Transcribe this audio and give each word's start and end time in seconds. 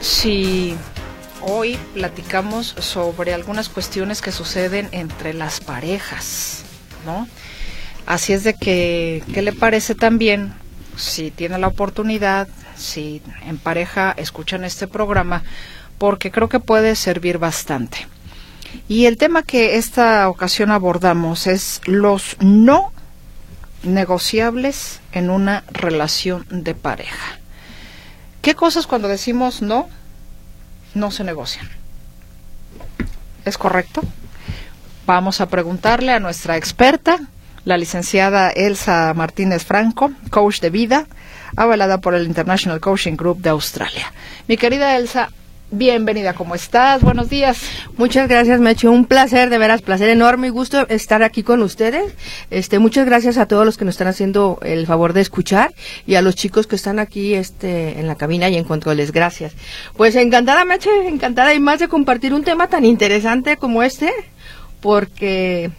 si 0.00 0.76
hoy 1.42 1.78
platicamos 1.94 2.74
sobre 2.78 3.34
algunas 3.34 3.68
cuestiones 3.68 4.20
que 4.20 4.32
suceden 4.32 4.88
entre 4.92 5.34
las 5.34 5.60
parejas, 5.60 6.64
¿no? 7.06 7.28
Así 8.06 8.32
es 8.32 8.44
de 8.44 8.54
que, 8.54 9.22
¿qué 9.32 9.42
le 9.42 9.52
parece 9.52 9.94
también 9.94 10.52
si 10.96 11.30
tiene 11.30 11.58
la 11.58 11.68
oportunidad, 11.68 12.48
si 12.76 13.22
en 13.46 13.58
pareja 13.58 14.12
escuchan 14.16 14.64
este 14.64 14.86
programa, 14.86 15.42
porque 15.98 16.30
creo 16.30 16.48
que 16.48 16.60
puede 16.60 16.96
servir 16.96 17.38
bastante. 17.38 18.06
Y 18.88 19.06
el 19.06 19.16
tema 19.16 19.42
que 19.42 19.76
esta 19.76 20.28
ocasión 20.28 20.70
abordamos 20.70 21.46
es 21.46 21.80
los 21.86 22.36
no 22.40 22.92
negociables 23.82 25.00
en 25.12 25.30
una 25.30 25.64
relación 25.70 26.46
de 26.50 26.74
pareja. 26.74 27.38
¿Qué 28.42 28.54
cosas 28.54 28.86
cuando 28.86 29.08
decimos 29.08 29.60
no, 29.60 29.88
no 30.94 31.10
se 31.10 31.24
negocian? 31.24 31.68
¿Es 33.44 33.58
correcto? 33.58 34.02
Vamos 35.06 35.40
a 35.40 35.48
preguntarle 35.48 36.12
a 36.12 36.20
nuestra 36.20 36.56
experta, 36.56 37.18
la 37.64 37.76
licenciada 37.76 38.50
Elsa 38.50 39.12
Martínez 39.14 39.64
Franco, 39.64 40.12
coach 40.30 40.60
de 40.60 40.70
vida, 40.70 41.06
avalada 41.56 41.98
por 41.98 42.14
el 42.14 42.26
International 42.26 42.80
Coaching 42.80 43.16
Group 43.16 43.40
de 43.40 43.50
Australia. 43.50 44.12
Mi 44.46 44.56
querida 44.56 44.96
Elsa, 44.96 45.30
Bienvenida, 45.72 46.34
¿cómo 46.34 46.56
estás? 46.56 47.00
Buenos 47.00 47.30
días. 47.30 47.62
Muchas 47.96 48.28
gracias, 48.28 48.58
Mecho. 48.58 48.90
Un 48.90 49.04
placer, 49.04 49.50
de 49.50 49.58
veras, 49.58 49.82
placer 49.82 50.08
enorme 50.08 50.48
y 50.48 50.50
gusto 50.50 50.88
estar 50.88 51.22
aquí 51.22 51.44
con 51.44 51.62
ustedes. 51.62 52.12
Este, 52.50 52.80
muchas 52.80 53.06
gracias 53.06 53.38
a 53.38 53.46
todos 53.46 53.64
los 53.64 53.76
que 53.76 53.84
nos 53.84 53.94
están 53.94 54.08
haciendo 54.08 54.58
el 54.62 54.84
favor 54.88 55.12
de 55.12 55.20
escuchar 55.20 55.72
y 56.08 56.16
a 56.16 56.22
los 56.22 56.34
chicos 56.34 56.66
que 56.66 56.74
están 56.74 56.98
aquí 56.98 57.34
este, 57.34 58.00
en 58.00 58.08
la 58.08 58.16
cabina 58.16 58.48
y 58.48 58.56
en 58.56 58.64
controles. 58.64 59.12
Gracias. 59.12 59.52
Pues 59.96 60.16
encantada, 60.16 60.64
Meche, 60.64 60.90
encantada 61.06 61.54
y 61.54 61.60
más 61.60 61.78
de 61.78 61.86
compartir 61.86 62.34
un 62.34 62.42
tema 62.42 62.66
tan 62.66 62.84
interesante 62.84 63.56
como 63.56 63.84
este, 63.84 64.10
porque 64.80 65.70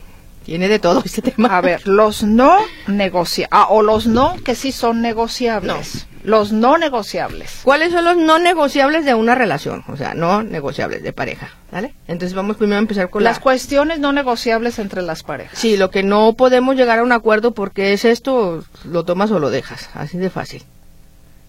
tiene 0.45 0.67
de 0.67 0.79
todo 0.79 1.01
este 1.05 1.21
tema. 1.21 1.55
A 1.57 1.61
ver, 1.61 1.87
los 1.87 2.23
no 2.23 2.57
negociables, 2.87 3.49
ah, 3.51 3.67
o 3.69 3.81
los 3.81 4.07
no 4.07 4.35
que 4.43 4.55
sí 4.55 4.71
son 4.71 5.01
negociables. 5.01 6.07
Los 6.23 6.51
no 6.51 6.77
negociables. 6.77 7.61
¿Cuáles 7.63 7.91
son 7.91 8.05
los 8.05 8.15
no 8.15 8.37
negociables 8.37 9.05
de 9.05 9.15
una 9.15 9.33
relación? 9.33 9.83
O 9.87 9.97
sea, 9.97 10.13
no 10.13 10.43
negociables 10.43 11.01
de 11.01 11.13
pareja. 11.13 11.49
¿Vale? 11.71 11.95
Entonces 12.07 12.35
vamos 12.35 12.57
primero 12.57 12.75
a 12.77 12.79
empezar 12.81 13.09
con 13.09 13.23
las 13.23 13.39
cuestiones 13.39 13.99
no 13.99 14.11
negociables 14.11 14.77
entre 14.77 15.01
las 15.01 15.23
parejas. 15.23 15.57
Sí, 15.57 15.77
lo 15.77 15.89
que 15.89 16.03
no 16.03 16.33
podemos 16.33 16.75
llegar 16.75 16.99
a 16.99 17.03
un 17.03 17.11
acuerdo 17.11 17.53
porque 17.53 17.93
es 17.93 18.05
esto, 18.05 18.63
lo 18.83 19.05
tomas 19.05 19.31
o 19.31 19.39
lo 19.39 19.49
dejas, 19.49 19.89
así 19.95 20.17
de 20.17 20.29
fácil. 20.29 20.63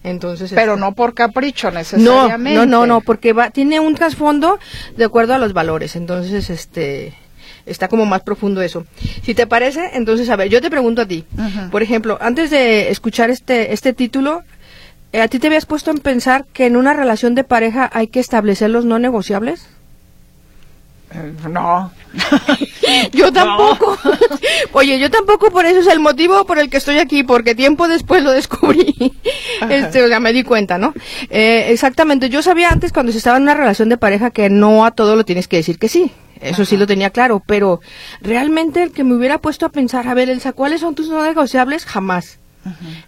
Entonces, 0.03 0.51
pero 0.53 0.75
no 0.75 0.93
por 0.93 1.13
capricho 1.13 1.71
necesariamente. 1.71 2.59
No, 2.59 2.65
no, 2.65 2.79
no, 2.79 2.85
no, 2.85 3.01
porque 3.01 3.31
va, 3.31 3.51
tiene 3.51 3.79
un 3.79 3.95
trasfondo 3.95 4.59
de 4.97 5.05
acuerdo 5.05 5.33
a 5.33 5.37
los 5.37 5.53
valores. 5.53 5.95
Entonces, 5.95 6.49
este, 6.49 7.13
está 7.65 7.87
como 7.87 8.05
más 8.05 8.21
profundo 8.21 8.61
eso. 8.61 8.85
Si 9.23 9.33
te 9.33 9.47
parece, 9.47 9.91
entonces, 9.93 10.29
a 10.29 10.35
ver, 10.35 10.49
yo 10.49 10.61
te 10.61 10.69
pregunto 10.69 11.01
a 11.01 11.05
ti. 11.05 11.25
Por 11.71 11.83
ejemplo, 11.83 12.17
antes 12.21 12.49
de 12.49 12.89
escuchar 12.89 13.29
este, 13.29 13.73
este 13.73 13.93
título, 13.93 14.43
eh, 15.13 15.21
¿A 15.21 15.27
ti 15.27 15.37
te 15.37 15.45
habías 15.45 15.67
puesto 15.67 15.91
en 15.91 15.99
pensar 15.99 16.45
que 16.53 16.65
en 16.65 16.75
una 16.75 16.93
relación 16.93 17.35
de 17.35 17.43
pareja 17.43 17.87
hay 17.93 18.07
que 18.07 18.19
establecer 18.19 18.71
los 18.71 18.83
no 18.83 18.97
negociables? 18.97 19.67
Eh, 21.11 21.33
no. 21.47 21.91
yo 23.13 23.31
tampoco. 23.31 23.95
Oye, 24.71 24.97
yo 24.97 25.11
tampoco, 25.11 25.51
por 25.51 25.67
eso 25.67 25.81
es 25.81 25.87
el 25.87 25.99
motivo 25.99 26.45
por 26.45 26.57
el 26.57 26.71
que 26.71 26.77
estoy 26.77 26.97
aquí, 26.97 27.21
porque 27.21 27.53
tiempo 27.53 27.87
después 27.87 28.23
lo 28.23 28.31
descubrí. 28.31 29.13
este, 29.69 30.03
o 30.03 30.07
sea, 30.07 30.19
me 30.19 30.33
di 30.33 30.43
cuenta, 30.43 30.79
¿no? 30.79 30.95
Eh, 31.29 31.67
exactamente, 31.69 32.29
yo 32.29 32.41
sabía 32.41 32.69
antes 32.69 32.91
cuando 32.91 33.11
se 33.11 33.19
estaba 33.19 33.37
en 33.37 33.43
una 33.43 33.53
relación 33.53 33.89
de 33.89 33.97
pareja 33.97 34.31
que 34.31 34.49
no 34.49 34.83
a 34.83 34.91
todo 34.91 35.15
lo 35.15 35.25
tienes 35.25 35.47
que 35.47 35.57
decir 35.57 35.77
que 35.77 35.89
sí. 35.89 36.11
Eso 36.43 36.65
sí 36.65 36.77
lo 36.77 36.87
tenía 36.87 37.09
claro, 37.09 37.41
pero 37.45 37.81
realmente 38.21 38.83
el 38.83 38.91
que 38.91 39.03
me 39.03 39.15
hubiera 39.15 39.39
puesto 39.39 39.65
a 39.65 39.69
pensar, 39.69 40.07
a 40.07 40.13
ver, 40.13 40.29
Elsa, 40.29 40.53
¿cuáles 40.53 40.81
son 40.81 40.95
tus 40.95 41.09
no 41.09 41.23
negociables? 41.23 41.85
Jamás. 41.85 42.39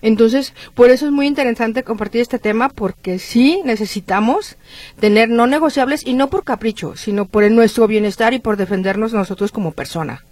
Entonces, 0.02 0.54
por 0.74 0.90
eso 0.90 1.06
es 1.06 1.12
muy 1.12 1.28
interesante 1.28 1.84
compartir 1.84 2.22
este 2.22 2.40
tema 2.40 2.70
porque 2.70 3.20
sí 3.20 3.62
necesitamos 3.64 4.58
tener 5.00 5.30
no 5.30 5.48
negociables 5.48 6.06
y 6.06 6.14
no 6.14 6.30
por 6.30 6.44
capricho, 6.44 6.98
sino 6.98 7.26
por 7.26 7.50
nuestro 7.52 7.88
bienestar 7.88 8.34
y 8.34 8.40
por 8.40 8.58
defendernos 8.58 9.14
nosotros 9.14 9.52
como 9.52 9.72
persona. 9.72 10.24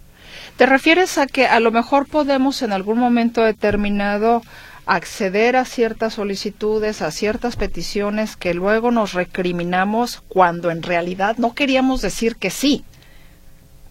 ¿Te 0.56 0.66
refieres 0.66 1.18
a 1.18 1.26
que 1.26 1.46
a 1.46 1.58
lo 1.58 1.72
mejor 1.72 2.06
podemos 2.06 2.62
en 2.62 2.72
algún 2.72 2.98
momento 2.98 3.42
determinado 3.42 4.42
acceder 4.86 5.56
a 5.56 5.64
ciertas 5.64 6.14
solicitudes, 6.14 7.00
a 7.00 7.10
ciertas 7.10 7.56
peticiones 7.56 8.36
que 8.36 8.52
luego 8.52 8.90
nos 8.90 9.14
recriminamos 9.14 10.22
cuando 10.28 10.70
en 10.70 10.82
realidad 10.82 11.36
no 11.38 11.54
queríamos 11.54 12.02
decir 12.02 12.36
que 12.36 12.50
sí? 12.50 12.84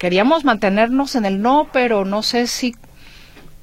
Queríamos 0.03 0.43
mantenernos 0.43 1.15
en 1.15 1.23
el 1.23 1.41
no, 1.41 1.69
pero 1.71 2.03
no 2.03 2.23
sé 2.23 2.47
si 2.47 2.75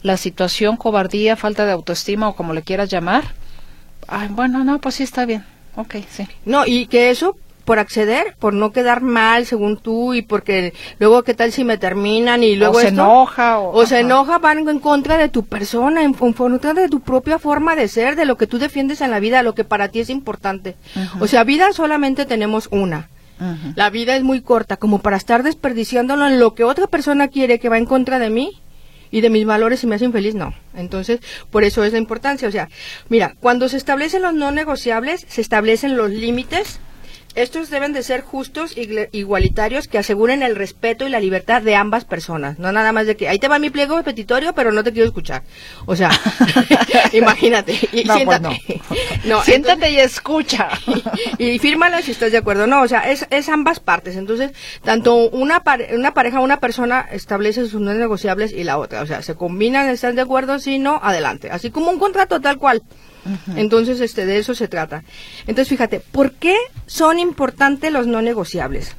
la 0.01 0.17
situación, 0.17 0.79
cobardía, 0.79 1.37
falta 1.37 1.67
de 1.67 1.73
autoestima 1.73 2.31
o 2.31 2.35
como 2.35 2.55
le 2.55 2.63
quieras 2.63 2.89
llamar, 2.89 3.25
ay, 4.09 4.29
bueno, 4.31 4.65
no, 4.65 4.81
pues 4.81 4.95
sí 4.95 5.03
está 5.03 5.27
bien. 5.27 5.45
Ok, 5.77 5.97
sí. 6.09 6.27
No, 6.47 6.65
y 6.65 6.87
que 6.87 7.11
eso 7.11 7.37
por 7.67 7.79
acceder, 7.79 8.37
por 8.39 8.55
no 8.55 8.73
quedar 8.73 9.03
mal 9.03 9.45
según 9.45 9.77
tú 9.77 10.15
y 10.15 10.23
porque 10.23 10.73
luego 10.99 11.25
qué 11.25 11.35
tal 11.35 11.53
si 11.53 11.63
me 11.63 11.77
terminan 11.77 12.43
y 12.43 12.57
luego 12.57 12.79
o 12.79 12.81
se 12.81 12.89
enoja 12.89 13.59
o, 13.59 13.85
se 13.85 14.01
enoja 14.01 14.39
van 14.39 14.67
en 14.67 14.81
contra 14.81 15.19
de 15.19 15.29
tu 15.29 15.45
persona, 15.45 16.05
en, 16.05 16.15
contra 16.15 16.73
de 16.73 16.89
tu 16.89 17.01
propia 17.01 17.39
forma 17.39 17.77
de 17.77 17.87
ser, 17.87 18.17
de 18.17 18.25
lo 18.25 18.39
que 18.39 18.47
tú 18.47 18.59
defiendes 18.59 19.03
en 19.03 19.11
la 19.11 19.21
vida, 19.21 19.43
lo 19.43 19.55
que 19.55 19.65
para 19.65 19.89
ti 19.89 20.01
es 20.01 20.09
importante. 20.09 20.75
O 21.21 21.27
sea, 21.27 21.45
vida 21.45 21.71
solamente 21.75 22.25
tenemos 22.25 22.67
una. 22.71 23.11
La 23.75 23.91
vida 23.91 24.17
es 24.17 24.23
muy 24.23 24.43
corta 24.43 24.77
como 24.77 25.01
para 25.01 25.17
estar 25.17 25.43
desperdiciándolo 25.43 26.27
en 26.27 26.39
lo 26.39 26.55
que 26.55 26.65
otra 26.65 26.87
persona 26.87 27.29
quiere 27.29 27.59
que 27.59 27.69
va 27.69 27.79
en 27.79 27.87
contra 27.87 28.19
de 28.19 28.31
mí 28.31 28.61
y 29.11 29.21
de 29.23 29.31
mis 29.31 29.45
valores 29.45 29.83
y 29.83 29.87
me 29.87 29.97
hacen 29.97 30.13
feliz, 30.13 30.35
no. 30.35 30.55
Entonces, 30.75 31.21
por 31.51 31.65
eso 31.65 31.85
es 31.85 31.93
la 31.93 31.99
importancia. 31.99 32.49
O 32.49 32.53
sea, 32.53 32.69
mira, 33.09 33.35
cuando 33.41 33.69
se 33.69 33.77
establecen 33.77 34.23
los 34.23 34.35
no 34.35 34.51
negociables, 34.51 35.25
se 35.29 35.41
establecen 35.41 35.97
los 35.97 36.11
límites 36.11 36.81
estos 37.35 37.71
deben 37.71 37.93
de 37.93 38.03
ser 38.03 38.23
justos 38.23 38.77
y 38.77 38.89
igualitarios 39.13 39.89
que 39.89 39.99
aseguren 39.99 40.43
el 40.43 40.57
respeto 40.57 41.07
y 41.07 41.11
la 41.11 41.21
libertad 41.21 41.63
de 41.63 41.77
ambas 41.77 42.05
personas. 42.05 42.59
No 42.59 42.73
nada 42.73 42.93
más 42.93 43.07
de 43.07 43.17
que 43.17 43.29
ahí 43.29 43.39
te 43.39 43.49
va 43.49 43.59
mi 43.59 43.71
pliego 43.71 44.03
petitorio, 44.03 44.53
pero 44.55 44.73
no 44.73 44.83
te 44.83 44.93
quiero 44.93 45.07
escuchar. 45.07 45.43
O 45.87 45.95
sea, 45.95 46.11
imagínate. 47.13 47.73
Y, 47.93 48.05
no, 48.05 48.15
pues 48.15 48.39
siéntate. 48.41 48.81
no. 49.25 49.43
siéntate 49.45 49.91
y 49.91 49.99
escucha. 49.99 50.69
y, 51.39 51.59
fírmala 51.59 52.03
si 52.03 52.11
estás 52.11 52.33
de 52.33 52.39
acuerdo. 52.39 52.67
No, 52.67 52.83
o 52.83 52.89
sea, 52.89 53.11
es, 53.11 53.27
es 53.31 53.49
ambas 53.49 53.81
partes. 53.81 54.17
Entonces, 54.17 54.53
tanto 54.83 55.15
una, 55.31 55.63
una 55.93 56.15
pareja, 56.15 56.41
una 56.41 56.61
persona 56.61 57.07
establece 57.11 57.67
sus 57.67 57.81
no 57.81 57.95
negociables 57.95 58.53
y 58.53 58.65
la 58.65 58.79
otra. 58.79 59.03
O 59.03 59.07
sea, 59.07 59.23
se 59.23 59.35
combinan, 59.35 59.89
están 59.89 60.17
de 60.17 60.23
acuerdo, 60.23 60.59
si 60.59 60.79
no, 60.79 61.01
adelante. 61.03 61.51
Así 61.51 61.71
como 61.71 61.91
un 61.91 61.99
contrato 61.99 62.41
tal 62.41 62.59
cual. 62.59 62.83
Entonces, 63.57 64.01
este, 64.01 64.27
de 64.27 64.39
eso 64.39 64.55
se 64.55 64.69
trata. 64.69 65.05
Entonces, 65.43 65.69
fíjate, 65.69 66.01
¿por 66.01 66.33
qué 66.33 66.57
son 66.87 67.19
importantes 67.19 67.93
los 67.93 68.07
no 68.07 68.23
negociables? 68.23 68.97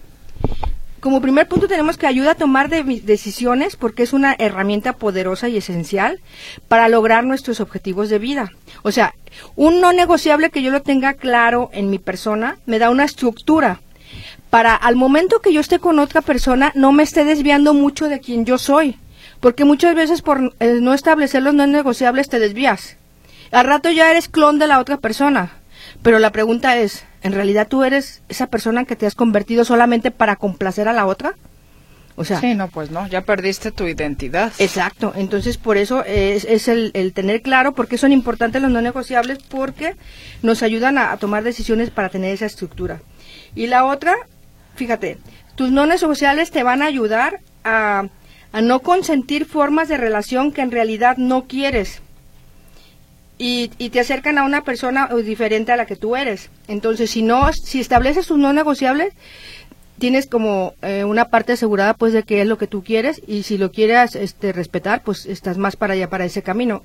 Como 1.02 1.20
primer 1.20 1.48
punto 1.48 1.68
tenemos 1.68 1.98
que 1.98 2.06
ayuda 2.06 2.32
a 2.32 2.36
tomar 2.36 2.70
decisiones 2.70 3.76
porque 3.76 4.04
es 4.04 4.14
una 4.14 4.36
herramienta 4.38 4.94
poderosa 4.94 5.50
y 5.50 5.58
esencial 5.58 6.20
para 6.68 6.90
lograr 6.90 7.24
nuestros 7.24 7.60
objetivos 7.60 8.10
de 8.10 8.20
vida. 8.20 8.52
O 8.84 8.92
sea, 8.92 9.16
un 9.56 9.82
no 9.82 9.94
negociable 9.94 10.52
que 10.52 10.62
yo 10.62 10.70
lo 10.70 10.84
tenga 10.84 11.16
claro 11.16 11.72
en 11.74 11.90
mi 11.90 11.98
persona 11.98 12.60
me 12.68 12.78
da 12.78 12.92
una 12.92 13.06
estructura 13.06 13.82
para 14.52 14.76
al 14.76 14.96
momento 14.96 15.40
que 15.40 15.54
yo 15.54 15.62
esté 15.62 15.80
con 15.80 15.98
otra 15.98 16.22
persona 16.22 16.72
no 16.76 16.92
me 16.92 17.02
esté 17.02 17.24
desviando 17.24 17.74
mucho 17.74 18.08
de 18.08 18.20
quien 18.20 18.46
yo 18.46 18.60
soy. 18.60 18.98
Porque 19.40 19.66
muchas 19.66 19.96
veces 19.96 20.22
por 20.22 20.54
no 20.62 20.94
establecer 20.94 21.42
los 21.42 21.56
no 21.56 21.66
negociables 21.66 22.30
te 22.30 22.38
desvías. 22.38 22.98
Al 23.52 23.66
rato 23.66 23.90
ya 23.92 24.10
eres 24.12 24.30
clon 24.30 24.60
de 24.60 24.68
la 24.68 24.80
otra 24.80 24.98
persona. 24.98 25.52
Pero 26.02 26.20
la 26.20 26.32
pregunta 26.32 26.78
es, 26.78 27.04
¿en 27.22 27.34
realidad 27.34 27.68
tú 27.68 27.84
eres 27.84 28.22
esa 28.30 28.48
persona 28.48 28.86
que 28.86 28.96
te 28.96 29.06
has 29.06 29.16
convertido 29.16 29.66
solamente 29.66 30.12
para 30.12 30.36
complacer 30.36 30.88
a 30.88 30.94
la 30.94 31.06
otra? 31.06 31.36
O 32.16 32.24
sea, 32.24 32.40
sí, 32.40 32.56
no, 32.56 32.68
pues 32.68 32.92
no, 32.92 33.08
ya 33.08 33.22
perdiste 33.22 33.72
tu 33.72 33.88
identidad. 33.88 34.52
Exacto, 34.60 35.14
entonces 35.16 35.58
por 35.58 35.78
eso 35.78 36.04
es, 36.04 36.46
es 36.46 36.68
el, 36.68 36.92
el, 36.94 37.14
tener 37.14 37.42
claro 37.42 37.74
por 37.74 37.88
qué 37.88 37.98
son 37.98 38.12
importantes 38.12 38.62
los 38.62 38.70
no 38.70 38.82
negociables, 38.82 39.40
porque 39.50 39.96
nos 40.42 40.62
ayudan 40.62 40.98
a, 40.98 41.14
a 41.14 41.18
tomar 41.18 41.44
decisiones 41.44 41.90
para 41.90 42.10
tener 42.10 42.34
esa 42.34 42.46
estructura. 42.46 43.02
Y 43.56 43.68
la 43.68 43.86
otra, 43.86 44.16
fíjate, 44.76 45.18
tus 45.56 45.72
no 45.72 45.86
negociables 45.86 46.52
te 46.52 46.64
van 46.64 46.82
a 46.82 46.86
ayudar 46.86 47.40
a, 47.64 48.04
a 48.52 48.62
no 48.62 48.80
consentir 48.82 49.46
formas 49.46 49.88
de 49.88 49.98
relación 49.98 50.52
que 50.52 50.62
en 50.62 50.72
realidad 50.72 51.18
no 51.18 51.46
quieres. 51.48 52.02
Y, 53.44 53.72
y, 53.80 53.90
te 53.90 54.00
acercan 54.00 54.38
a 54.38 54.44
una 54.44 54.64
persona 54.64 55.10
diferente 55.26 55.72
a 55.72 55.76
la 55.76 55.88
que 55.88 55.96
tú 55.96 56.16
eres. 56.16 56.52
Entonces, 56.68 57.10
si 57.10 57.24
no, 57.24 57.52
si 57.54 57.80
estableces 57.80 58.28
tus 58.28 58.38
no 58.38 58.54
negociables, 58.54 59.16
tienes 60.02 60.28
como 60.28 60.74
eh, 60.82 61.06
una 61.06 61.26
parte 61.30 61.54
asegurada 61.54 61.94
pues 61.94 62.14
de 62.14 62.24
que 62.24 62.42
es 62.42 62.48
lo 62.48 62.58
que 62.58 62.68
tú 62.68 62.84
quieres 62.84 63.22
y 63.28 63.44
si 63.44 63.58
lo 63.58 63.72
quieres 63.72 64.16
este, 64.16 64.52
respetar, 64.52 65.04
pues 65.04 65.26
estás 65.26 65.58
más 65.58 65.76
para 65.76 65.94
allá, 65.94 66.10
para 66.10 66.26
ese 66.26 66.44
camino, 66.44 66.82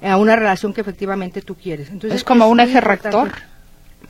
a 0.00 0.16
una 0.16 0.36
relación 0.36 0.74
que 0.74 0.80
efectivamente 0.80 1.42
tú 1.42 1.56
quieres. 1.56 1.90
Entonces, 1.90 2.18
es 2.18 2.24
como 2.24 2.44
es 2.44 2.50
un 2.50 2.60
eje 2.60 2.80
rector. 2.80 3.32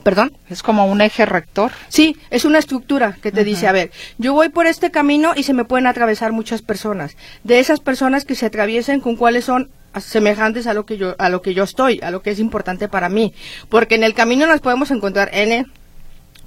¿Perdón? 0.03 0.33
Es 0.49 0.63
como 0.63 0.87
un 0.87 1.01
eje 1.03 1.27
rector. 1.27 1.73
Sí, 1.89 2.17
es 2.31 2.45
una 2.45 2.59
estructura 2.59 3.17
que 3.23 3.33
te 3.33 3.41
uh 3.41 3.43
-huh. 3.43 3.47
dice, 3.47 3.67
a 3.69 3.73
ver, 3.73 3.91
yo 4.19 4.33
voy 4.33 4.49
por 4.49 4.67
este 4.67 4.91
camino 4.91 5.33
y 5.37 5.43
se 5.43 5.53
me 5.53 5.65
pueden 5.65 5.87
atravesar 5.87 6.33
muchas 6.33 6.63
personas. 6.63 7.17
De 7.45 7.59
esas 7.59 7.81
personas 7.81 8.25
que 8.25 8.35
se 8.35 8.47
atraviesen, 8.47 9.01
¿con 9.01 9.17
cuáles 9.17 9.45
son 9.45 9.69
semejantes 9.99 10.67
a 10.67 10.75
lo 10.75 10.87
que 10.87 10.97
yo 10.97 11.17
a 11.19 11.29
lo 11.29 11.43
que 11.43 11.55
yo 11.55 11.65
estoy, 11.65 12.01
a 12.03 12.11
lo 12.11 12.23
que 12.23 12.31
es 12.31 12.39
importante 12.39 12.89
para 12.89 13.09
mí, 13.09 13.35
porque 13.69 13.97
en 13.97 14.05
el 14.05 14.15
camino 14.15 14.47
nos 14.47 14.61
podemos 14.61 14.91
encontrar 14.91 15.31
n 15.33 15.67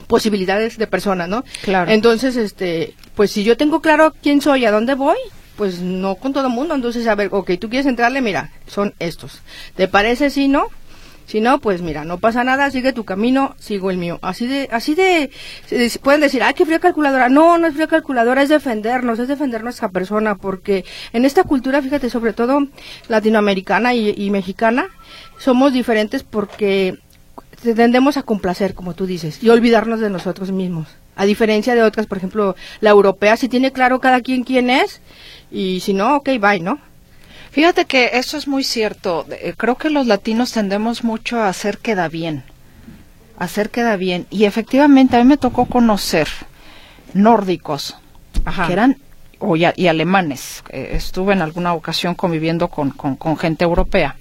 posibilidades 0.08 0.78
de 0.78 0.88
personas, 0.88 1.28
¿no? 1.28 1.44
Claro. 1.64 1.92
Entonces, 1.92 2.36
este, 2.36 2.94
pues 3.16 3.32
si 3.32 3.44
yo 3.44 3.58
tengo 3.58 3.82
claro 3.82 4.14
quién 4.22 4.42
soy, 4.42 4.66
a 4.66 4.72
dónde 4.72 4.96
voy, 4.96 5.18
pues 5.56 5.80
no 5.80 6.16
con 6.16 6.34
todo 6.34 6.48
el 6.48 6.54
mundo. 6.54 6.76
Entonces, 6.76 7.08
a 7.08 7.16
ver, 7.16 7.30
ok, 7.32 7.52
tú 7.60 7.70
quieres 7.70 7.86
entrarle, 7.86 8.22
mira, 8.22 8.52
son 8.68 8.94
estos. 9.00 9.42
¿Te 9.76 9.88
parece 9.88 10.30
si 10.30 10.48
no? 10.48 10.68
Si 11.26 11.42
no, 11.42 11.60
pues 11.60 11.82
mira, 11.82 12.04
no 12.04 12.20
pasa 12.20 12.44
nada, 12.44 12.70
sigue 12.70 12.94
tu 12.94 13.06
camino, 13.06 13.56
sigo 13.58 13.92
el 13.92 13.98
mío. 13.98 14.20
Así 14.22 14.46
de, 14.46 14.68
así 14.72 14.94
de, 14.94 15.32
pueden 16.02 16.22
decir, 16.22 16.44
ay, 16.44 16.54
qué 16.54 16.66
fría 16.66 16.80
calculadora. 16.80 17.30
No, 17.30 17.58
no 17.58 17.68
es 17.68 17.74
fría 17.74 17.88
calculadora, 17.88 18.44
es 18.44 18.50
defendernos, 18.50 19.20
es 19.20 19.28
defender 19.28 19.64
nuestra 19.64 19.90
persona, 19.90 20.36
porque 20.36 20.86
en 21.14 21.26
esta 21.26 21.44
cultura, 21.44 21.82
fíjate, 21.82 22.10
sobre 22.10 22.34
todo 22.34 22.68
latinoamericana 23.08 23.94
y, 23.94 24.14
y 24.16 24.30
mexicana, 24.30 24.88
somos 25.38 25.74
diferentes 25.74 26.24
porque 26.24 26.98
tendemos 27.76 28.18
a 28.18 28.24
complacer, 28.24 28.74
como 28.74 28.94
tú 28.94 29.06
dices, 29.06 29.42
y 29.42 29.50
olvidarnos 29.50 30.00
de 30.00 30.10
nosotros 30.10 30.52
mismos. 30.52 30.88
A 31.16 31.26
diferencia 31.26 31.76
de 31.76 31.84
otras, 31.84 32.08
por 32.08 32.18
ejemplo, 32.18 32.56
la 32.82 32.90
europea, 32.90 33.38
si 33.38 33.48
tiene 33.48 33.72
claro 33.72 34.00
cada 34.00 34.22
quien 34.22 34.44
quién 34.44 34.70
es, 34.70 35.02
y 35.52 35.80
si 35.80 35.94
no, 35.94 36.18
ok, 36.18 36.30
bye, 36.40 36.60
¿no? 36.60 36.80
Fíjate 37.54 37.86
que 37.86 38.10
eso 38.14 38.36
es 38.36 38.48
muy 38.48 38.64
cierto. 38.64 39.28
Creo 39.58 39.76
que 39.76 39.92
los 39.92 40.08
latinos 40.08 40.52
tendemos 40.54 41.04
mucho 41.04 41.40
a 41.40 41.50
hacer 41.50 41.78
queda 41.78 42.10
bien. 42.10 42.44
Hacer 43.38 43.70
queda 43.70 43.96
bien. 43.96 44.26
Y 44.32 44.46
efectivamente 44.46 45.16
a 45.16 45.20
mí 45.20 45.26
me 45.26 45.38
tocó 45.38 45.66
conocer 45.66 46.28
nórdicos 47.14 47.96
Ajá. 48.44 48.66
que 48.66 48.74
eran 48.74 48.98
o 49.38 49.56
y, 49.56 49.68
y 49.76 49.86
alemanes. 49.86 50.64
Eh, 50.70 50.94
estuve 50.94 51.34
en 51.34 51.44
alguna 51.44 51.76
ocasión 51.76 52.16
conviviendo 52.16 52.70
con, 52.70 52.90
con, 52.90 53.16
con 53.18 53.38
gente 53.38 53.66
europea. 53.66 54.16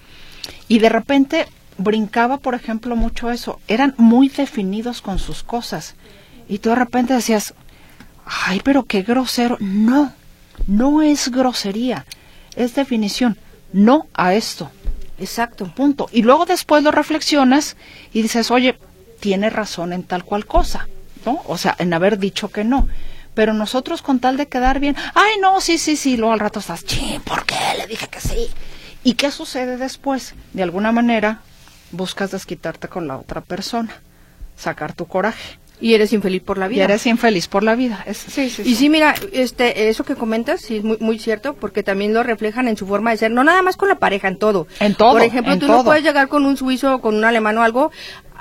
Y 0.68 0.80
de 0.80 0.90
repente 0.90 1.46
brincaba, 1.78 2.36
por 2.36 2.54
ejemplo, 2.54 2.96
mucho 2.96 3.30
eso. 3.30 3.60
Eran 3.66 3.94
muy 3.96 4.28
definidos 4.28 5.00
con 5.00 5.18
sus 5.18 5.42
cosas. 5.42 5.94
Y 6.50 6.58
tú 6.58 6.68
de 6.68 6.76
repente 6.76 7.14
decías, 7.14 7.54
ay, 8.26 8.60
pero 8.62 8.84
qué 8.84 9.00
grosero. 9.00 9.56
No, 9.58 10.12
no 10.66 11.00
es 11.00 11.30
grosería 11.30 12.04
es 12.56 12.74
definición, 12.74 13.38
no 13.72 14.06
a 14.14 14.34
esto. 14.34 14.70
Exacto. 15.18 15.66
Punto. 15.74 16.08
Y 16.12 16.22
luego 16.22 16.46
después 16.46 16.82
lo 16.82 16.90
reflexionas 16.90 17.76
y 18.12 18.22
dices, 18.22 18.50
oye, 18.50 18.76
tiene 19.20 19.50
razón 19.50 19.92
en 19.92 20.02
tal 20.02 20.24
cual 20.24 20.46
cosa, 20.46 20.88
¿no? 21.24 21.42
O 21.46 21.56
sea, 21.56 21.76
en 21.78 21.94
haber 21.94 22.18
dicho 22.18 22.48
que 22.50 22.64
no. 22.64 22.88
Pero 23.34 23.54
nosotros 23.54 24.02
con 24.02 24.18
tal 24.18 24.36
de 24.36 24.48
quedar 24.48 24.80
bien, 24.80 24.96
ay, 25.14 25.34
no, 25.40 25.60
sí, 25.60 25.78
sí, 25.78 25.96
sí, 25.96 26.16
luego 26.16 26.32
al 26.32 26.40
rato 26.40 26.58
estás, 26.58 26.84
ching, 26.84 27.20
¿por 27.22 27.46
qué? 27.46 27.56
Le 27.78 27.86
dije 27.86 28.08
que 28.08 28.20
sí. 28.20 28.50
¿Y 29.04 29.14
qué 29.14 29.30
sucede 29.30 29.76
después? 29.76 30.34
De 30.52 30.62
alguna 30.62 30.92
manera 30.92 31.40
buscas 31.92 32.30
desquitarte 32.30 32.88
con 32.88 33.06
la 33.06 33.16
otra 33.16 33.40
persona, 33.40 33.92
sacar 34.56 34.92
tu 34.92 35.06
coraje. 35.06 35.58
Y 35.80 35.94
eres 35.94 36.12
infeliz 36.12 36.42
por 36.42 36.58
la 36.58 36.68
vida. 36.68 36.82
Y 36.82 36.84
eres 36.84 37.06
infeliz 37.06 37.48
por 37.48 37.62
la 37.64 37.74
vida. 37.74 38.04
Es, 38.06 38.16
sí, 38.16 38.48
sí, 38.50 38.62
y 38.64 38.76
sí. 38.76 38.88
mira, 38.88 39.14
este, 39.32 39.88
eso 39.88 40.04
que 40.04 40.14
comentas, 40.14 40.60
sí, 40.60 40.76
es 40.76 40.84
muy, 40.84 40.96
muy 41.00 41.18
cierto, 41.18 41.54
porque 41.54 41.82
también 41.82 42.14
lo 42.14 42.22
reflejan 42.22 42.68
en 42.68 42.76
su 42.76 42.86
forma 42.86 43.10
de 43.10 43.16
ser, 43.16 43.30
no 43.32 43.42
nada 43.42 43.62
más 43.62 43.76
con 43.76 43.88
la 43.88 43.96
pareja, 43.96 44.28
en 44.28 44.38
todo. 44.38 44.68
En 44.78 44.94
todo. 44.94 45.12
Por 45.12 45.22
ejemplo, 45.22 45.52
en 45.52 45.58
tú 45.58 45.66
todo. 45.66 45.78
no 45.78 45.84
puedes 45.84 46.04
llegar 46.04 46.28
con 46.28 46.46
un 46.46 46.56
suizo 46.56 46.94
o 46.94 47.00
con 47.00 47.16
un 47.16 47.24
alemán 47.24 47.58
o 47.58 47.62
algo 47.62 47.90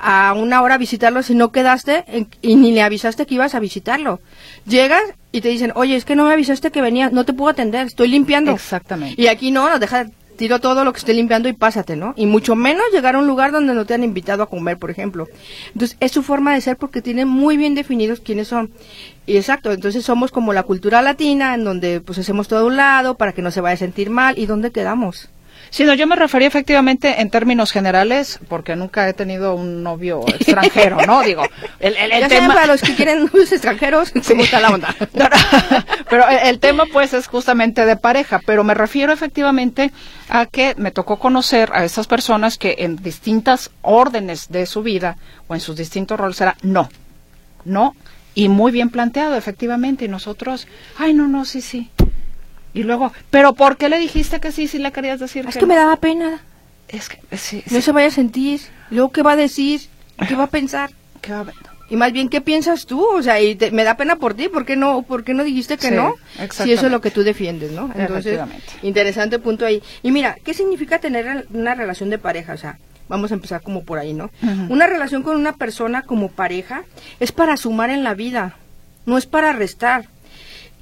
a 0.02 0.34
una 0.34 0.62
hora 0.62 0.74
a 0.74 0.78
visitarlo 0.78 1.22
si 1.22 1.34
no 1.34 1.52
quedaste 1.52 2.04
en, 2.08 2.28
y 2.42 2.56
ni 2.56 2.72
le 2.72 2.82
avisaste 2.82 3.24
que 3.24 3.36
ibas 3.36 3.54
a 3.54 3.60
visitarlo. 3.60 4.20
Llegas 4.66 5.02
y 5.30 5.40
te 5.40 5.48
dicen, 5.48 5.72
oye, 5.76 5.96
es 5.96 6.04
que 6.04 6.16
no 6.16 6.26
me 6.26 6.32
avisaste 6.32 6.70
que 6.70 6.82
venías, 6.82 7.12
no 7.12 7.24
te 7.24 7.32
puedo 7.32 7.50
atender, 7.50 7.86
estoy 7.86 8.08
limpiando. 8.08 8.52
Exactamente. 8.52 9.20
Y 9.20 9.28
aquí 9.28 9.50
no, 9.50 9.70
nos 9.70 9.80
deja 9.80 10.06
tiro 10.42 10.58
todo 10.58 10.84
lo 10.84 10.92
que 10.92 10.98
esté 10.98 11.14
limpiando 11.14 11.48
y 11.48 11.52
pásate, 11.52 11.94
¿no? 11.94 12.14
Y 12.16 12.26
mucho 12.26 12.56
menos 12.56 12.82
llegar 12.92 13.14
a 13.14 13.20
un 13.20 13.28
lugar 13.28 13.52
donde 13.52 13.74
no 13.74 13.86
te 13.86 13.94
han 13.94 14.02
invitado 14.02 14.42
a 14.42 14.48
comer, 14.48 14.76
por 14.76 14.90
ejemplo. 14.90 15.28
Entonces, 15.72 15.96
es 16.00 16.10
su 16.10 16.24
forma 16.24 16.52
de 16.52 16.60
ser 16.60 16.76
porque 16.76 17.00
tienen 17.00 17.28
muy 17.28 17.56
bien 17.56 17.76
definidos 17.76 18.18
quiénes 18.18 18.48
son. 18.48 18.72
Y 19.24 19.36
exacto, 19.36 19.70
entonces 19.70 20.04
somos 20.04 20.32
como 20.32 20.52
la 20.52 20.64
cultura 20.64 21.00
latina, 21.00 21.54
en 21.54 21.62
donde 21.62 22.00
pues 22.00 22.18
hacemos 22.18 22.48
todo 22.48 22.58
a 22.58 22.64
un 22.64 22.76
lado 22.76 23.14
para 23.14 23.32
que 23.32 23.40
no 23.40 23.52
se 23.52 23.60
vaya 23.60 23.74
a 23.74 23.76
sentir 23.76 24.10
mal. 24.10 24.36
¿Y 24.36 24.46
dónde 24.46 24.72
quedamos? 24.72 25.28
Sí, 25.72 25.84
no, 25.84 25.94
yo 25.94 26.06
me 26.06 26.16
refería 26.16 26.48
efectivamente 26.48 27.22
en 27.22 27.30
términos 27.30 27.72
generales, 27.72 28.38
porque 28.46 28.76
nunca 28.76 29.08
he 29.08 29.14
tenido 29.14 29.54
un 29.54 29.82
novio 29.82 30.22
extranjero, 30.28 30.98
¿no? 31.06 31.22
Digo, 31.22 31.44
el, 31.80 31.96
el, 31.96 32.12
el 32.12 32.20
ya 32.20 32.28
tema... 32.28 32.48
para 32.48 32.66
los 32.66 32.82
que 32.82 32.94
quieren 32.94 33.24
novios 33.24 33.50
extranjeros, 33.52 34.12
¿cómo 34.28 34.44
está 34.44 34.60
la 34.60 34.68
onda? 34.68 34.94
No, 35.14 35.24
no, 35.24 35.84
pero 36.10 36.28
el, 36.28 36.38
el, 36.48 36.58
tema, 36.58 36.84
pues, 36.92 37.14
es 37.14 37.26
justamente 37.26 37.86
de 37.86 37.96
pareja, 37.96 38.38
pero 38.44 38.64
me 38.64 38.74
refiero 38.74 39.14
efectivamente 39.14 39.92
a 40.28 40.44
que 40.44 40.74
me 40.76 40.90
tocó 40.90 41.18
conocer 41.18 41.70
a 41.72 41.84
esas 41.84 42.06
personas 42.06 42.58
que 42.58 42.76
en 42.80 42.96
distintas 42.96 43.70
órdenes 43.80 44.50
de 44.50 44.66
su 44.66 44.82
vida 44.82 45.16
o 45.48 45.54
en 45.54 45.60
sus 45.60 45.76
distintos 45.76 46.20
roles 46.20 46.38
era 46.38 46.54
no, 46.62 46.90
no, 47.64 47.96
y 48.34 48.50
muy 48.50 48.72
bien 48.72 48.90
planteado, 48.90 49.36
efectivamente, 49.36 50.04
y 50.04 50.08
nosotros, 50.08 50.66
ay, 50.98 51.14
no, 51.14 51.28
no, 51.28 51.46
sí, 51.46 51.62
sí, 51.62 51.90
y 52.74 52.82
luego, 52.84 53.12
¿pero 53.30 53.54
por 53.54 53.76
qué 53.76 53.88
le 53.88 53.98
dijiste 53.98 54.40
que 54.40 54.52
sí 54.52 54.66
si 54.68 54.78
le 54.78 54.92
querías 54.92 55.20
decir 55.20 55.46
es 55.46 55.54
que 55.54 55.60
que 55.60 55.66
no? 55.66 55.74
me 55.74 55.76
daba 55.76 55.96
pena. 55.96 56.40
Es 56.88 57.08
que, 57.08 57.18
sí, 57.36 57.62
No 57.70 57.76
sí. 57.76 57.82
se 57.82 57.92
vaya 57.92 58.08
a 58.08 58.10
sentir. 58.10 58.60
Luego, 58.90 59.12
¿qué 59.12 59.22
va 59.22 59.32
a 59.32 59.36
decir? 59.36 59.80
¿Qué 60.28 60.34
va 60.34 60.44
a 60.44 60.48
pensar? 60.48 60.90
¿Qué 61.20 61.32
va 61.32 61.40
a- 61.40 61.52
Y 61.88 61.96
más 61.96 62.12
bien, 62.12 62.28
¿qué 62.28 62.40
piensas 62.40 62.86
tú? 62.86 63.02
O 63.04 63.22
sea, 63.22 63.40
y 63.40 63.54
te- 63.54 63.70
me 63.70 63.84
da 63.84 63.96
pena 63.96 64.16
por 64.16 64.34
ti. 64.34 64.48
¿Por 64.48 64.64
qué 64.64 64.76
no, 64.76 65.02
por 65.02 65.24
qué 65.24 65.34
no 65.34 65.44
dijiste 65.44 65.76
que 65.76 65.88
Sí, 65.88 65.94
no? 65.94 66.14
Si 66.50 66.72
eso 66.72 66.86
es 66.86 66.92
lo 66.92 67.00
que 67.00 67.10
tú 67.10 67.22
defiendes, 67.22 67.72
¿no? 67.72 67.90
Entonces, 67.94 68.40
interesante 68.82 69.38
punto 69.38 69.64
ahí. 69.66 69.82
Y 70.02 70.10
mira, 70.10 70.36
¿qué 70.44 70.54
significa 70.54 70.98
tener 70.98 71.46
una 71.52 71.74
relación 71.74 72.08
de 72.10 72.18
pareja? 72.18 72.54
O 72.54 72.56
sea, 72.58 72.78
vamos 73.08 73.30
a 73.30 73.34
empezar 73.34 73.62
como 73.62 73.84
por 73.84 73.98
ahí, 73.98 74.12
¿no? 74.14 74.30
Una 74.70 74.86
relación 74.86 75.22
con 75.22 75.36
una 75.36 75.52
persona 75.54 76.02
como 76.02 76.28
pareja 76.30 76.84
es 77.20 77.30
para 77.32 77.56
sumar 77.56 77.90
en 77.90 78.04
la 78.04 78.14
vida, 78.14 78.56
no 79.06 79.18
es 79.18 79.26
para 79.26 79.52
restar. 79.52 80.08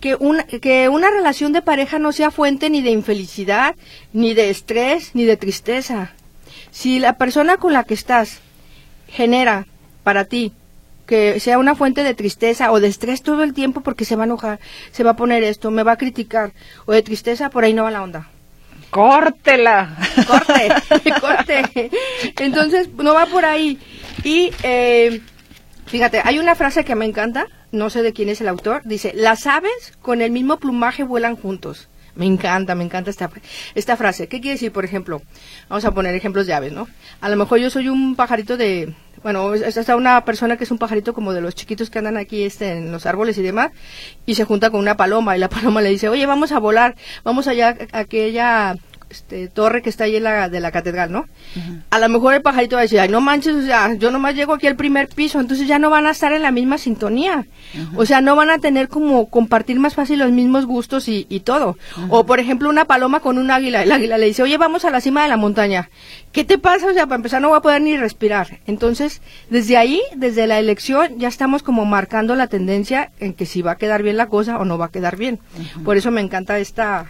Que 0.00 0.14
una, 0.14 0.44
que 0.44 0.88
una 0.88 1.10
relación 1.10 1.52
de 1.52 1.62
pareja 1.62 1.98
no 1.98 2.12
sea 2.12 2.30
fuente 2.30 2.70
ni 2.70 2.80
de 2.82 2.90
infelicidad, 2.90 3.74
ni 4.12 4.34
de 4.34 4.50
estrés, 4.50 5.10
ni 5.14 5.24
de 5.24 5.36
tristeza. 5.36 6.12
Si 6.70 6.98
la 6.98 7.18
persona 7.18 7.58
con 7.58 7.72
la 7.72 7.84
que 7.84 7.94
estás 7.94 8.38
genera 9.08 9.66
para 10.02 10.24
ti 10.24 10.52
que 11.10 11.40
sea 11.40 11.58
una 11.58 11.74
fuente 11.74 12.04
de 12.04 12.14
tristeza 12.14 12.70
o 12.70 12.78
de 12.78 12.86
estrés 12.86 13.22
todo 13.22 13.42
el 13.42 13.52
tiempo 13.52 13.80
porque 13.80 14.04
se 14.04 14.14
va 14.14 14.22
a 14.22 14.26
enojar, 14.26 14.60
se 14.92 15.02
va 15.02 15.10
a 15.10 15.16
poner 15.16 15.42
esto, 15.42 15.72
me 15.72 15.82
va 15.82 15.92
a 15.92 15.96
criticar, 15.96 16.52
o 16.86 16.92
de 16.92 17.02
tristeza, 17.02 17.50
por 17.50 17.64
ahí 17.64 17.74
no 17.74 17.82
va 17.82 17.90
la 17.90 18.04
onda. 18.04 18.28
¡Córtela! 18.90 19.96
Corte, 20.28 20.68
corte. 21.20 21.90
Entonces, 22.38 22.88
no 22.96 23.12
va 23.12 23.26
por 23.26 23.44
ahí. 23.44 23.76
Y 24.22 24.52
eh, 24.62 25.20
fíjate, 25.86 26.22
hay 26.24 26.38
una 26.38 26.54
frase 26.54 26.84
que 26.84 26.94
me 26.94 27.06
encanta, 27.06 27.48
no 27.72 27.90
sé 27.90 28.02
de 28.02 28.12
quién 28.12 28.28
es 28.28 28.40
el 28.40 28.48
autor, 28.48 28.82
dice, 28.84 29.12
las 29.14 29.46
aves 29.46 29.92
con 30.02 30.22
el 30.22 30.30
mismo 30.30 30.58
plumaje 30.58 31.02
vuelan 31.04 31.36
juntos. 31.36 31.88
Me 32.16 32.26
encanta, 32.26 32.74
me 32.74 32.82
encanta 32.84 33.08
esta, 33.08 33.30
esta 33.76 33.96
frase. 33.96 34.26
¿Qué 34.26 34.40
quiere 34.40 34.54
decir, 34.56 34.72
por 34.72 34.84
ejemplo? 34.84 35.22
Vamos 35.68 35.84
a 35.84 35.92
poner 35.94 36.14
ejemplos 36.14 36.46
de 36.46 36.52
aves, 36.54 36.72
¿no? 36.72 36.88
A 37.20 37.28
lo 37.28 37.36
mejor 37.36 37.58
yo 37.60 37.70
soy 37.70 37.88
un 37.88 38.16
pajarito 38.16 38.56
de, 38.56 38.94
bueno, 39.22 39.54
es- 39.54 39.76
está 39.76 39.94
una 39.94 40.24
persona 40.24 40.56
que 40.56 40.64
es 40.64 40.70
un 40.72 40.78
pajarito 40.78 41.14
como 41.14 41.32
de 41.32 41.40
los 41.40 41.54
chiquitos 41.54 41.88
que 41.88 42.00
andan 42.00 42.16
aquí 42.16 42.42
este, 42.42 42.72
en 42.72 42.90
los 42.90 43.06
árboles 43.06 43.38
y 43.38 43.42
demás, 43.42 43.70
y 44.26 44.34
se 44.34 44.44
junta 44.44 44.70
con 44.70 44.80
una 44.80 44.96
paloma, 44.96 45.36
y 45.36 45.40
la 45.40 45.48
paloma 45.48 45.80
le 45.82 45.90
dice, 45.90 46.08
oye, 46.08 46.26
vamos 46.26 46.50
a 46.50 46.58
volar, 46.58 46.96
vamos 47.22 47.46
allá 47.46 47.76
a 47.92 48.04
que 48.04 48.24
ella 48.24 48.74
este, 49.10 49.48
torre 49.48 49.82
que 49.82 49.90
está 49.90 50.04
ahí 50.04 50.16
en 50.16 50.24
la, 50.24 50.48
de 50.48 50.60
la 50.60 50.70
catedral, 50.70 51.10
¿no? 51.12 51.26
A 51.90 51.98
lo 51.98 52.08
mejor 52.08 52.34
el 52.34 52.42
pajarito 52.42 52.76
va 52.76 52.80
a 52.80 52.82
decir, 52.82 53.00
ay, 53.00 53.08
no 53.08 53.20
manches, 53.20 53.54
o 53.54 53.62
sea, 53.62 53.92
yo 53.94 54.10
nomás 54.10 54.34
llego 54.34 54.54
aquí 54.54 54.66
al 54.66 54.76
primer 54.76 55.08
piso, 55.08 55.40
entonces 55.40 55.66
ya 55.66 55.78
no 55.78 55.90
van 55.90 56.06
a 56.06 56.10
estar 56.10 56.32
en 56.32 56.42
la 56.42 56.52
misma 56.52 56.78
sintonía. 56.78 57.46
O 57.96 58.06
sea, 58.06 58.20
no 58.20 58.36
van 58.36 58.50
a 58.50 58.58
tener 58.58 58.88
como 58.88 59.28
compartir 59.28 59.78
más 59.78 59.94
fácil 59.94 60.20
los 60.20 60.30
mismos 60.30 60.66
gustos 60.66 61.08
y, 61.08 61.26
y 61.28 61.40
todo. 61.40 61.76
O, 62.08 62.24
por 62.24 62.40
ejemplo, 62.40 62.68
una 62.68 62.84
paloma 62.84 63.20
con 63.20 63.38
un 63.38 63.50
águila. 63.50 63.82
El 63.82 63.92
águila 63.92 64.18
le 64.18 64.26
dice, 64.26 64.42
oye, 64.42 64.56
vamos 64.56 64.84
a 64.84 64.90
la 64.90 65.00
cima 65.00 65.22
de 65.22 65.28
la 65.28 65.36
montaña. 65.36 65.90
¿Qué 66.32 66.44
te 66.44 66.58
pasa? 66.58 66.86
O 66.86 66.92
sea, 66.92 67.06
para 67.06 67.16
empezar 67.16 67.42
no 67.42 67.48
voy 67.48 67.58
a 67.58 67.62
poder 67.62 67.82
ni 67.82 67.96
respirar. 67.96 68.60
Entonces, 68.66 69.20
desde 69.50 69.76
ahí, 69.76 70.00
desde 70.14 70.46
la 70.46 70.58
elección, 70.60 71.18
ya 71.18 71.28
estamos 71.28 71.62
como 71.62 71.84
marcando 71.84 72.36
la 72.36 72.46
tendencia 72.46 73.10
en 73.18 73.34
que 73.34 73.46
si 73.46 73.62
va 73.62 73.72
a 73.72 73.76
quedar 73.76 74.02
bien 74.02 74.16
la 74.16 74.26
cosa 74.26 74.58
o 74.58 74.64
no 74.64 74.78
va 74.78 74.86
a 74.86 74.90
quedar 74.90 75.16
bien. 75.16 75.40
Por 75.84 75.96
eso 75.96 76.10
me 76.10 76.20
encanta 76.20 76.58
esta 76.58 77.06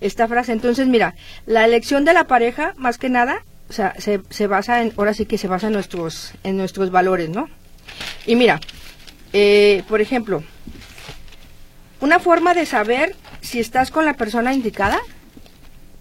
esta 0.00 0.28
frase. 0.28 0.52
Entonces, 0.52 0.86
mira, 0.86 1.14
la 1.46 1.64
elección 1.64 2.04
de 2.04 2.14
la 2.14 2.26
pareja, 2.26 2.74
más 2.76 2.98
que 2.98 3.08
nada, 3.08 3.44
o 3.68 3.72
sea, 3.72 3.94
se, 3.98 4.20
se 4.30 4.46
basa 4.46 4.82
en, 4.82 4.92
ahora 4.96 5.14
sí 5.14 5.26
que 5.26 5.38
se 5.38 5.48
basa 5.48 5.66
en 5.66 5.72
nuestros, 5.72 6.32
en 6.44 6.56
nuestros 6.56 6.90
valores, 6.90 7.30
¿no? 7.30 7.48
Y 8.26 8.36
mira, 8.36 8.60
eh, 9.32 9.82
por 9.88 10.00
ejemplo, 10.00 10.42
una 12.00 12.18
forma 12.18 12.54
de 12.54 12.66
saber 12.66 13.16
si 13.40 13.60
estás 13.60 13.90
con 13.90 14.04
la 14.04 14.14
persona 14.14 14.54
indicada 14.54 14.98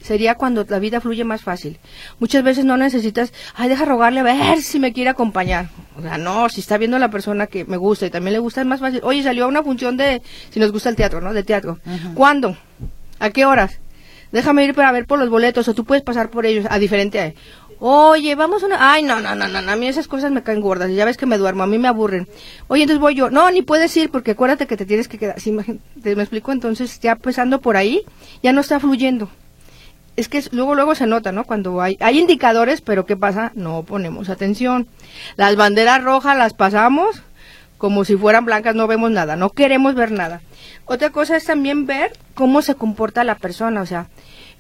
sería 0.02 0.36
cuando 0.36 0.64
la 0.70 0.78
vida 0.78 1.02
fluye 1.02 1.24
más 1.24 1.42
fácil. 1.42 1.80
Muchas 2.20 2.44
veces 2.44 2.64
no 2.64 2.78
necesitas, 2.78 3.34
ay, 3.56 3.70
deja 3.70 3.86
rogarle 3.86 4.20
a 4.20 4.24
ver 4.24 4.62
si 4.62 4.80
me 4.80 4.94
quiere 4.94 5.10
acompañar. 5.10 5.70
O 5.98 6.02
sea, 6.02 6.20
no, 6.20 6.48
si 6.50 6.62
está 6.62 6.78
viendo 6.78 7.00
la 7.00 7.10
persona 7.10 7.48
que 7.48 7.66
me 7.66 7.78
gusta 7.78 8.06
y 8.06 8.12
también 8.12 8.34
le 8.34 8.40
gusta, 8.40 8.62
es 8.62 8.68
más 8.68 8.80
fácil. 8.80 9.00
Oye, 9.04 9.24
salió 9.24 9.46
a 9.46 9.48
una 9.48 9.64
función 9.64 9.98
de, 9.98 10.22
si 10.52 10.60
nos 10.60 10.72
gusta 10.72 10.90
el 10.90 10.96
teatro, 10.96 11.22
¿no? 11.22 11.34
De 11.34 11.44
teatro. 11.44 11.80
¿Cuándo? 12.14 12.56
¿A 13.20 13.32
qué 13.32 13.46
horas? 13.46 13.80
Déjame 14.36 14.66
ir 14.66 14.76
para 14.76 14.92
ver 14.92 15.06
por 15.06 15.18
los 15.18 15.30
boletos 15.30 15.68
o 15.70 15.74
tú 15.74 15.86
puedes 15.86 16.04
pasar 16.04 16.30
por 16.30 16.46
ellos, 16.46 16.66
a 16.70 16.78
diferente 16.78 17.22
a 17.22 17.34
Oye, 17.80 18.36
vamos 18.36 18.64
a 18.64 18.68
una... 18.68 18.94
Ay, 18.94 19.04
no, 19.04 19.20
no, 19.20 19.36
no, 19.36 19.48
no, 19.48 19.72
a 19.72 19.76
mí 19.76 19.88
esas 19.88 20.08
cosas 20.08 20.32
me 20.32 20.44
caen 20.44 20.62
gordas, 20.62 20.90
ya 20.92 21.04
ves 21.04 21.18
que 21.18 21.26
me 21.26 21.38
duermo, 21.38 21.64
a 21.64 21.68
mí 21.68 21.78
me 21.78 21.88
aburren. 21.88 22.28
Oye, 22.68 22.84
entonces 22.84 23.02
voy 23.02 23.16
yo. 23.16 23.30
No, 23.30 23.50
ni 23.52 23.62
puedes 23.62 23.96
ir 23.98 24.10
porque 24.10 24.32
acuérdate 24.32 24.66
que 24.66 24.78
te 24.78 24.86
tienes 24.86 25.08
que 25.10 25.18
quedar. 25.18 25.40
¿Sí, 25.42 25.56
te 26.02 26.16
me 26.16 26.24
explico? 26.24 26.54
Entonces, 26.54 27.00
ya 27.02 27.18
pasando 27.18 27.60
por 27.60 27.76
ahí, 27.76 28.04
ya 28.42 28.54
no 28.54 28.62
está 28.62 28.80
fluyendo. 28.80 29.30
Es 30.16 30.30
que 30.30 30.42
luego, 30.52 30.74
luego 30.76 30.96
se 30.96 31.06
nota, 31.06 31.34
¿no? 31.34 31.44
Cuando 31.44 31.82
hay, 31.82 31.98
hay 32.00 32.20
indicadores, 32.20 32.80
pero 32.80 33.06
¿qué 33.06 33.18
pasa? 33.18 33.52
No 33.56 33.84
ponemos 33.84 34.30
atención. 34.30 34.88
Las 35.36 35.58
banderas 35.58 36.02
rojas 36.02 36.38
las 36.38 36.54
pasamos 36.54 37.24
como 37.78 38.06
si 38.06 38.16
fueran 38.16 38.46
blancas, 38.46 38.76
no 38.76 38.88
vemos 38.88 39.12
nada, 39.12 39.36
no 39.36 39.50
queremos 39.50 39.96
ver 39.96 40.12
nada. 40.12 40.42
Otra 40.86 41.10
cosa 41.10 41.36
es 41.36 41.46
también 41.46 41.86
ver 41.86 42.14
cómo 42.36 42.62
se 42.62 42.76
comporta 42.76 43.24
la 43.24 43.36
persona, 43.36 43.82
o 43.82 43.86
sea, 43.86 44.08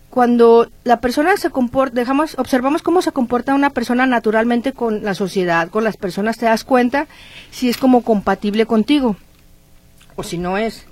cuando 0.10 0.72
la 0.86 1.02
persona 1.02 1.36
se 1.36 1.50
comporta, 1.50 1.96
dejamos, 1.96 2.40
observamos 2.40 2.82
cómo 2.82 3.02
se 3.02 3.12
comporta 3.12 3.54
una 3.54 3.70
persona 3.70 4.06
naturalmente 4.06 4.72
con 4.72 5.04
la 5.04 5.14
sociedad, 5.14 5.70
con 5.70 5.84
las 5.84 5.98
personas, 5.98 6.38
te 6.38 6.46
das 6.46 6.64
cuenta 6.64 7.08
si 7.52 7.68
es 7.70 7.78
como 7.78 8.02
compatible 8.02 8.66
contigo 8.66 9.18
o 10.16 10.24
si 10.24 10.38
no 10.38 10.58
es. 10.58 10.86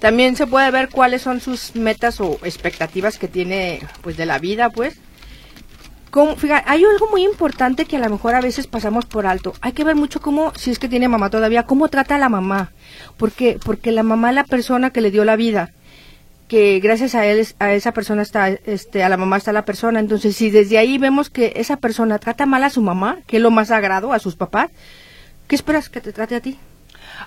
También 0.00 0.36
se 0.36 0.46
puede 0.46 0.70
ver 0.70 0.90
cuáles 0.90 1.22
son 1.22 1.40
sus 1.40 1.74
metas 1.76 2.20
o 2.20 2.38
expectativas 2.42 3.18
que 3.18 3.28
tiene 3.28 3.80
pues 4.02 4.16
de 4.16 4.26
la 4.26 4.38
vida, 4.38 4.68
pues. 4.68 4.98
Fíjate, 6.36 6.64
hay 6.70 6.84
algo 6.84 7.08
muy 7.10 7.24
importante 7.24 7.86
que 7.86 7.96
a 7.96 8.00
lo 8.00 8.10
mejor 8.10 8.34
a 8.34 8.40
veces 8.40 8.66
pasamos 8.66 9.06
por 9.06 9.26
alto. 9.26 9.54
Hay 9.60 9.72
que 9.72 9.84
ver 9.84 9.96
mucho 9.96 10.20
cómo, 10.20 10.52
si 10.56 10.70
es 10.70 10.78
que 10.78 10.88
tiene 10.88 11.08
mamá 11.08 11.30
todavía, 11.30 11.64
cómo 11.64 11.88
trata 11.88 12.16
a 12.16 12.18
la 12.18 12.28
mamá. 12.28 12.72
Porque, 13.16 13.58
porque 13.64 13.92
la 13.92 14.02
mamá 14.02 14.30
es 14.30 14.34
la 14.34 14.44
persona 14.44 14.90
que 14.90 15.00
le 15.00 15.10
dio 15.10 15.24
la 15.24 15.36
vida 15.36 15.72
que 16.48 16.80
gracias 16.80 17.14
a 17.14 17.24
él 17.24 17.46
a 17.60 17.72
esa 17.72 17.92
persona 17.92 18.20
está 18.20 18.50
este 18.50 19.02
a 19.02 19.08
la 19.08 19.16
mamá 19.16 19.38
está 19.38 19.54
la 19.54 19.64
persona 19.64 20.00
entonces 20.00 20.36
si 20.36 20.50
desde 20.50 20.76
ahí 20.76 20.98
vemos 20.98 21.30
que 21.30 21.54
esa 21.56 21.78
persona 21.78 22.18
trata 22.18 22.44
mal 22.44 22.62
a 22.62 22.68
su 22.68 22.82
mamá 22.82 23.20
que 23.26 23.38
es 23.38 23.42
lo 23.42 23.50
más 23.50 23.68
sagrado 23.68 24.12
a 24.12 24.18
sus 24.18 24.36
papás 24.36 24.68
qué 25.48 25.54
esperas 25.54 25.88
que 25.88 26.02
te 26.02 26.12
trate 26.12 26.34
a 26.34 26.40
ti 26.40 26.58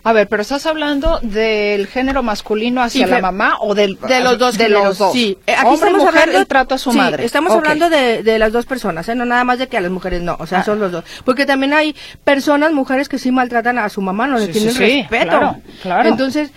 a 0.03 0.13
ver, 0.13 0.27
pero 0.27 0.41
estás 0.41 0.65
hablando 0.65 1.19
del 1.21 1.87
género 1.87 2.23
masculino 2.23 2.81
hacia 2.81 3.07
la 3.07 3.19
mamá 3.19 3.57
o 3.59 3.75
del 3.75 3.97
de 3.99 4.19
los 4.21 4.37
dos 4.37 4.57
de 4.57 4.69
los 4.69 4.97
dos. 4.97 5.13
Sí, 5.13 5.37
eh, 5.47 5.55
aquí 5.57 5.73
estamos 5.73 6.03
hablando 6.03 6.37
el 6.37 6.47
trato 6.47 6.75
a 6.75 6.77
su 6.77 6.91
madre. 6.91 7.25
Estamos 7.25 7.51
hablando 7.51 7.89
de, 7.89 8.23
de, 8.23 8.39
las 8.39 8.51
dos 8.51 8.65
personas, 8.65 9.07
¿eh? 9.09 9.15
no 9.15 9.25
nada 9.25 9.43
más 9.43 9.59
de 9.59 9.67
que 9.67 9.77
a 9.77 9.81
las 9.81 9.91
mujeres 9.91 10.21
no, 10.21 10.35
o 10.39 10.47
sea, 10.47 10.59
ah. 10.59 10.63
son 10.63 10.79
los 10.79 10.91
dos. 10.91 11.03
Porque 11.23 11.45
también 11.45 11.73
hay 11.73 11.95
personas, 12.23 12.71
mujeres 12.71 13.09
que 13.09 13.19
sí 13.19 13.31
maltratan 13.31 13.77
a 13.77 13.89
su 13.89 14.01
mamá, 14.01 14.27
no 14.27 14.37
le 14.37 14.47
tienen 14.47 14.75
respeto. 14.75 15.25
Claro, 15.25 15.55
claro. 15.81 16.09
Entonces, 16.09 16.51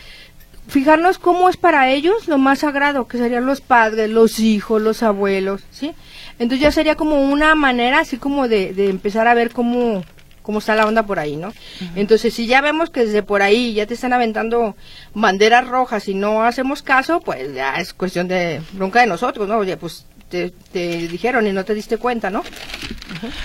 fijarnos 0.69 1.19
cómo 1.19 1.49
es 1.49 1.57
para 1.57 1.91
ellos 1.91 2.29
lo 2.29 2.39
más 2.39 2.61
sagrado, 2.61 3.09
que 3.09 3.19
serían 3.19 3.47
los 3.47 3.61
padres, 3.61 4.11
los 4.11 4.39
hijos, 4.39 4.81
los 4.81 5.03
abuelos, 5.03 5.63
¿sí? 5.71 5.95
Entonces 6.39 6.61
ya 6.61 6.71
sería 6.71 6.95
como 6.95 7.23
una 7.23 7.55
manera 7.55 8.01
así 8.01 8.17
como 8.19 8.47
de, 8.47 8.73
de 8.73 8.91
empezar 8.91 9.27
a 9.27 9.35
ver 9.35 9.51
cómo, 9.51 10.05
cómo 10.49 10.61
está 10.61 10.75
la 10.75 10.87
onda 10.87 11.03
por 11.03 11.19
ahí, 11.19 11.37
¿no? 11.37 11.53
Entonces, 11.95 12.33
si 12.33 12.47
ya 12.47 12.63
vemos 12.63 12.89
que 12.89 13.05
desde 13.05 13.23
por 13.23 13.43
ahí 13.43 13.75
ya 13.75 13.85
te 13.85 13.93
están 13.93 14.15
aventando 14.15 14.77
banderas 15.13 15.69
rojas 15.69 16.09
y 16.09 16.15
no 16.15 16.43
hacemos 16.43 16.81
caso, 16.81 17.21
pues 17.21 17.53
ya 17.55 17.75
es 17.75 17.93
cuestión 17.93 18.29
de 18.29 18.63
bronca 18.73 19.01
de 19.01 19.09
nosotros, 19.09 19.47
¿no? 19.47 19.59
Oye, 19.59 19.77
pues 19.77 20.07
te, 20.31 20.55
te, 20.73 21.07
dijeron 21.07 21.47
y 21.47 21.53
no 21.53 21.67
te 21.67 21.75
diste 21.75 21.99
cuenta, 21.99 22.31
¿no? 22.31 22.45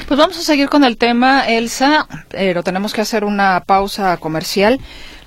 Pues 0.08 0.18
vamos 0.18 0.38
a 0.38 0.44
seguir 0.44 0.70
con 0.70 0.86
el 0.86 0.96
tema, 0.96 1.46
Elsa, 1.46 2.08
pero 2.30 2.64
tenemos 2.64 2.94
que 2.94 3.02
hacer 3.02 3.26
una 3.26 3.62
pausa 3.66 4.16
comercial. 4.16 4.80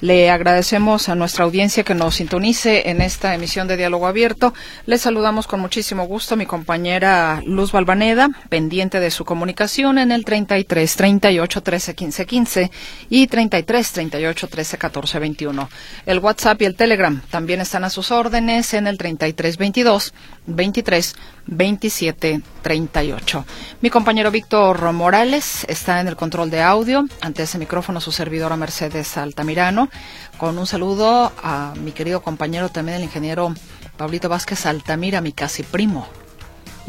Le 0.07 0.31
agradecemos 0.31 1.09
a 1.09 1.17
nuestra 1.17 1.45
audiencia 1.45 1.83
que 1.83 1.93
nos 1.93 2.15
sintonice 2.15 2.91
en 2.91 3.01
esta 3.01 3.35
emisión 3.35 3.67
de 3.67 3.77
Diálogo 3.77 4.07
Abierto. 4.07 4.55
Le 4.85 4.99
saludamos 4.99 5.49
con 5.49 5.59
muchísimo 5.59 6.05
gusto 6.05 6.35
a 6.35 6.37
mi 6.37 6.47
compañera 6.47 7.43
Luz 7.45 7.73
Balvaneda, 7.73 8.29
pendiente 8.49 9.01
de 9.01 9.11
su 9.11 9.25
comunicación 9.25 9.99
en 9.99 10.13
el 10.13 10.25
33 10.25 10.95
38 10.95 11.61
13 11.61 11.95
15 11.97 12.25
15 12.25 12.71
y 13.09 13.27
33 13.27 13.93
38 13.93 14.47
13 14.47 14.79
14 14.79 15.19
21. 15.19 15.69
El 16.07 16.21
WhatsApp 16.21 16.63
y 16.63 16.67
el 16.67 16.77
Telegram 16.77 17.21
también 17.29 17.61
están 17.61 17.83
a 17.83 17.91
sus 17.91 18.13
órdenes 18.13 18.75
en 18.75 18.87
el 18.87 18.99
33 18.99 19.57
22 19.59 20.15
23 20.47 21.17
27 21.47 22.43
38. 22.67 23.45
Mi 23.81 23.91
compañero 23.91 24.33
Víctor 24.33 24.93
Morales 24.93 25.65
está 25.69 26.01
en 26.01 26.09
el 26.09 26.17
control 26.17 26.51
de 26.51 26.63
audio. 26.63 27.05
Ante 27.21 27.45
ese 27.45 27.59
micrófono 27.59 28.01
su 28.01 28.11
servidora 28.11 28.57
Mercedes 28.57 29.17
Altamirano. 29.17 29.89
Con 30.37 30.59
un 30.59 30.67
saludo 30.67 31.33
a 31.45 31.75
mi 31.77 31.93
querido 31.93 32.23
compañero 32.23 32.69
también 32.69 32.97
el 32.97 33.05
ingeniero 33.05 33.55
Pablito 33.97 34.29
Vázquez 34.29 34.67
Altamira, 34.67 35.21
mi 35.21 35.31
casi 35.31 35.63
primo. 35.63 36.09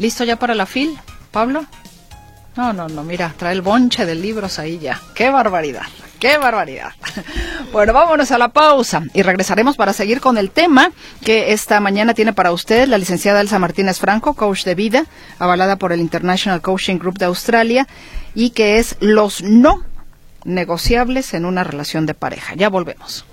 ¿Listo 0.00 0.24
ya 0.24 0.36
para 0.36 0.56
la 0.56 0.66
fil, 0.66 0.98
Pablo? 1.30 1.64
No, 2.56 2.72
no, 2.72 2.88
no, 2.88 3.04
mira, 3.04 3.32
trae 3.38 3.52
el 3.52 3.62
bonche 3.62 4.04
de 4.04 4.16
libros 4.16 4.58
ahí 4.58 4.80
ya. 4.80 5.00
¡Qué 5.14 5.30
barbaridad! 5.30 5.86
¡Qué 6.18 6.38
barbaridad! 6.38 6.92
Bueno, 7.70 7.92
vámonos 7.92 8.30
a 8.30 8.38
la 8.38 8.48
pausa 8.48 9.02
y 9.12 9.20
regresaremos 9.20 9.76
para 9.76 9.92
seguir 9.92 10.22
con 10.22 10.38
el 10.38 10.50
tema 10.50 10.90
que 11.22 11.52
esta 11.52 11.80
mañana 11.80 12.14
tiene 12.14 12.32
para 12.32 12.50
usted 12.50 12.88
la 12.88 12.96
licenciada 12.96 13.42
Elsa 13.42 13.58
Martínez 13.58 13.98
Franco, 13.98 14.32
coach 14.32 14.64
de 14.64 14.74
vida, 14.74 15.04
avalada 15.38 15.76
por 15.76 15.92
el 15.92 16.00
International 16.00 16.62
Coaching 16.62 16.96
Group 16.96 17.18
de 17.18 17.26
Australia, 17.26 17.86
y 18.34 18.50
que 18.50 18.78
es 18.78 18.96
los 19.00 19.42
no 19.42 19.84
negociables 20.44 21.34
en 21.34 21.44
una 21.44 21.62
relación 21.62 22.06
de 22.06 22.14
pareja. 22.14 22.54
Ya 22.54 22.70
volvemos. 22.70 23.26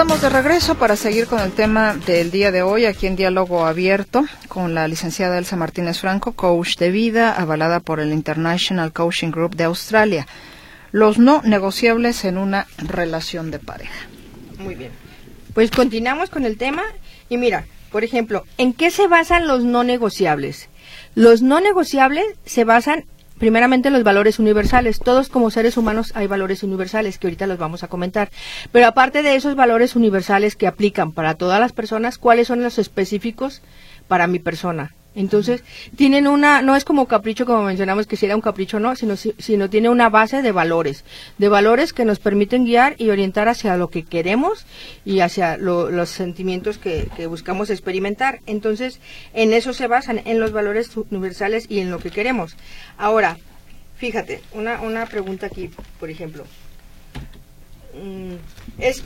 Estamos 0.00 0.22
de 0.22 0.30
regreso 0.30 0.76
para 0.76 0.96
seguir 0.96 1.26
con 1.26 1.40
el 1.40 1.52
tema 1.52 1.94
del 1.94 2.30
día 2.30 2.50
de 2.50 2.62
hoy 2.62 2.86
aquí 2.86 3.06
en 3.06 3.16
Diálogo 3.16 3.66
Abierto 3.66 4.24
con 4.48 4.72
la 4.72 4.88
licenciada 4.88 5.36
Elsa 5.36 5.56
Martínez 5.56 6.00
Franco, 6.00 6.32
coach 6.32 6.78
de 6.78 6.90
vida, 6.90 7.34
avalada 7.34 7.80
por 7.80 8.00
el 8.00 8.10
International 8.10 8.94
Coaching 8.94 9.30
Group 9.30 9.56
de 9.56 9.64
Australia. 9.64 10.26
Los 10.90 11.18
no 11.18 11.42
negociables 11.42 12.24
en 12.24 12.38
una 12.38 12.66
relación 12.78 13.50
de 13.50 13.58
pareja. 13.58 14.08
Muy 14.58 14.74
bien. 14.74 14.90
Pues 15.52 15.70
continuamos 15.70 16.30
con 16.30 16.46
el 16.46 16.56
tema 16.56 16.82
y 17.28 17.36
mira, 17.36 17.66
por 17.92 18.02
ejemplo, 18.02 18.46
¿en 18.56 18.72
qué 18.72 18.90
se 18.90 19.06
basan 19.06 19.46
los 19.46 19.64
no 19.64 19.84
negociables? 19.84 20.70
Los 21.14 21.42
no 21.42 21.60
negociables 21.60 22.24
se 22.46 22.64
basan 22.64 23.04
primeramente 23.40 23.90
los 23.90 24.04
valores 24.04 24.38
universales. 24.38 25.00
Todos 25.00 25.28
como 25.30 25.50
seres 25.50 25.76
humanos 25.76 26.12
hay 26.14 26.28
valores 26.28 26.62
universales 26.62 27.18
que 27.18 27.26
ahorita 27.26 27.48
los 27.48 27.58
vamos 27.58 27.82
a 27.82 27.88
comentar. 27.88 28.30
Pero 28.70 28.86
aparte 28.86 29.22
de 29.22 29.34
esos 29.34 29.56
valores 29.56 29.96
universales 29.96 30.54
que 30.54 30.68
aplican 30.68 31.10
para 31.10 31.34
todas 31.34 31.58
las 31.58 31.72
personas, 31.72 32.18
¿cuáles 32.18 32.46
son 32.46 32.62
los 32.62 32.78
específicos 32.78 33.62
para 34.06 34.28
mi 34.28 34.38
persona? 34.38 34.94
Entonces, 35.14 35.64
tienen 35.96 36.28
una, 36.28 36.62
no 36.62 36.76
es 36.76 36.84
como 36.84 37.06
capricho 37.06 37.44
como 37.44 37.64
mencionamos 37.64 38.06
que 38.06 38.16
si 38.16 38.26
era 38.26 38.36
un 38.36 38.40
capricho 38.40 38.78
no, 38.78 38.94
sino, 38.94 39.16
sino 39.16 39.68
tiene 39.68 39.88
una 39.88 40.08
base 40.08 40.40
de 40.40 40.52
valores, 40.52 41.04
de 41.36 41.48
valores 41.48 41.92
que 41.92 42.04
nos 42.04 42.20
permiten 42.20 42.64
guiar 42.64 42.94
y 42.96 43.10
orientar 43.10 43.48
hacia 43.48 43.76
lo 43.76 43.88
que 43.88 44.04
queremos 44.04 44.66
y 45.04 45.20
hacia 45.20 45.56
los 45.56 46.08
sentimientos 46.10 46.78
que, 46.78 47.08
que, 47.16 47.26
buscamos 47.26 47.70
experimentar. 47.70 48.40
Entonces, 48.46 49.00
en 49.34 49.52
eso 49.52 49.72
se 49.72 49.88
basan, 49.88 50.22
en 50.24 50.38
los 50.38 50.52
valores 50.52 50.90
universales 50.96 51.66
y 51.68 51.80
en 51.80 51.90
lo 51.90 51.98
que 51.98 52.10
queremos. 52.10 52.56
Ahora, 52.96 53.36
fíjate, 53.96 54.40
una, 54.52 54.80
una 54.80 55.06
pregunta 55.06 55.46
aquí, 55.46 55.70
por 55.98 56.08
ejemplo. 56.08 56.44
Mm, 57.94 58.34
es 58.78 59.02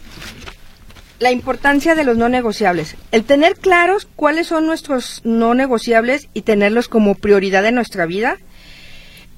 la 1.18 1.30
importancia 1.30 1.94
de 1.94 2.04
los 2.04 2.16
no 2.16 2.28
negociables. 2.28 2.96
El 3.12 3.24
tener 3.24 3.56
claros 3.56 4.06
cuáles 4.16 4.48
son 4.48 4.66
nuestros 4.66 5.20
no 5.24 5.54
negociables 5.54 6.28
y 6.34 6.42
tenerlos 6.42 6.88
como 6.88 7.14
prioridad 7.14 7.64
en 7.66 7.74
nuestra 7.74 8.06
vida 8.06 8.38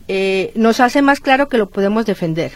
eh, 0.09 0.53
nos 0.55 0.81
hace 0.81 1.03
más 1.03 1.21
claro 1.21 1.49
que 1.49 1.59
lo 1.59 1.69
podemos 1.69 2.07
defender. 2.07 2.53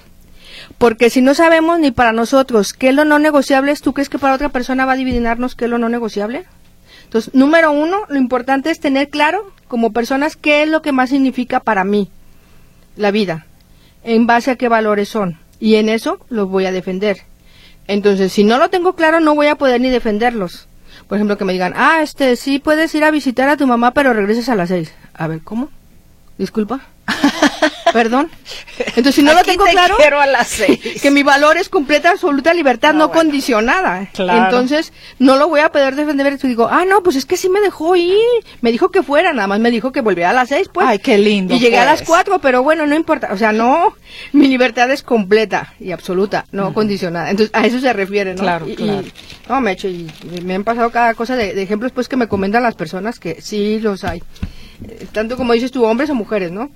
Porque 0.79 1.11
si 1.11 1.21
no 1.21 1.35
sabemos 1.35 1.79
ni 1.79 1.91
para 1.91 2.13
nosotros 2.13 2.73
qué 2.73 2.91
es 2.91 2.95
lo 2.95 3.05
no 3.05 3.19
negociable, 3.19 3.75
¿tú 3.77 3.93
crees 3.93 4.09
que 4.09 4.19
para 4.19 4.35
otra 4.35 4.49
persona 4.49 4.85
va 4.85 4.93
a 4.93 4.95
adivinarnos 4.95 5.55
qué 5.55 5.65
es 5.65 5.71
lo 5.71 5.79
no 5.79 5.89
negociable? 5.89 6.45
Entonces, 7.05 7.35
número 7.35 7.73
uno, 7.73 8.03
lo 8.09 8.19
importante 8.19 8.71
es 8.71 8.79
tener 8.79 9.09
claro 9.09 9.53
como 9.69 9.93
personas 9.93 10.37
qué 10.37 10.63
es 10.63 10.69
lo 10.69 10.83
que 10.83 10.93
más 10.93 11.11
significa 11.11 11.61
para 11.61 11.85
mí 11.85 12.11
la 12.97 13.11
vida, 13.11 13.47
en 14.05 14.27
base 14.27 14.51
a 14.51 14.57
qué 14.57 14.69
valores 14.69 15.09
son. 15.09 15.39
Y 15.59 15.75
en 15.75 15.89
eso 15.89 16.25
los 16.29 16.49
voy 16.49 16.67
a 16.67 16.73
defender. 16.73 17.30
Entonces, 17.91 18.33
si 18.33 18.45
no 18.45 18.57
lo 18.57 18.71
tengo 18.71 18.93
claro, 18.93 19.19
no 19.19 19.35
voy 19.35 19.49
a 19.49 19.57
poder 19.57 19.81
ni 19.81 19.91
defenderlos. 19.91 20.69
Por 21.09 21.19
ejemplo, 21.19 21.37
que 21.37 21.45
me 21.45 21.53
digan, 21.53 21.73
ah, 21.75 22.03
este, 22.03 22.37
sí 22.37 22.61
puedes 22.61 22.95
ir 22.95 23.03
a 23.03 23.11
visitar 23.11 23.49
a 23.49 23.57
tu 23.57 23.67
mamá, 23.67 23.91
pero 23.91 24.13
regreses 24.13 24.49
a 24.49 24.55
las 24.55 24.69
seis. 24.69 24.93
A 25.13 25.27
ver, 25.27 25.41
¿cómo? 25.43 25.71
Disculpa. 26.39 26.83
Perdón. 27.93 28.31
Entonces, 28.79 29.15
si 29.15 29.23
no 29.23 29.35
lo 29.35 29.43
tengo 29.43 29.65
claro, 29.65 29.97
que 31.01 31.11
mi 31.11 31.23
valor 31.23 31.57
es 31.57 31.69
completa, 31.69 32.11
absoluta 32.11 32.55
libertad, 32.55 32.95
no, 32.95 33.11
condicionada. 33.11 34.09
Entonces, 34.17 34.93
no 35.19 35.37
lo 35.37 35.49
voy 35.49 35.61
a 35.61 35.73
poder 35.73 35.97
defender. 35.97 36.27
Entonces 36.27 36.51
digo, 36.51 36.69
ah, 36.71 36.85
no, 36.85 37.03
pues 37.03 37.17
es 37.17 37.27
que 37.27 37.37
sí 37.37 37.49
me 37.49 37.61
dejó 37.61 37.97
ir. 37.97 38.19
Me 38.61 38.73
dijo 38.73 38.91
que 38.91 39.03
fuera, 39.03 39.33
nada 39.33 39.49
más 39.49 39.61
me 39.61 39.71
dijo 39.71 39.93
que 39.93 40.01
volviera 40.01 40.31
a 40.31 40.33
las 40.33 40.49
seis, 40.49 40.69
pues. 40.73 40.87
Ay, 40.87 40.99
qué 40.99 41.19
lindo. 41.19 41.55
Y 41.55 41.59
llegué 41.59 41.79
a 41.79 41.85
las 41.85 42.01
pues. 42.01 42.09
cuatro, 42.09 42.39
pero 42.41 42.63
bueno, 42.63 42.87
no 42.87 42.95
importa. 42.95 43.31
O 43.33 43.37
sea, 43.37 43.53
no, 43.53 43.95
mi 44.33 44.49
libertad 44.49 44.91
es 44.91 45.03
completa 45.03 45.75
y 45.79 45.93
absoluta, 45.93 46.47
no 46.53 46.73
condicionada. 46.73 47.31
Entonces, 47.31 47.55
a 47.55 47.67
eso 47.67 47.81
se 47.81 47.93
refiere, 47.93 48.35
¿no? 48.35 48.43
Claro, 48.43 48.69
y, 48.69 48.77
claro. 48.77 49.03
no, 49.49 49.61
me 49.61 49.71
he 49.71 49.75
hecho, 49.75 49.89
y 49.89 50.11
me 50.43 50.55
han 50.55 50.65
pasado 50.65 50.91
cada 50.91 51.15
cosa 51.15 51.37
de, 51.37 51.55
de 51.55 51.63
ejemplos, 51.63 51.93
pues, 51.93 52.09
que 52.09 52.17
me 52.17 52.29
comentan 52.29 52.63
las 52.63 52.75
personas 52.75 53.19
que 53.19 53.41
sí 53.41 53.81
los 53.81 54.05
hay. 54.05 54.23
Eh, 54.89 55.07
tanto 55.13 55.37
como 55.37 55.53
dices 55.53 55.71
tú, 55.71 55.85
hombres 55.85 56.11
o 56.11 56.15
mujeres, 56.15 56.51
¿no? 56.51 56.71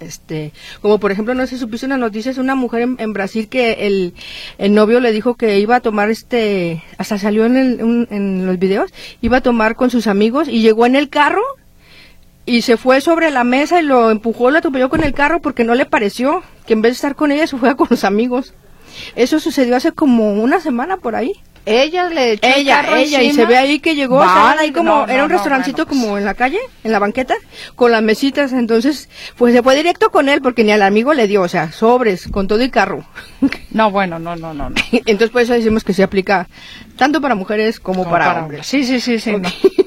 Este, 0.00 0.52
como 0.80 0.98
por 0.98 1.12
ejemplo, 1.12 1.34
no 1.34 1.46
sé, 1.46 1.58
supiste 1.58 1.86
una 1.86 1.98
noticia, 1.98 2.30
es 2.30 2.38
una 2.38 2.54
mujer 2.54 2.88
en, 2.96 3.12
Brasil 3.12 3.48
que 3.48 3.86
el, 3.86 4.14
el, 4.58 4.74
novio 4.74 5.00
le 5.00 5.12
dijo 5.12 5.34
que 5.34 5.58
iba 5.58 5.76
a 5.76 5.80
tomar 5.80 6.10
este, 6.10 6.82
hasta 6.98 7.18
salió 7.18 7.44
en, 7.44 7.56
el, 7.56 8.06
en 8.10 8.46
los 8.46 8.58
videos, 8.58 8.92
iba 9.20 9.38
a 9.38 9.42
tomar 9.42 9.76
con 9.76 9.90
sus 9.90 10.06
amigos 10.06 10.48
y 10.48 10.62
llegó 10.62 10.86
en 10.86 10.96
el 10.96 11.08
carro 11.08 11.42
y 12.44 12.62
se 12.62 12.76
fue 12.76 13.00
sobre 13.00 13.30
la 13.30 13.44
mesa 13.44 13.80
y 13.80 13.84
lo 13.84 14.10
empujó, 14.10 14.50
lo 14.50 14.58
atropelló 14.58 14.88
con 14.88 15.04
el 15.04 15.12
carro 15.12 15.40
porque 15.40 15.64
no 15.64 15.74
le 15.74 15.86
pareció 15.86 16.42
que 16.66 16.72
en 16.72 16.82
vez 16.82 16.90
de 16.90 16.94
estar 16.94 17.14
con 17.14 17.30
ella 17.30 17.46
se 17.46 17.56
fue 17.56 17.76
con 17.76 17.88
los 17.90 18.04
amigos. 18.04 18.54
Eso 19.16 19.40
sucedió 19.40 19.76
hace 19.76 19.92
como 19.92 20.32
una 20.34 20.60
semana 20.60 20.96
por 20.96 21.14
ahí. 21.14 21.32
Ella 21.64 22.08
le 22.08 22.32
echó 22.32 22.48
ella, 22.48 22.80
el 22.80 22.86
carro 22.86 22.96
ella, 22.96 23.22
y 23.22 23.32
se 23.32 23.46
ve 23.46 23.56
ahí 23.56 23.78
que 23.78 23.94
llegó, 23.94 24.20
ahí 24.20 24.72
como, 24.72 25.06
era 25.06 25.24
un 25.24 25.30
restaurancito 25.30 25.86
como 25.86 26.18
en 26.18 26.24
la 26.24 26.34
calle, 26.34 26.58
en 26.82 26.90
la 26.90 26.98
banqueta, 26.98 27.34
con 27.76 27.92
las 27.92 28.02
mesitas, 28.02 28.52
entonces, 28.52 29.08
pues 29.36 29.54
se 29.54 29.62
fue 29.62 29.76
directo 29.76 30.10
con 30.10 30.28
él 30.28 30.42
porque 30.42 30.64
ni 30.64 30.72
al 30.72 30.82
amigo 30.82 31.14
le 31.14 31.28
dio, 31.28 31.42
o 31.42 31.48
sea, 31.48 31.70
sobres, 31.70 32.28
con 32.28 32.48
todo 32.48 32.62
y 32.62 32.70
carro. 32.70 33.04
No, 33.70 33.90
bueno, 33.90 34.18
no, 34.18 34.36
no, 34.36 34.52
no. 34.52 34.70
entonces 34.92 35.30
por 35.30 35.40
eso 35.40 35.54
decimos 35.54 35.82
que 35.82 35.94
se 35.94 36.02
aplica 36.02 36.46
tanto 36.96 37.22
para 37.22 37.34
mujeres 37.34 37.80
como, 37.80 38.08
para, 38.08 38.42
hombres. 38.42 38.66
Sí, 38.66 38.84
sí, 38.84 39.00
sí, 39.00 39.18
sí. 39.18 39.34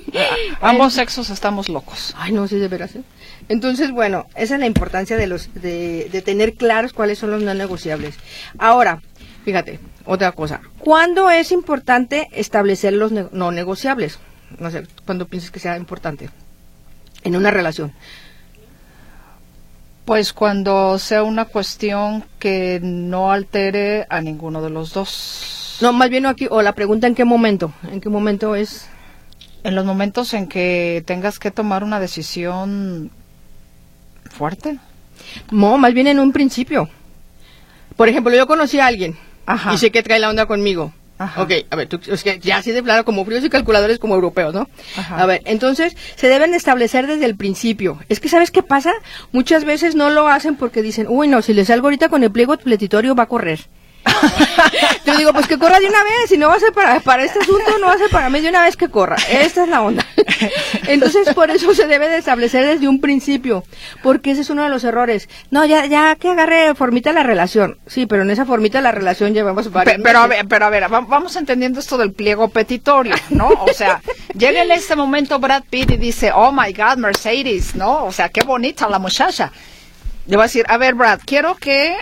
Ambos 0.62 0.94
sexos 0.94 1.30
estamos 1.30 1.70
locos. 1.70 2.16
Ay, 2.18 2.32
no, 2.32 2.48
sí, 2.48 2.58
de 2.58 2.68
veras. 2.68 2.96
¿eh? 2.96 3.04
Entonces, 3.48 3.92
bueno, 3.92 4.26
esa 4.36 4.56
es 4.56 4.60
la 4.60 4.66
importancia 4.66 5.18
de 5.18 5.28
los, 5.28 5.54
de, 5.54 6.10
de 6.12 6.22
tener 6.24 6.56
claros 6.56 6.94
cuáles 6.94 7.20
son 7.20 7.32
los 7.32 7.44
no 7.44 7.54
negociables. 7.54 8.16
Ahora, 8.58 9.02
fíjate, 9.44 9.80
otra 10.06 10.32
cosa, 10.32 10.62
¿cuándo 10.80 11.30
es 11.30 11.52
importante 11.52 12.28
establecer 12.32 12.94
los 12.94 13.12
no 13.12 13.52
negociables? 13.52 14.20
No 14.60 14.70
sé, 14.70 14.86
¿cuándo 15.06 15.28
piensas 15.28 15.52
que 15.52 15.60
sea 15.60 15.78
importante 15.78 16.30
en 17.24 17.36
una 17.36 17.52
relación? 17.52 17.92
Pues 20.06 20.34
cuando 20.34 21.00
sea 21.00 21.24
una 21.24 21.46
cuestión 21.46 22.24
que 22.38 22.80
no 22.84 23.32
altere 23.32 24.06
a 24.10 24.22
ninguno 24.22 24.62
de 24.62 24.70
los 24.70 24.94
dos. 24.94 25.80
No, 25.82 25.92
más 25.94 26.12
bien 26.12 26.28
aquí, 26.28 26.48
o 26.50 26.62
la 26.62 26.74
pregunta 26.74 27.08
en 27.08 27.16
qué 27.16 27.26
momento, 27.26 27.74
en 27.92 28.00
qué 28.00 28.10
momento 28.10 28.56
es. 28.56 28.88
En 29.64 29.74
los 29.74 29.84
momentos 29.84 30.36
en 30.36 30.48
que 30.48 31.04
tengas 31.08 31.40
que 31.40 31.50
tomar 31.50 31.84
una 31.84 32.00
decisión 32.00 33.10
fuerte. 34.30 34.78
No, 35.50 35.80
más 35.80 35.92
bien 35.96 36.06
en 36.06 36.20
un 36.20 36.32
principio. 36.32 36.88
Por 37.96 38.08
ejemplo, 38.08 38.36
yo 38.36 38.46
conocí 38.46 38.80
a 38.80 38.86
alguien 38.86 39.18
y 39.74 39.78
sé 39.78 39.92
que 39.92 40.04
trae 40.04 40.20
la 40.20 40.30
onda 40.30 40.46
conmigo. 40.46 40.94
Ajá. 41.18 41.44
Ok, 41.44 41.52
a 41.70 41.76
ver, 41.78 41.88
tú, 41.88 42.00
es 42.12 42.24
que 42.24 42.40
ya 42.40 42.58
así 42.58 42.72
de 42.72 42.84
claro, 42.84 43.06
como 43.06 43.24
fríos 43.24 43.44
y 43.46 43.50
calculadores 43.50 44.00
como 44.00 44.16
europeos, 44.16 44.54
¿no? 44.54 44.68
Ajá. 44.98 45.22
A 45.22 45.26
ver, 45.26 45.42
entonces, 45.46 45.96
se 46.16 46.28
deben 46.28 46.54
establecer 46.54 47.08
desde 47.08 47.26
el 47.26 47.38
principio. 47.38 48.00
Es 48.10 48.20
que, 48.20 48.28
¿sabes 48.28 48.52
qué 48.52 48.64
pasa? 48.64 48.92
Muchas 49.32 49.64
veces 49.64 49.96
no 49.96 50.10
lo 50.10 50.28
hacen 50.28 50.58
porque 50.58 50.82
dicen, 50.82 51.08
uy, 51.08 51.30
no, 51.30 51.42
si 51.42 51.54
le 51.54 51.64
salgo 51.64 51.88
ahorita 51.88 52.10
con 52.10 52.24
el 52.24 52.32
pliego 52.32 52.58
petitorio 52.58 53.16
va 53.16 53.24
a 53.24 53.28
correr. 53.28 53.62
Yo 55.06 55.18
digo, 55.18 55.34
pues 55.34 55.48
que 55.48 55.58
corra 55.58 55.80
de 55.80 55.88
una 55.88 56.04
vez, 56.04 56.30
si 56.30 56.38
no 56.38 56.48
va 56.48 56.56
a 56.56 56.60
ser 56.60 56.74
para, 56.74 57.00
para 57.00 57.24
este 57.24 57.40
asunto, 57.40 57.78
no 57.80 57.88
va 57.88 57.94
a 57.94 57.98
ser 57.98 58.10
para 58.10 58.30
mí 58.30 58.40
de 58.40 58.50
una 58.50 58.64
vez 58.64 58.76
que 58.76 58.90
corra. 58.90 59.16
Esta 59.30 59.64
es 59.64 59.70
la 59.70 59.82
onda. 59.82 60.06
Entonces, 60.88 61.34
por 61.34 61.52
eso 61.52 61.74
se 61.74 61.88
debe 61.88 62.10
de 62.10 62.18
establecer 62.18 62.66
desde 62.66 62.88
un 62.88 63.00
principio, 63.02 63.64
porque 64.04 64.32
ese 64.32 64.42
es 64.42 64.50
uno 64.50 64.64
de 64.64 64.70
los 64.70 64.84
errores. 64.84 65.30
No, 65.52 65.66
ya, 65.66 65.86
ya 65.86 66.16
que 66.16 66.30
agarre 66.30 66.76
formita 66.76 67.14
la 67.14 67.24
relación. 67.24 67.78
Sí, 67.88 68.06
pero 68.06 68.24
en 68.24 68.32
esa 68.32 68.46
formita 68.46 68.82
la 68.82 68.92
relación 68.92 69.34
llevamos 69.34 69.72
varios 69.72 69.96
pero, 70.04 70.20
a 70.20 70.28
ver, 70.28 70.48
pero 70.48 70.66
a 70.66 70.70
ver, 70.70 70.88
vamos 70.90 71.36
entendiendo 71.36 71.80
esto 71.80 71.98
del 71.98 72.14
pliego 72.14 72.50
petitorio, 72.50 73.16
¿no? 73.30 73.48
O 73.48 73.74
sea, 73.74 74.02
llega 74.38 74.64
en 74.64 74.72
este 74.72 74.96
momento 74.96 75.40
Brad 75.40 75.64
Pitt 75.70 75.92
y 75.92 75.98
dice, 75.98 76.32
oh 76.34 76.52
my 76.52 76.74
God, 76.74 76.98
Mercedes, 76.98 77.76
¿no? 77.76 78.06
O 78.06 78.12
sea, 78.12 78.30
qué 78.30 78.42
bonita 78.42 78.90
la 78.90 79.00
muchacha. 79.00 79.52
Le 80.28 80.36
voy 80.36 80.44
a 80.44 80.48
decir, 80.48 80.66
a 80.68 80.78
ver, 80.78 80.96
Brad, 80.96 81.20
quiero 81.26 81.56
que, 81.56 81.96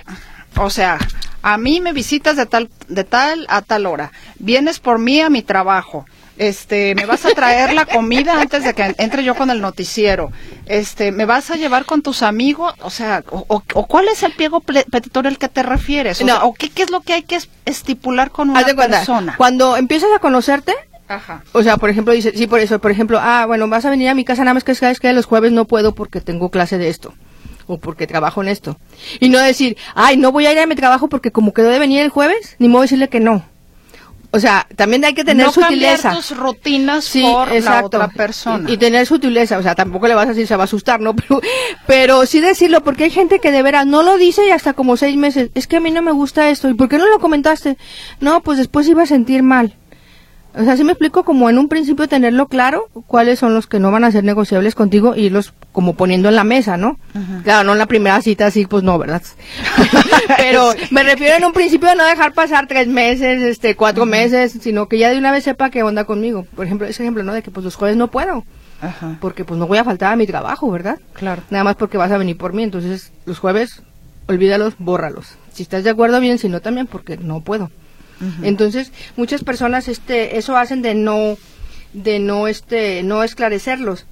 o 0.57 0.69
sea, 0.69 0.97
a 1.43 1.57
mí 1.57 1.81
me 1.81 1.93
visitas 1.93 2.37
de 2.37 2.45
tal, 2.45 2.69
de 2.87 3.03
tal 3.03 3.45
a 3.49 3.61
tal 3.61 3.85
hora. 3.85 4.11
Vienes 4.39 4.79
por 4.79 4.97
mí 4.97 5.19
a 5.19 5.29
mi 5.29 5.43
trabajo. 5.43 6.05
Este, 6.37 6.95
me 6.95 7.05
vas 7.05 7.25
a 7.25 7.29
traer 7.29 7.73
la 7.73 7.85
comida 7.85 8.41
antes 8.41 8.63
de 8.63 8.73
que 8.73 8.95
entre 8.97 9.23
yo 9.23 9.35
con 9.35 9.51
el 9.51 9.61
noticiero. 9.61 10.31
Este, 10.65 11.11
me 11.11 11.25
vas 11.25 11.51
a 11.51 11.55
llevar 11.55 11.85
con 11.85 12.01
tus 12.01 12.23
amigos, 12.23 12.73
o 12.81 12.89
sea, 12.89 13.23
o, 13.29 13.61
cuál 13.61 14.07
es 14.07 14.23
el 14.23 14.31
pliego 14.31 14.61
petitorio 14.61 15.29
al 15.29 15.37
que 15.37 15.49
te 15.49 15.61
refieres, 15.61 16.21
o, 16.21 16.47
o 16.47 16.53
qué, 16.53 16.69
qué, 16.69 16.83
es 16.83 16.89
lo 16.89 17.01
que 17.01 17.13
hay 17.13 17.23
que 17.23 17.37
estipular 17.65 18.31
con 18.31 18.49
una 18.49 18.65
persona. 18.65 19.35
Cuando 19.37 19.77
empiezas 19.77 20.09
a 20.15 20.19
conocerte, 20.19 20.73
Ajá. 21.05 21.43
O 21.51 21.61
sea, 21.61 21.75
por 21.75 21.89
ejemplo, 21.89 22.13
dice, 22.13 22.31
sí, 22.33 22.47
por 22.47 22.61
eso, 22.61 22.79
por 22.79 22.89
ejemplo, 22.89 23.19
ah, 23.21 23.43
bueno, 23.45 23.67
vas 23.67 23.83
a 23.83 23.89
venir 23.89 24.07
a 24.07 24.15
mi 24.15 24.23
casa 24.23 24.43
nada 24.45 24.53
más 24.53 24.63
que 24.63 24.73
sabes 24.73 25.01
que 25.01 25.11
los 25.11 25.25
jueves 25.25 25.51
no 25.51 25.65
puedo 25.65 25.93
porque 25.93 26.21
tengo 26.21 26.49
clase 26.49 26.77
de 26.77 26.87
esto 26.87 27.13
o 27.67 27.77
porque 27.77 28.07
trabajo 28.07 28.41
en 28.41 28.49
esto. 28.49 28.77
Y 29.19 29.29
no 29.29 29.39
decir, 29.39 29.77
ay, 29.95 30.17
no 30.17 30.31
voy 30.31 30.45
a 30.45 30.51
ir 30.51 30.59
a 30.59 30.65
mi 30.65 30.75
trabajo 30.75 31.07
porque 31.07 31.31
como 31.31 31.53
quedó 31.53 31.69
de 31.69 31.79
venir 31.79 32.01
el 32.01 32.09
jueves, 32.09 32.55
ni 32.59 32.67
modo 32.69 32.83
decirle 32.83 33.09
que 33.09 33.19
no. 33.19 33.43
O 34.35 34.39
sea, 34.39 34.65
también 34.75 35.05
hay 35.05 35.13
que 35.13 35.23
tener 35.23 35.45
no 35.45 35.51
sutileza. 35.51 36.11
tus 36.11 36.35
rutinas 36.35 37.07
por 37.07 37.51
la 37.51 37.85
otra 37.85 38.07
persona. 38.07 38.67
Y, 38.67 38.77
tener 38.77 39.05
sutileza, 39.05 39.59
o 39.59 39.61
sea, 39.61 39.75
tampoco 39.75 40.07
le 40.07 40.15
vas 40.15 40.25
a 40.25 40.29
decir 40.29 40.47
se 40.47 40.55
va 40.55 40.63
a 40.63 40.65
asustar, 40.65 40.99
¿no? 40.99 41.15
Pero, 41.27 41.41
pero 41.85 42.25
sí 42.25 42.41
decirlo, 42.41 42.83
porque 42.83 43.03
hay 43.03 43.09
gente 43.11 43.37
que 43.37 43.51
de 43.51 43.61
veras 43.61 43.85
no 43.85 44.01
lo 44.01 44.17
dice 44.17 44.47
y 44.47 44.49
hasta 44.49 44.73
como 44.73 44.97
seis 44.97 45.15
meses, 45.17 45.51
es 45.53 45.67
que 45.67 45.77
a 45.77 45.79
mí 45.79 45.91
no 45.91 46.01
me 46.01 46.11
gusta 46.11 46.49
esto, 46.49 46.67
¿y 46.67 46.73
por 46.73 46.89
qué 46.89 46.97
no 46.97 47.07
lo 47.07 47.19
comentaste? 47.19 47.77
No, 48.19 48.41
pues 48.41 48.57
después 48.57 48.87
iba 48.87 49.03
a 49.03 49.05
sentir 49.05 49.43
mal. 49.43 49.75
O 50.55 50.63
sea, 50.63 50.77
sí 50.77 50.83
me 50.83 50.91
explico 50.91 51.23
como 51.23 51.49
en 51.49 51.57
un 51.57 51.67
principio 51.67 52.07
tenerlo 52.07 52.47
claro, 52.47 52.87
cuáles 53.07 53.39
son 53.39 53.55
los 53.55 53.65
que 53.65 53.79
no 53.79 53.91
van 53.91 54.03
a 54.03 54.11
ser 54.11 54.23
negociables 54.23 54.75
contigo 54.75 55.15
y 55.15 55.25
irlos 55.25 55.53
como 55.71 55.95
poniendo 55.95 56.29
en 56.29 56.35
la 56.35 56.43
mesa, 56.43 56.77
¿no? 56.77 56.99
Claro, 57.43 57.63
no 57.63 57.73
en 57.73 57.79
la 57.79 57.87
primera 57.87 58.21
cita, 58.21 58.51
sí, 58.51 58.67
pues 58.67 58.83
no, 58.83 58.99
¿verdad? 58.99 59.23
Pero 60.37 60.69
me 60.91 61.01
refiero 61.01 61.37
en 61.37 61.45
un 61.45 61.53
principio 61.53 61.89
a 61.89 61.95
no 61.95 62.05
dejar 62.05 62.33
pasar 62.33 62.67
tres 62.67 62.87
meses, 62.87 63.41
este, 63.41 63.75
cuatro 63.75 64.05
meses, 64.05 64.55
sino 64.61 64.87
que 64.87 64.99
ya 64.99 65.09
de 65.09 65.17
una 65.17 65.31
vez 65.31 65.43
sepa 65.43 65.71
qué 65.71 65.81
onda 65.81 66.03
conmigo. 66.05 66.45
Por 66.55 66.65
ejemplo, 66.65 66.85
ese 66.85 67.01
ejemplo, 67.01 67.23
¿no? 67.23 67.33
De 67.33 67.41
que 67.41 67.49
pues 67.49 67.63
los 67.63 67.75
jueves 67.75 67.97
no 67.97 68.09
puedo. 68.09 68.43
Ajá. 68.79 69.17
Porque 69.21 69.45
pues 69.45 69.59
no 69.59 69.65
voy 69.65 69.79
a 69.79 69.83
faltar 69.83 70.13
a 70.13 70.15
mi 70.15 70.27
trabajo, 70.27 70.69
¿verdad? 70.69 70.99
Claro. 71.13 71.41
Nada 71.49 71.63
más 71.63 71.75
porque 71.77 71.97
vas 71.97 72.11
a 72.11 72.17
venir 72.17 72.37
por 72.37 72.53
mí, 72.53 72.61
entonces 72.61 73.11
los 73.25 73.39
jueves, 73.39 73.81
olvídalos, 74.27 74.75
bórralos. 74.77 75.35
Si 75.51 75.63
estás 75.63 75.83
de 75.83 75.89
acuerdo, 75.89 76.19
bien, 76.19 76.37
si 76.37 76.47
no, 76.47 76.61
también 76.61 76.85
porque 76.85 77.17
no 77.17 77.41
puedo. 77.41 77.71
Entonces, 78.41 78.91
muchas 79.17 79.43
personas 79.43 79.87
este 79.87 80.37
eso 80.37 80.55
hacen 80.55 80.81
de 80.81 80.95
no 80.95 81.37
de 81.93 82.19
no 82.19 82.47
este 82.47 83.03
no 83.03 83.23
esclarecerlos. 83.23 84.05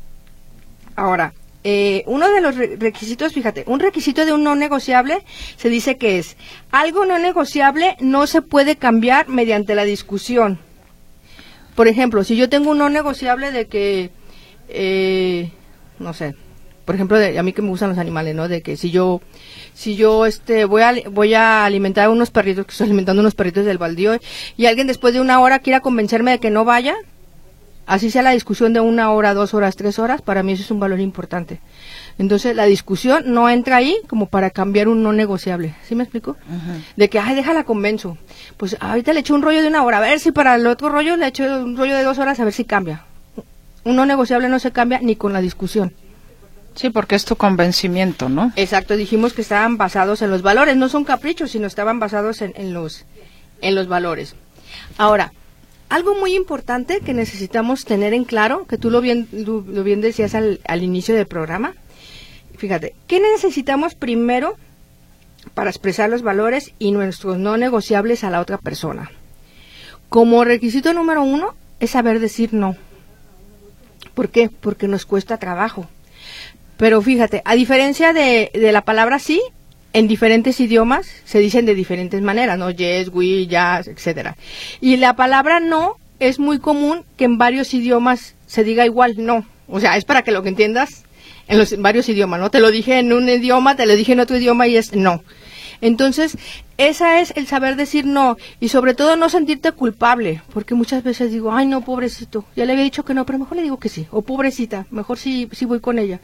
Ahora, 0.95 1.33
eh, 1.63 2.03
uno 2.07 2.29
de 2.29 2.41
los 2.41 2.55
requisitos, 2.55 3.33
fíjate, 3.33 3.63
un 3.67 3.79
requisito 3.79 4.25
de 4.25 4.33
un 4.33 4.43
no 4.43 4.55
negociable 4.55 5.23
se 5.57 5.69
dice 5.69 5.97
que 5.97 6.17
es 6.17 6.35
algo 6.71 7.05
no 7.05 7.19
negociable 7.19 7.95
no 7.99 8.25
se 8.25 8.41
puede 8.41 8.75
cambiar 8.75 9.29
mediante 9.29 9.75
la 9.75 9.83
discusión. 9.83 10.59
Por 11.75 11.87
ejemplo, 11.87 12.23
si 12.23 12.35
yo 12.35 12.49
tengo 12.49 12.71
un 12.71 12.79
no 12.79 12.89
negociable 12.89 13.51
de 13.51 13.67
que, 13.67 14.09
eh, 14.69 15.51
no 15.99 16.13
sé, 16.13 16.35
por 16.91 16.95
ejemplo, 16.97 17.17
de, 17.17 17.39
a 17.39 17.41
mí 17.41 17.53
que 17.53 17.61
me 17.61 17.69
gustan 17.69 17.87
los 17.87 17.97
animales, 17.97 18.35
¿no? 18.35 18.49
De 18.49 18.61
que 18.61 18.75
si 18.75 18.91
yo, 18.91 19.21
si 19.73 19.95
yo, 19.95 20.25
este, 20.25 20.65
voy 20.65 20.81
a, 20.81 20.93
voy 21.09 21.33
a 21.33 21.63
alimentar 21.63 22.07
a 22.07 22.09
unos 22.09 22.31
perritos, 22.31 22.65
que 22.65 22.71
estoy 22.71 22.87
alimentando 22.87 23.21
unos 23.21 23.33
perritos 23.33 23.63
del 23.63 23.77
baldío, 23.77 24.19
y 24.57 24.65
alguien 24.65 24.87
después 24.87 25.13
de 25.13 25.21
una 25.21 25.39
hora 25.39 25.59
quiera 25.59 25.79
convencerme 25.79 26.31
de 26.31 26.39
que 26.39 26.49
no 26.49 26.65
vaya, 26.65 26.95
así 27.85 28.11
sea 28.11 28.23
la 28.23 28.31
discusión 28.31 28.73
de 28.73 28.81
una 28.81 29.09
hora, 29.09 29.33
dos 29.33 29.53
horas, 29.53 29.77
tres 29.77 29.99
horas, 29.99 30.21
para 30.21 30.43
mí 30.43 30.51
eso 30.51 30.63
es 30.63 30.71
un 30.71 30.81
valor 30.81 30.99
importante. 30.99 31.61
Entonces, 32.17 32.57
la 32.57 32.65
discusión 32.65 33.23
no 33.27 33.49
entra 33.49 33.77
ahí 33.77 33.95
como 34.09 34.25
para 34.25 34.49
cambiar 34.49 34.89
un 34.89 35.01
no 35.01 35.13
negociable. 35.13 35.75
¿Sí 35.87 35.95
me 35.95 36.03
explico? 36.03 36.35
De 36.97 37.09
que, 37.09 37.19
ay, 37.19 37.35
déjala 37.35 37.63
convenzo. 37.63 38.17
Pues 38.57 38.75
ahorita 38.81 39.13
le 39.13 39.21
echo 39.21 39.33
un 39.33 39.43
rollo 39.43 39.61
de 39.61 39.69
una 39.69 39.85
hora, 39.85 39.99
a 39.99 40.01
ver 40.01 40.19
si 40.19 40.33
para 40.33 40.55
el 40.55 40.67
otro 40.67 40.89
rollo 40.89 41.15
le 41.15 41.27
echo 41.27 41.45
un 41.45 41.77
rollo 41.77 41.95
de 41.95 42.03
dos 42.03 42.19
horas, 42.19 42.37
a 42.41 42.43
ver 42.43 42.51
si 42.51 42.65
cambia. 42.65 43.05
Un 43.85 43.95
no 43.95 44.05
negociable 44.05 44.49
no 44.49 44.59
se 44.59 44.71
cambia 44.71 44.99
ni 45.01 45.15
con 45.15 45.31
la 45.31 45.39
discusión. 45.39 45.93
Sí, 46.75 46.89
porque 46.89 47.15
es 47.15 47.25
tu 47.25 47.35
convencimiento, 47.35 48.29
¿no? 48.29 48.51
Exacto, 48.55 48.95
dijimos 48.95 49.33
que 49.33 49.41
estaban 49.41 49.77
basados 49.77 50.21
en 50.21 50.29
los 50.29 50.41
valores, 50.41 50.77
no 50.77 50.89
son 50.89 51.03
caprichos, 51.03 51.51
sino 51.51 51.67
estaban 51.67 51.99
basados 51.99 52.41
en, 52.41 52.73
los, 52.73 53.05
en 53.61 53.75
los 53.75 53.87
valores. 53.87 54.35
Ahora, 54.97 55.33
algo 55.89 56.15
muy 56.15 56.35
importante 56.35 57.01
que 57.01 57.13
necesitamos 57.13 57.83
tener 57.83 58.13
en 58.13 58.23
claro, 58.23 58.65
que 58.67 58.77
tú 58.77 58.89
lo 58.89 59.01
bien, 59.01 59.27
lo, 59.31 59.61
bien 59.61 60.01
decías 60.01 60.33
al, 60.33 60.61
al 60.65 60.83
inicio 60.83 61.13
del 61.13 61.27
programa, 61.27 61.73
fíjate, 62.57 62.95
¿qué 63.07 63.19
necesitamos 63.19 63.95
primero 63.95 64.55
para 65.53 65.69
expresar 65.69 66.09
los 66.09 66.21
valores 66.21 66.73
y 66.79 66.91
nuestros 66.91 67.37
no 67.37 67.57
negociables 67.57 68.23
a 68.23 68.29
la 68.29 68.39
otra 68.39 68.57
persona? 68.57 69.11
Como 70.07 70.43
requisito 70.45 70.93
número 70.93 71.23
uno 71.23 71.55
es 71.79 71.91
saber 71.91 72.19
decir 72.19 72.53
no. 72.53 72.77
¿Por 74.13 74.29
qué? 74.29 74.49
Porque 74.49 74.87
nos 74.87 75.05
cuesta 75.05 75.37
trabajo. 75.37 75.87
Pero 76.81 76.99
fíjate, 76.99 77.43
a 77.45 77.53
diferencia 77.53 78.11
de, 78.11 78.49
de 78.55 78.71
la 78.71 78.81
palabra 78.81 79.19
sí, 79.19 79.39
en 79.93 80.07
diferentes 80.07 80.59
idiomas 80.59 81.05
se 81.25 81.37
dicen 81.37 81.67
de 81.67 81.75
diferentes 81.75 82.23
maneras, 82.23 82.57
¿no? 82.57 82.71
Yes, 82.71 83.09
we, 83.13 83.45
yes, 83.45 83.87
etcétera. 83.87 84.35
Y 84.81 84.97
la 84.97 85.15
palabra 85.15 85.59
no 85.59 85.97
es 86.19 86.39
muy 86.39 86.57
común 86.57 87.05
que 87.17 87.25
en 87.25 87.37
varios 87.37 87.75
idiomas 87.75 88.33
se 88.47 88.63
diga 88.63 88.83
igual 88.83 89.13
no. 89.19 89.45
O 89.67 89.79
sea, 89.79 89.95
es 89.95 90.05
para 90.05 90.23
que 90.23 90.31
lo 90.31 90.41
que 90.41 90.49
entiendas 90.49 91.03
en 91.47 91.59
los 91.59 91.79
varios 91.79 92.09
idiomas, 92.09 92.39
¿no? 92.39 92.49
Te 92.49 92.59
lo 92.59 92.71
dije 92.71 92.97
en 92.97 93.13
un 93.13 93.29
idioma, 93.29 93.75
te 93.75 93.85
lo 93.85 93.95
dije 93.95 94.13
en 94.13 94.19
otro 94.21 94.37
idioma 94.37 94.65
y 94.65 94.77
es 94.77 94.95
no. 94.95 95.23
Entonces, 95.81 96.37
esa 96.77 97.19
es 97.19 97.33
el 97.35 97.47
saber 97.47 97.75
decir 97.75 98.05
no 98.05 98.37
y 98.59 98.69
sobre 98.69 98.93
todo 98.93 99.15
no 99.15 99.29
sentirte 99.29 99.71
culpable, 99.71 100.41
porque 100.53 100.75
muchas 100.75 101.03
veces 101.03 101.31
digo, 101.31 101.51
ay 101.51 101.67
no, 101.67 101.81
pobrecito, 101.81 102.45
ya 102.55 102.65
le 102.65 102.73
había 102.73 102.83
dicho 102.83 103.03
que 103.03 103.13
no, 103.13 103.25
pero 103.25 103.39
mejor 103.39 103.57
le 103.57 103.63
digo 103.63 103.77
que 103.77 103.89
sí, 103.89 104.07
o 104.11 104.21
pobrecita, 104.21 104.85
mejor 104.91 105.17
sí, 105.17 105.49
sí 105.51 105.65
voy 105.65 105.79
con 105.79 105.99
ella. 105.99 106.19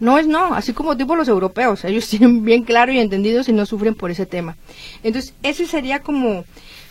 No 0.00 0.18
es 0.18 0.26
no, 0.26 0.54
así 0.54 0.72
como 0.72 0.96
tipo 0.96 1.14
los 1.14 1.28
europeos, 1.28 1.84
ellos 1.84 2.08
tienen 2.10 2.44
bien 2.44 2.64
claro 2.64 2.92
y 2.92 2.98
entendido 2.98 3.44
si 3.44 3.52
no 3.52 3.66
sufren 3.66 3.94
por 3.94 4.10
ese 4.10 4.26
tema. 4.26 4.56
Entonces, 5.02 5.34
ese 5.42 5.66
sería 5.66 6.00
como, 6.00 6.44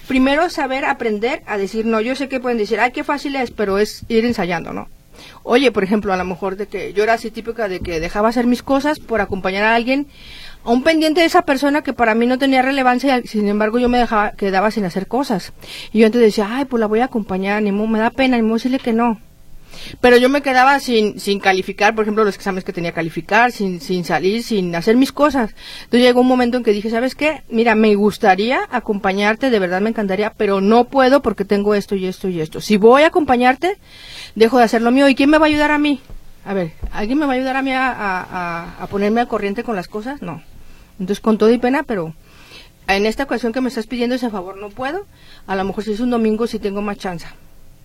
primero 0.07 0.49
saber 0.49 0.85
aprender 0.85 1.41
a 1.47 1.57
decir 1.57 1.85
no, 1.85 2.01
yo 2.01 2.15
sé 2.15 2.29
que 2.29 2.39
pueden 2.39 2.57
decir, 2.57 2.79
ay, 2.79 2.91
qué 2.91 3.03
fácil 3.03 3.35
es, 3.35 3.51
pero 3.51 3.77
es 3.77 4.03
ir 4.07 4.25
ensayando, 4.25 4.73
¿no? 4.73 4.87
Oye, 5.43 5.71
por 5.71 5.83
ejemplo, 5.83 6.13
a 6.13 6.17
lo 6.17 6.25
mejor 6.25 6.55
de 6.55 6.67
que 6.67 6.93
yo 6.93 7.03
era 7.03 7.13
así 7.13 7.31
típica 7.31 7.67
de 7.67 7.79
que 7.79 7.99
dejaba 7.99 8.29
hacer 8.29 8.47
mis 8.47 8.63
cosas 8.63 8.99
por 8.99 9.21
acompañar 9.21 9.63
a 9.63 9.75
alguien 9.75 10.07
a 10.63 10.71
un 10.71 10.83
pendiente 10.83 11.21
de 11.21 11.27
esa 11.27 11.41
persona 11.43 11.81
que 11.81 11.93
para 11.93 12.13
mí 12.13 12.27
no 12.27 12.37
tenía 12.37 12.61
relevancia, 12.61 13.21
sin 13.23 13.47
embargo 13.47 13.79
yo 13.79 13.89
me 13.89 13.97
dejaba, 13.97 14.31
quedaba 14.33 14.71
sin 14.71 14.85
hacer 14.85 15.07
cosas. 15.07 15.53
Y 15.91 15.99
yo 15.99 16.05
entonces 16.05 16.29
decía, 16.29 16.47
ay, 16.51 16.65
pues 16.65 16.79
la 16.79 16.87
voy 16.87 16.99
a 16.99 17.05
acompañar, 17.05 17.63
ni 17.63 17.71
me 17.71 17.99
da 17.99 18.11
pena, 18.11 18.37
ni 18.37 18.43
modo 18.43 18.55
decirle 18.55 18.79
que 18.79 18.93
no. 18.93 19.19
Pero 19.99 20.17
yo 20.17 20.29
me 20.29 20.41
quedaba 20.41 20.79
sin, 20.79 21.19
sin 21.19 21.39
calificar, 21.39 21.95
por 21.95 22.03
ejemplo, 22.03 22.23
los 22.23 22.35
exámenes 22.35 22.63
que 22.63 22.73
tenía 22.73 22.91
que 22.91 22.95
calificar, 22.95 23.51
sin, 23.51 23.81
sin 23.81 24.05
salir, 24.05 24.43
sin 24.43 24.75
hacer 24.75 24.95
mis 24.95 25.11
cosas. 25.11 25.55
Entonces 25.83 26.01
llegó 26.01 26.21
un 26.21 26.27
momento 26.27 26.57
en 26.57 26.63
que 26.63 26.71
dije, 26.71 26.89
¿sabes 26.89 27.15
qué? 27.15 27.43
Mira, 27.49 27.75
me 27.75 27.95
gustaría 27.95 28.61
acompañarte, 28.71 29.49
de 29.49 29.59
verdad 29.59 29.81
me 29.81 29.89
encantaría, 29.89 30.33
pero 30.33 30.61
no 30.61 30.85
puedo 30.85 31.21
porque 31.21 31.45
tengo 31.45 31.75
esto 31.75 31.95
y 31.95 32.05
esto 32.05 32.27
y 32.29 32.41
esto. 32.41 32.61
Si 32.61 32.77
voy 32.77 33.03
a 33.03 33.07
acompañarte, 33.07 33.77
dejo 34.35 34.57
de 34.57 34.63
hacer 34.63 34.81
lo 34.81 34.91
mío. 34.91 35.07
¿Y 35.07 35.15
quién 35.15 35.29
me 35.29 35.37
va 35.37 35.45
a 35.45 35.49
ayudar 35.49 35.71
a 35.71 35.77
mí? 35.77 36.01
A 36.45 36.53
ver, 36.53 36.71
¿alguien 36.91 37.19
me 37.19 37.25
va 37.25 37.33
a 37.33 37.35
ayudar 37.35 37.55
a 37.55 37.61
mí 37.61 37.71
a, 37.71 37.91
a, 37.91 38.83
a 38.83 38.87
ponerme 38.87 39.21
al 39.21 39.27
corriente 39.27 39.63
con 39.63 39.75
las 39.75 39.87
cosas? 39.87 40.21
No. 40.21 40.41
Entonces, 40.99 41.19
con 41.19 41.37
todo 41.37 41.51
y 41.51 41.57
pena, 41.57 41.83
pero 41.83 42.13
en 42.87 43.05
esta 43.05 43.23
ocasión 43.23 43.53
que 43.53 43.61
me 43.61 43.69
estás 43.69 43.87
pidiendo 43.87 44.15
ese 44.15 44.29
favor 44.29 44.57
no 44.57 44.69
puedo. 44.69 45.05
A 45.47 45.55
lo 45.55 45.63
mejor 45.63 45.83
si 45.83 45.93
es 45.93 45.99
un 45.99 46.09
domingo 46.09 46.47
sí 46.47 46.59
tengo 46.59 46.81
más 46.81 46.97
chance. 46.97 47.27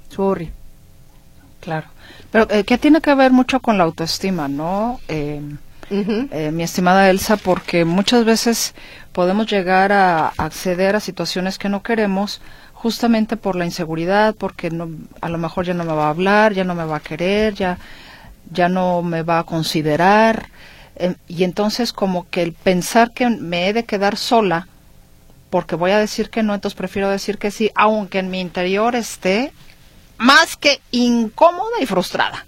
Sorry. 0.09 0.51
Claro. 1.67 1.89
Pero 2.31 2.47
eh, 2.51 2.63
que 2.63 2.79
tiene 2.79 3.01
que 3.01 3.13
ver 3.17 3.33
mucho 3.33 3.59
con 3.59 3.77
la 3.77 3.83
autoestima, 3.83 4.47
¿no? 4.47 5.01
Eh, 5.09 5.43
eh, 5.91 6.51
mi 6.53 6.63
estimada 6.63 7.11
Elsa, 7.11 7.37
porque 7.37 7.85
muchas 7.85 8.25
veces 8.25 8.73
podemos 9.11 9.49
llegar 9.51 9.91
a 9.91 10.29
acceder 10.29 10.95
a 10.95 11.01
situaciones 11.01 11.59
que 11.59 11.69
no 11.69 11.83
queremos 11.83 12.41
justamente 12.73 13.37
por 13.37 13.57
la 13.57 13.65
inseguridad, 13.65 14.37
porque 14.37 14.71
no, 14.71 14.89
a 15.21 15.29
lo 15.29 15.39
mejor 15.39 15.65
ya 15.65 15.75
no 15.75 15.83
me 15.83 15.93
va 15.93 16.07
a 16.07 16.11
hablar, 16.11 16.53
ya 16.53 16.63
no 16.63 16.77
me 16.77 16.85
va 16.85 16.99
a 16.99 17.01
querer, 17.01 17.55
ya, 17.55 17.79
ya 18.53 18.69
no 18.69 19.03
me 19.03 19.25
va 19.25 19.41
a 19.41 19.45
considerar. 19.45 20.47
Em, 20.95 21.17
y 21.27 21.43
entonces 21.43 21.93
como 21.93 22.29
que 22.31 22.43
el 22.43 22.53
pensar 22.53 23.11
que 23.11 23.29
me 23.29 23.69
he 23.69 23.73
de 23.73 23.85
quedar 23.85 24.17
sola 24.17 24.69
porque 25.51 25.75
voy 25.75 25.91
a 25.91 25.99
decir 25.99 26.31
que 26.31 26.45
no, 26.45 26.55
entonces 26.55 26.77
prefiero 26.77 27.11
decir 27.11 27.39
que 27.39 27.51
sí, 27.51 27.73
aunque 27.75 28.21
en 28.21 28.31
mi 28.31 28.41
interior 28.41 28.95
esté 28.95 29.53
más 30.19 30.57
que 30.57 30.81
incómoda 30.91 31.81
y 31.81 31.87
frustrada. 31.87 32.47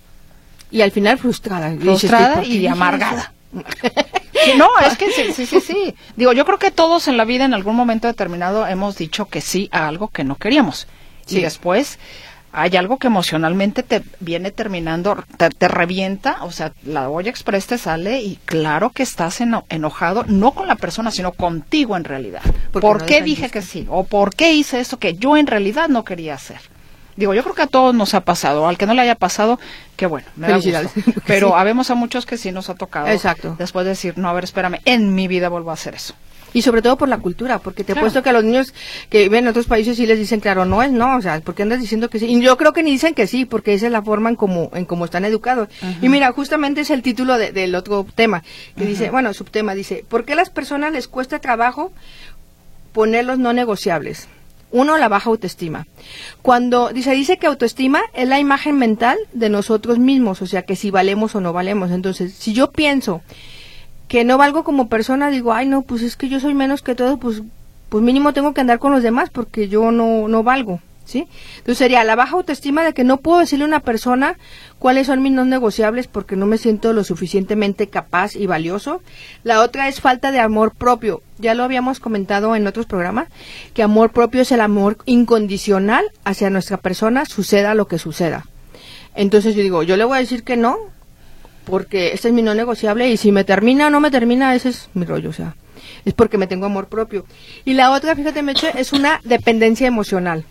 Y 0.71 0.83
al 0.83 0.93
final 0.93 1.19
frustrada. 1.19 1.75
Frustrada 1.79 2.45
y, 2.45 2.67
amargada. 2.67 3.33
no, 4.57 4.69
es 4.87 4.97
que 4.97 5.11
sí, 5.11 5.33
sí, 5.33 5.47
sí, 5.47 5.61
sí. 5.61 5.95
Digo, 6.17 6.33
yo 6.33 6.45
creo 6.45 6.59
que 6.59 6.71
todos 6.71 7.09
en 7.09 7.17
la 7.17 7.25
vida 7.25 7.45
en 7.45 7.55
algún 7.55 7.77
momento 7.77 8.07
determinado 8.07 8.67
hemos 8.67 8.97
dicho 8.97 9.27
que 9.27 9.41
sí 9.41 9.69
a 9.73 9.89
algo 9.89 10.09
que 10.09 10.25
no 10.25 10.37
queríamos. 10.37 10.87
Y 11.29 11.41
después 11.41 11.99
hay 12.53 12.77
algo 12.77 12.97
que 12.97 13.09
emocionalmente 13.09 13.83
te 13.83 14.03
viene 14.21 14.51
terminando, 14.51 15.23
te, 15.37 15.69
revienta, 15.69 16.39
o 16.45 16.51
sea, 16.51 16.73
la 16.85 17.11
olla 17.11 17.29
express 17.29 17.67
te 17.67 17.77
sale 17.77 18.23
y 18.23 18.37
claro 18.47 18.91
que 18.91 19.03
estás 19.03 19.41
enojado, 19.41 20.25
no 20.25 20.53
con 20.53 20.67
la 20.67 20.77
persona, 20.77 21.11
sino 21.11 21.33
contigo 21.33 21.97
en 21.97 22.05
realidad. 22.05 22.41
¿Por 22.73 23.05
qué 23.05 23.21
dije 23.21 23.51
que 23.51 23.61
sí? 23.61 23.87
¿O 23.91 24.05
por 24.05 24.35
qué 24.35 24.55
hice 24.55 24.81
esto 24.81 24.99
que 24.99 25.15
yo 25.15 25.37
en 25.37 25.47
realidad 25.47 25.89
no 25.89 26.05
quería 26.05 26.35
hacer? 26.35 26.61
Digo, 27.19 27.35
yo 27.35 27.43
creo 27.43 27.55
que 27.57 27.63
a 27.63 27.67
todos 27.67 27.97
nos 27.97 28.15
ha 28.15 28.21
pasado, 28.21 28.69
al 28.69 28.79
que 28.79 28.87
no 28.87 28.95
le 28.95 29.03
haya 29.03 29.17
pasado, 29.17 29.59
qué 29.97 30.07
bueno, 30.07 30.29
me 30.37 30.47
Felicidades. 30.47 30.93
Pero 31.27 31.57
habemos 31.57 31.91
a 31.91 31.97
muchos 31.97 32.27
que 32.27 32.37
sí 32.37 32.53
nos 32.53 32.71
ha 32.71 32.77
tocado. 32.77 33.09
Exacto. 33.09 33.57
Después 33.59 33.85
de 33.85 33.91
decir, 33.91 34.17
no, 34.17 34.29
a 34.29 34.33
ver, 34.33 34.45
espérame, 34.45 34.79
en 34.85 35.17
mi 35.17 35.27
vida 35.27 35.49
vuelvo 35.49 35.71
a 35.71 35.75
hacer 35.75 35.97
eso. 35.97 36.15
Y 36.53 36.63
sobre 36.63 36.81
todo 36.81 36.97
por 36.97 37.09
la 37.09 37.19
cultura, 37.19 37.59
porque 37.59 37.83
te 37.83 37.93
he 37.93 37.97
puesto 37.97 38.23
que 38.23 38.31
a 38.31 38.33
los 38.33 38.45
niños 38.45 38.73
que 39.11 39.25
viven 39.25 39.45
en 39.45 39.49
otros 39.49 39.67
países 39.67 39.97
sí 39.97 40.07
les 40.07 40.17
dicen, 40.17 40.39
claro, 40.39 40.65
no 40.65 40.81
es 40.81 40.93
no, 40.93 41.17
o 41.17 41.21
sea, 41.21 41.41
¿por 41.41 41.57
qué 41.57 41.65
andas 41.65 41.81
diciendo 41.81 42.09
que 42.09 42.21
sí? 42.21 42.27
Y 42.27 42.41
yo 42.41 42.57
creo 42.57 42.73
que 42.73 42.85
ni 42.85 42.93
dicen 42.93 43.15
que 43.15 43.27
sí, 43.27 43.45
porque 43.45 43.75
esa 43.75 43.87
es 43.87 43.93
la 43.93 44.01
forma 44.01 44.31
en 44.31 44.37
cómo 44.37 44.71
en 44.73 44.85
cómo 44.85 45.05
están 45.05 45.25
educados. 45.25 45.69
Y 46.01 46.09
mira, 46.09 46.31
justamente 46.31 46.83
es 46.83 46.91
el 46.91 47.03
título 47.03 47.37
del 47.37 47.75
otro 47.75 48.07
tema, 48.15 48.45
que 48.77 48.87
dice, 48.87 49.11
bueno, 49.11 49.35
subtema 49.35 49.75
dice, 49.75 50.05
¿por 50.09 50.25
qué 50.25 50.35
a 50.35 50.37
las 50.37 50.51
personas 50.51 50.93
les 50.93 51.09
cuesta 51.09 51.41
trabajo 51.41 51.93
poner 52.93 53.25
los 53.25 53.41
no 53.41 53.53
negociables? 53.53 54.29
Uno, 54.71 54.99
la 54.99 55.09
baja 55.09 55.31
autoestima. 55.31 55.87
Cuando 56.43 56.91
dice, 56.91 57.13
dice 57.13 57.39
que 57.39 57.47
autoestima 57.47 58.03
es 58.13 58.29
la 58.29 58.39
imagen 58.39 58.77
mental 58.77 59.17
de 59.33 59.49
nosotros 59.49 59.99
mismos, 59.99 60.43
o 60.43 60.47
sea, 60.47 60.63
que 60.63 60.77
si 60.77 60.91
valemos 60.91 61.35
o 61.35 61.41
no 61.41 61.53
valemos. 61.53 61.91
Entonces, 61.91 62.35
si 62.35 62.53
yo 62.53 62.71
pienso 62.71 63.23
que 64.09 64.25
no 64.25 64.39
valgo 64.39 64.65
como 64.65 64.89
persona, 64.89 65.31
digo, 65.31 65.53
ay, 65.53 65.67
no, 65.67 65.83
pues 65.83 66.03
es 66.03 66.17
que 66.17 66.29
yo 66.29 66.41
soy 66.41 66.55
menos 66.55 66.83
que 66.83 66.95
todo, 66.95 67.19
pues, 67.19 67.43
pues 67.89 68.03
mínimo 68.03 68.33
tengo 68.33 68.53
que 68.55 68.61
andar 68.61 68.79
con 68.79 68.93
los 68.93 69.03
demás 69.03 69.31
porque 69.31 69.69
yo 69.69 69.91
no, 69.91 70.29
no 70.29 70.43
valgo, 70.43 70.81
¿sí? 71.09 71.27
Entonces 71.57 71.79
sería 71.79 72.05
la 72.05 72.15
baja 72.15 72.37
autoestima 72.37 72.85
de 72.85 72.93
que 72.93 73.03
no 73.03 73.17
puedo 73.17 73.41
decirle 73.41 73.65
a 73.65 73.69
una 73.69 73.81
persona 73.81 74.37
cuáles 74.79 75.07
son 75.07 75.23
mis 75.23 75.33
no 75.33 75.45
negociables 75.45 76.07
porque 76.07 76.37
no 76.37 76.47
me 76.47 76.59
siento 76.59 76.93
lo 76.93 77.03
suficientemente 77.03 77.89
capaz 77.89 78.37
y 78.37 78.47
valioso. 78.47 79.03
La 79.43 79.63
otra 79.63 79.89
es 79.89 80.01
falta 80.01 80.31
de 80.31 80.39
amor 80.39 80.75
propio. 80.75 81.23
Ya 81.39 81.55
lo 81.55 81.65
habíamos 81.65 81.99
comentado 81.99 82.55
en 82.55 82.67
otros 82.67 82.87
programas, 82.87 83.29
que 83.75 83.83
amor 83.83 84.11
propio 84.11 84.43
es 84.43 84.53
el 84.53 84.61
amor 84.61 84.99
incondicional 85.07 86.05
hacia 86.25 86.51
nuestra 86.51 86.77
persona, 86.77 87.25
suceda 87.25 87.75
lo 87.75 87.89
que 87.89 87.99
suceda. 87.99 88.47
Entonces 89.15 89.55
yo 89.55 89.63
digo, 89.63 89.83
yo 89.83 89.97
le 89.97 90.05
voy 90.05 90.19
a 90.19 90.21
decir 90.21 90.45
que 90.45 90.57
no, 90.57 90.77
porque 91.65 92.13
este 92.13 92.29
es 92.29 92.35
mi 92.35 92.43
no 92.43 92.55
negociable 92.55 93.09
y 93.09 93.17
si 93.17 93.33
me 93.33 93.45
termina 93.45 93.87
o 93.87 93.91
no 93.91 94.01
me 94.01 94.11
termina, 94.11 94.55
ese 94.55 94.71
es 94.71 94.91
mi 94.95 95.05
rollo, 95.05 95.31
o 95.31 95.33
sea, 95.33 95.57
es 96.05 96.13
porque 96.15 96.39
me 96.39 96.47
tengo 96.47 96.67
amor 96.67 96.89
propio. 96.89 97.25
Y 97.65 97.75
la 97.75 97.93
otra, 97.93 98.15
fíjate, 98.15 98.43
Meche, 98.43 98.73
es 98.79 98.93
una 98.93 99.21
dependencia 99.25 99.87
emocional. 99.87 100.45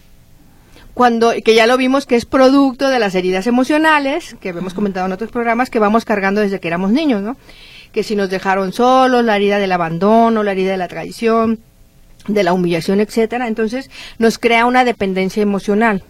Cuando 0.98 1.32
que 1.46 1.54
ya 1.54 1.68
lo 1.68 1.78
vimos 1.78 2.08
que 2.08 2.16
es 2.16 2.26
producto 2.26 2.90
de 2.90 2.98
las 2.98 3.14
heridas 3.14 3.46
emocionales 3.46 4.36
que 4.42 4.50
hemos 4.50 4.74
comentado 4.74 5.06
en 5.06 5.12
otros 5.12 5.30
programas 5.30 5.70
que 5.70 5.78
vamos 5.78 6.06
cargando 6.06 6.42
desde 6.42 6.60
que 6.60 6.68
éramos 6.68 6.92
niños, 6.92 7.22
¿no? 7.22 7.38
Que 7.92 8.02
si 8.02 8.16
nos 8.16 8.32
dejaron 8.32 8.74
solos, 8.74 9.24
la 9.24 9.36
herida 9.36 9.60
del 9.60 9.72
abandono, 9.72 10.42
la 10.42 10.54
herida 10.54 10.72
de 10.72 10.78
la 10.78 10.88
traición, 10.88 11.60
de 12.28 12.44
la 12.44 12.52
humillación, 12.52 13.00
etcétera, 13.00 13.48
entonces 13.48 13.92
nos 14.18 14.40
crea 14.40 14.66
una 14.66 14.84
dependencia 14.86 15.44
emocional. 15.44 16.02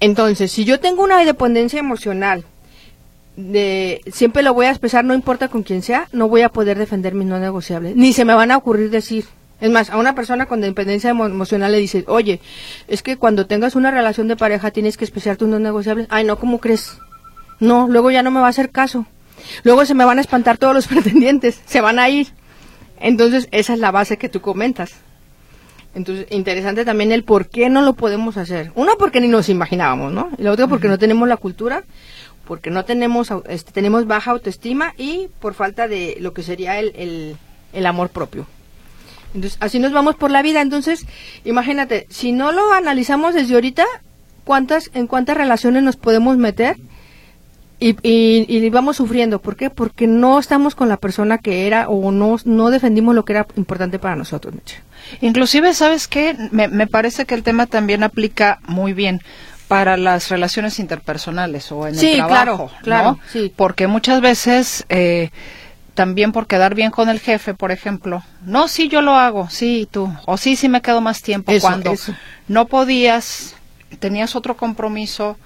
Entonces, 0.00 0.52
si 0.52 0.66
yo 0.66 0.80
tengo 0.80 1.02
una 1.02 1.24
dependencia 1.24 1.78
emocional 1.78 2.44
de 3.36 4.02
siempre 4.12 4.42
lo 4.42 4.52
voy 4.52 4.66
a 4.66 4.70
expresar, 4.70 5.02
no 5.02 5.14
importa 5.14 5.48
con 5.48 5.62
quién 5.62 5.80
sea, 5.80 6.08
no 6.12 6.28
voy 6.28 6.42
a 6.42 6.50
poder 6.50 6.76
defender 6.78 7.14
mis 7.14 7.26
no 7.26 7.38
negociables, 7.38 7.96
ni 7.96 8.12
se 8.12 8.26
me 8.26 8.34
van 8.34 8.50
a 8.50 8.58
ocurrir 8.58 8.90
decir. 8.90 9.24
Es 9.60 9.70
más, 9.70 9.90
a 9.90 9.98
una 9.98 10.14
persona 10.14 10.46
con 10.46 10.60
dependencia 10.60 11.10
emocional 11.10 11.72
le 11.72 11.78
dices, 11.78 12.04
oye, 12.06 12.40
es 12.88 13.02
que 13.02 13.16
cuando 13.16 13.46
tengas 13.46 13.76
una 13.76 13.90
relación 13.90 14.26
de 14.28 14.36
pareja 14.36 14.70
tienes 14.70 14.96
que 14.96 15.04
expresar 15.04 15.36
tus 15.36 15.48
no 15.48 15.58
negociables. 15.58 16.06
Ay, 16.10 16.24
no, 16.24 16.38
¿cómo 16.38 16.60
crees? 16.60 16.98
No, 17.58 17.86
luego 17.88 18.10
ya 18.10 18.22
no 18.22 18.30
me 18.30 18.40
va 18.40 18.46
a 18.46 18.50
hacer 18.50 18.70
caso. 18.70 19.06
Luego 19.62 19.84
se 19.84 19.94
me 19.94 20.04
van 20.04 20.18
a 20.18 20.22
espantar 20.22 20.58
todos 20.58 20.74
los 20.74 20.86
pretendientes, 20.88 21.60
se 21.66 21.80
van 21.80 21.98
a 21.98 22.08
ir. 22.08 22.28
Entonces, 22.98 23.48
esa 23.50 23.74
es 23.74 23.78
la 23.78 23.90
base 23.90 24.18
que 24.18 24.28
tú 24.28 24.40
comentas. 24.40 24.92
Entonces, 25.94 26.26
interesante 26.30 26.84
también 26.84 27.12
el 27.12 27.24
por 27.24 27.48
qué 27.48 27.68
no 27.68 27.82
lo 27.82 27.94
podemos 27.94 28.36
hacer. 28.36 28.72
Uno, 28.74 28.92
porque 28.98 29.20
ni 29.20 29.28
nos 29.28 29.48
imaginábamos, 29.48 30.12
¿no? 30.12 30.30
Y 30.38 30.42
la 30.42 30.52
otra, 30.52 30.68
porque 30.68 30.88
no 30.88 30.98
tenemos 30.98 31.28
la 31.28 31.36
cultura, 31.36 31.84
porque 32.46 32.70
no 32.70 32.84
tenemos, 32.84 33.28
este, 33.48 33.72
tenemos 33.72 34.06
baja 34.06 34.30
autoestima 34.30 34.94
y 34.96 35.28
por 35.40 35.54
falta 35.54 35.88
de 35.88 36.16
lo 36.20 36.32
que 36.32 36.42
sería 36.42 36.78
el, 36.78 36.92
el, 36.96 37.36
el 37.72 37.86
amor 37.86 38.10
propio. 38.10 38.46
Entonces, 39.34 39.58
así 39.60 39.78
nos 39.78 39.92
vamos 39.92 40.16
por 40.16 40.30
la 40.30 40.42
vida. 40.42 40.60
Entonces, 40.60 41.06
imagínate, 41.44 42.06
si 42.10 42.32
no 42.32 42.52
lo 42.52 42.72
analizamos 42.72 43.34
desde 43.34 43.54
ahorita, 43.54 43.84
¿cuántas, 44.44 44.90
en 44.94 45.06
cuántas 45.06 45.36
relaciones 45.36 45.82
nos 45.82 45.96
podemos 45.96 46.36
meter? 46.36 46.76
Y, 47.82 47.96
y, 48.02 48.68
vamos 48.68 48.98
sufriendo. 48.98 49.40
¿Por 49.40 49.56
qué? 49.56 49.70
Porque 49.70 50.06
no 50.06 50.38
estamos 50.38 50.74
con 50.74 50.90
la 50.90 50.98
persona 50.98 51.38
que 51.38 51.66
era 51.66 51.88
o 51.88 52.10
no, 52.10 52.36
no 52.44 52.68
defendimos 52.68 53.14
lo 53.14 53.24
que 53.24 53.32
era 53.32 53.46
importante 53.56 53.98
para 53.98 54.16
nosotros. 54.16 54.54
Inclusive, 55.22 55.72
¿sabes 55.72 56.06
qué? 56.06 56.36
Me, 56.50 56.68
me 56.68 56.86
parece 56.86 57.24
que 57.24 57.34
el 57.34 57.42
tema 57.42 57.66
también 57.66 58.02
aplica 58.02 58.58
muy 58.66 58.92
bien 58.92 59.22
para 59.70 59.96
las 59.96 60.28
relaciones 60.30 60.80
interpersonales 60.80 61.70
o 61.70 61.86
en 61.86 61.94
el 61.94 62.16
trabajo, 62.16 62.32
claro, 62.34 62.70
claro, 62.82 63.18
sí. 63.32 63.52
Porque 63.54 63.86
muchas 63.86 64.20
veces 64.20 64.84
eh, 64.88 65.30
también 65.94 66.32
por 66.32 66.46
quedar 66.46 66.74
bien 66.74 66.90
con 66.90 67.08
el 67.08 67.20
jefe, 67.20 67.54
por 67.54 67.70
ejemplo, 67.72 68.22
no, 68.44 68.68
sí 68.68 68.88
yo 68.88 69.02
lo 69.02 69.14
hago, 69.14 69.48
sí 69.50 69.88
tú, 69.90 70.12
o 70.26 70.36
sí 70.36 70.56
sí 70.56 70.68
me 70.68 70.82
quedo 70.82 71.00
más 71.00 71.22
tiempo 71.22 71.52
cuando 71.60 71.94
no 72.48 72.66
podías, 72.66 73.54
tenías 73.98 74.36
otro 74.36 74.56
compromiso 74.56 75.36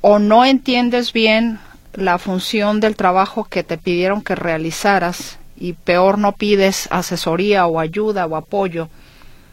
o 0.00 0.18
no 0.18 0.44
entiendes 0.44 1.12
bien 1.12 1.58
la 1.94 2.18
función 2.18 2.80
del 2.80 2.96
trabajo 2.96 3.44
que 3.44 3.62
te 3.62 3.78
pidieron 3.78 4.22
que 4.22 4.34
realizaras 4.34 5.38
y 5.56 5.74
peor 5.74 6.18
no 6.18 6.32
pides 6.32 6.88
asesoría 6.90 7.66
o 7.66 7.78
ayuda 7.78 8.26
o 8.26 8.36
apoyo 8.36 8.88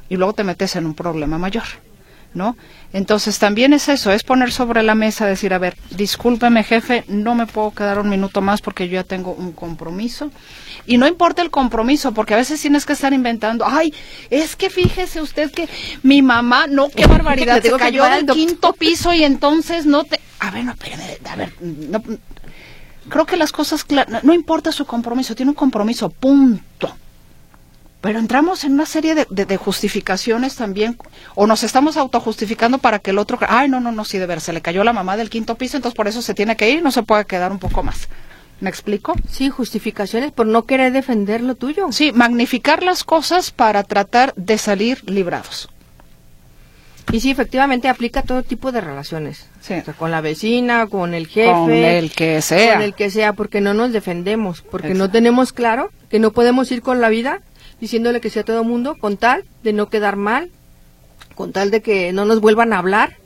y 0.09 0.17
luego 0.17 0.33
te 0.33 0.43
metes 0.43 0.75
en 0.75 0.85
un 0.85 0.95
problema 0.95 1.37
mayor, 1.37 1.65
¿no? 2.33 2.55
Entonces 2.93 3.39
también 3.39 3.73
es 3.73 3.89
eso, 3.89 4.11
es 4.11 4.23
poner 4.23 4.51
sobre 4.51 4.83
la 4.83 4.95
mesa, 4.95 5.25
decir, 5.25 5.53
a 5.53 5.57
ver, 5.57 5.75
discúlpeme 5.91 6.63
jefe, 6.63 7.03
no 7.07 7.35
me 7.35 7.47
puedo 7.47 7.71
quedar 7.71 7.99
un 7.99 8.09
minuto 8.09 8.41
más 8.41 8.61
porque 8.61 8.87
yo 8.87 8.95
ya 8.95 9.03
tengo 9.03 9.33
un 9.33 9.51
compromiso. 9.51 10.31
Y 10.85 10.97
no 10.97 11.07
importa 11.07 11.41
el 11.41 11.51
compromiso, 11.51 12.13
porque 12.13 12.33
a 12.33 12.37
veces 12.37 12.61
tienes 12.61 12.85
que 12.85 12.93
estar 12.93 13.13
inventando, 13.13 13.65
ay, 13.67 13.93
es 14.29 14.55
que 14.55 14.69
fíjese 14.69 15.21
usted 15.21 15.51
que 15.51 15.67
mi 16.03 16.21
mamá, 16.21 16.67
no, 16.67 16.89
qué 16.89 17.05
barbaridad, 17.07 17.61
se 17.61 17.71
cayó 17.71 18.05
del 18.05 18.25
quinto 18.27 18.73
piso 18.73 19.13
y 19.13 19.23
entonces 19.23 19.85
no 19.85 20.03
te... 20.03 20.19
A 20.39 20.51
ver, 20.51 20.63
no, 20.65 20.71
espérame, 20.71 21.03
a 21.29 21.35
ver, 21.35 21.53
no, 21.61 22.01
creo 23.09 23.25
que 23.25 23.37
las 23.37 23.51
cosas, 23.51 23.85
no 24.23 24.33
importa 24.33 24.71
su 24.71 24.85
compromiso, 24.85 25.35
tiene 25.35 25.51
un 25.51 25.55
compromiso, 25.55 26.09
punto. 26.09 26.95
Pero 28.01 28.19
entramos 28.19 28.63
en 28.63 28.73
una 28.73 28.85
serie 28.85 29.13
de, 29.13 29.25
de, 29.29 29.57
justificaciones 29.57 30.55
también, 30.55 30.97
o 31.35 31.47
nos 31.47 31.63
estamos 31.63 31.97
autojustificando 31.97 32.77
para 32.77 32.99
que 32.99 33.11
el 33.11 33.17
otro, 33.17 33.37
ay, 33.47 33.67
no, 33.67 33.81
no, 33.81 33.91
no, 33.91 34.05
sí, 34.05 34.17
de 34.17 34.25
ver, 34.25 34.39
se 34.39 34.53
le 34.53 34.61
cayó 34.61 34.85
la 34.85 34.93
mamá 34.93 35.17
del 35.17 35.29
quinto 35.29 35.55
piso, 35.55 35.75
entonces 35.75 35.97
por 35.97 36.07
eso 36.07 36.21
se 36.21 36.33
tiene 36.33 36.55
que 36.55 36.69
ir 36.69 36.79
y 36.79 36.81
no 36.81 36.91
se 36.91 37.03
puede 37.03 37.25
quedar 37.25 37.51
un 37.51 37.59
poco 37.59 37.83
más. 37.83 38.07
¿Me 38.61 38.69
explico? 38.69 39.15
Sí, 39.29 39.49
justificaciones 39.49 40.31
por 40.31 40.45
no 40.45 40.65
querer 40.65 40.91
defender 40.91 41.41
lo 41.41 41.55
tuyo. 41.55 41.87
Sí, 41.91 42.11
magnificar 42.13 42.83
las 42.83 43.03
cosas 43.03 43.51
para 43.51 43.83
tratar 43.83 44.33
de 44.35 44.57
salir 44.57 45.01
librados. 45.09 45.69
Y 47.11 47.21
sí, 47.21 47.31
efectivamente 47.31 47.87
aplica 47.87 48.21
todo 48.21 48.43
tipo 48.43 48.71
de 48.71 48.81
relaciones. 48.81 49.49
Sí. 49.61 49.75
con 49.97 50.11
la 50.11 50.21
vecina, 50.21 50.87
con 50.87 51.13
el 51.13 51.27
jefe. 51.27 51.51
Con 51.51 51.71
el 51.71 52.11
que 52.11 52.41
sea. 52.41 52.75
Con 52.75 52.83
el 52.83 52.93
que 52.93 53.09
sea, 53.09 53.33
porque 53.33 53.61
no 53.61 53.73
nos 53.73 53.91
defendemos, 53.91 54.61
porque 54.61 54.93
no 54.93 55.09
tenemos 55.09 55.51
claro 55.53 55.91
que 56.09 56.19
no 56.19 56.31
podemos 56.31 56.71
ir 56.71 56.81
con 56.81 57.01
la 57.01 57.09
vida 57.09 57.41
diciéndole 57.79 58.21
que 58.21 58.29
sea 58.29 58.43
todo 58.43 58.63
mundo, 58.63 58.95
con 58.99 59.17
tal 59.17 59.45
de 59.63 59.73
no 59.73 59.89
quedar 59.89 60.15
mal, 60.15 60.51
con 61.35 61.51
tal 61.51 61.71
de 61.71 61.81
que 61.81 62.11
no 62.13 62.25
nos 62.25 62.41
vuelvan 62.41 62.73
a 62.73 62.79
hablar. 62.79 63.17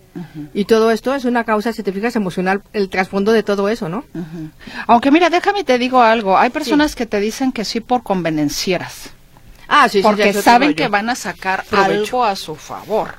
Y 0.53 0.65
todo 0.65 0.91
esto 0.91 1.15
es 1.15 1.25
una 1.25 1.43
causa, 1.43 1.73
si 1.73 1.81
te 1.81 1.91
fijas, 1.91 2.15
emocional, 2.15 2.61
el 2.71 2.89
trasfondo 2.89 3.31
de 3.31 3.41
todo 3.41 3.67
eso, 3.67 3.89
¿no? 3.89 4.05
Aunque 4.85 5.09
mira, 5.09 5.31
déjame 5.31 5.63
te 5.63 5.79
digo 5.79 6.03
algo, 6.03 6.37
hay 6.37 6.51
personas 6.51 6.95
que 6.95 7.07
te 7.07 7.19
dicen 7.19 7.51
que 7.51 7.65
sí 7.65 7.79
por 7.79 8.03
convenencieras. 8.03 9.09
Ah, 9.67 9.89
sí, 9.89 10.03
Porque 10.03 10.33
saben 10.33 10.75
que 10.75 10.87
van 10.87 11.09
a 11.09 11.15
sacar 11.15 11.65
algo 11.71 12.23
a 12.23 12.35
su 12.35 12.55
favor. 12.55 13.15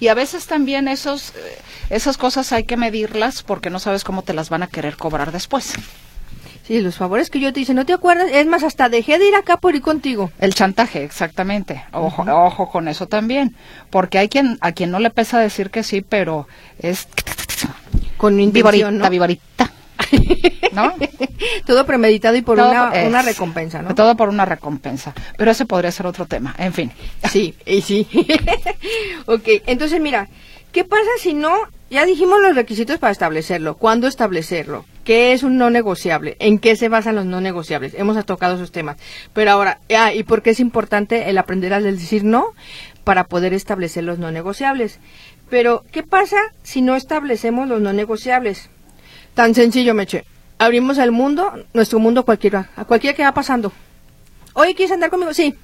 Y 0.00 0.08
a 0.08 0.14
veces 0.14 0.46
también 0.46 0.88
esos, 0.88 1.30
eh, 1.30 1.58
esas 1.88 2.16
cosas 2.16 2.52
hay 2.52 2.64
que 2.64 2.76
medirlas 2.76 3.42
porque 3.42 3.70
no 3.70 3.78
sabes 3.78 4.02
cómo 4.02 4.22
te 4.22 4.34
las 4.34 4.50
van 4.50 4.64
a 4.64 4.66
querer 4.66 4.96
cobrar 4.96 5.30
después. 5.30 5.74
Sí, 6.66 6.80
los 6.80 6.96
favores 6.96 7.28
que 7.28 7.40
yo 7.40 7.52
te 7.52 7.60
hice, 7.60 7.74
¿no 7.74 7.84
te 7.84 7.92
acuerdas? 7.92 8.28
Es 8.32 8.46
más, 8.46 8.62
hasta 8.62 8.88
dejé 8.88 9.18
de 9.18 9.28
ir 9.28 9.34
acá 9.34 9.58
por 9.58 9.74
ir 9.74 9.82
contigo. 9.82 10.30
El 10.38 10.54
chantaje, 10.54 11.04
exactamente. 11.04 11.84
Ojo, 11.92 12.22
ojo 12.22 12.70
con 12.70 12.88
eso 12.88 13.06
también. 13.06 13.54
Porque 13.90 14.16
hay 14.18 14.30
quien, 14.30 14.56
a 14.62 14.72
quien 14.72 14.90
no 14.90 14.98
le 14.98 15.10
pesa 15.10 15.38
decir 15.38 15.70
que 15.70 15.82
sí, 15.82 16.00
pero 16.00 16.48
es... 16.78 17.06
Con 18.16 18.40
intención, 18.40 18.96
¿no? 18.96 19.10
vivarita. 19.10 19.70
¿No? 20.72 20.94
Todo 21.66 21.84
premeditado 21.84 22.36
y 22.36 22.42
por 22.42 22.58
una, 22.58 22.92
una, 23.06 23.20
recompensa, 23.20 23.82
¿no? 23.82 23.94
Todo 23.94 24.16
por 24.16 24.30
una 24.30 24.46
recompensa. 24.46 25.12
Pero 25.36 25.50
ese 25.50 25.66
podría 25.66 25.92
ser 25.92 26.06
otro 26.06 26.24
tema. 26.24 26.54
En 26.56 26.72
fin. 26.72 26.90
Sí, 27.30 27.54
y 27.66 27.82
sí. 27.82 28.08
ok, 29.26 29.48
entonces 29.66 30.00
mira, 30.00 30.28
¿qué 30.74 30.84
pasa 30.84 31.08
si 31.18 31.32
no 31.32 31.54
ya 31.94 32.04
dijimos 32.06 32.40
los 32.40 32.56
requisitos 32.56 32.98
para 32.98 33.12
establecerlo. 33.12 33.76
¿Cuándo 33.76 34.08
establecerlo? 34.08 34.84
¿Qué 35.04 35.32
es 35.32 35.44
un 35.44 35.58
no 35.58 35.70
negociable? 35.70 36.36
¿En 36.40 36.58
qué 36.58 36.74
se 36.74 36.88
basan 36.88 37.14
los 37.14 37.24
no 37.24 37.40
negociables? 37.40 37.94
Hemos 37.94 38.22
tocado 38.26 38.56
esos 38.56 38.72
temas. 38.72 38.96
Pero 39.32 39.52
ahora, 39.52 39.78
ah, 39.96 40.12
¿y 40.12 40.24
por 40.24 40.42
qué 40.42 40.50
es 40.50 40.58
importante 40.58 41.30
el 41.30 41.38
aprender 41.38 41.72
a 41.72 41.80
decir 41.80 42.24
no? 42.24 42.46
Para 43.04 43.24
poder 43.24 43.54
establecer 43.54 44.02
los 44.02 44.18
no 44.18 44.32
negociables. 44.32 44.98
Pero, 45.48 45.84
¿qué 45.92 46.02
pasa 46.02 46.38
si 46.64 46.82
no 46.82 46.96
establecemos 46.96 47.68
los 47.68 47.80
no 47.80 47.92
negociables? 47.92 48.70
Tan 49.34 49.54
sencillo, 49.54 49.94
Meche. 49.94 50.24
Abrimos 50.58 50.98
el 50.98 51.12
mundo, 51.12 51.52
nuestro 51.74 52.00
mundo 52.00 52.24
cualquiera, 52.24 52.70
a 52.74 52.84
cualquiera 52.86 53.14
que 53.14 53.22
va 53.22 53.34
pasando. 53.34 53.72
Oye, 54.54 54.74
¿quieres 54.74 54.90
andar 54.92 55.10
conmigo? 55.10 55.32
Sí. 55.32 55.54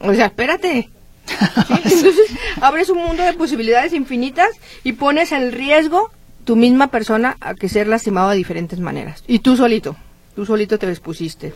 O 0.00 0.12
sea, 0.12 0.26
espérate. 0.26 0.90
Entonces 1.70 2.30
abres 2.60 2.90
un 2.90 2.98
mundo 2.98 3.22
de 3.22 3.32
posibilidades 3.32 3.92
infinitas 3.92 4.50
y 4.82 4.92
pones 4.92 5.32
en 5.32 5.52
riesgo 5.52 6.10
tu 6.44 6.56
misma 6.56 6.88
persona 6.88 7.36
a 7.40 7.54
que 7.54 7.68
ser 7.68 7.86
lastimado 7.86 8.30
de 8.30 8.36
diferentes 8.36 8.78
maneras. 8.78 9.24
Y 9.26 9.38
tú 9.38 9.56
solito, 9.56 9.96
tú 10.36 10.44
solito 10.44 10.78
te 10.78 10.88
expusiste. 10.88 11.54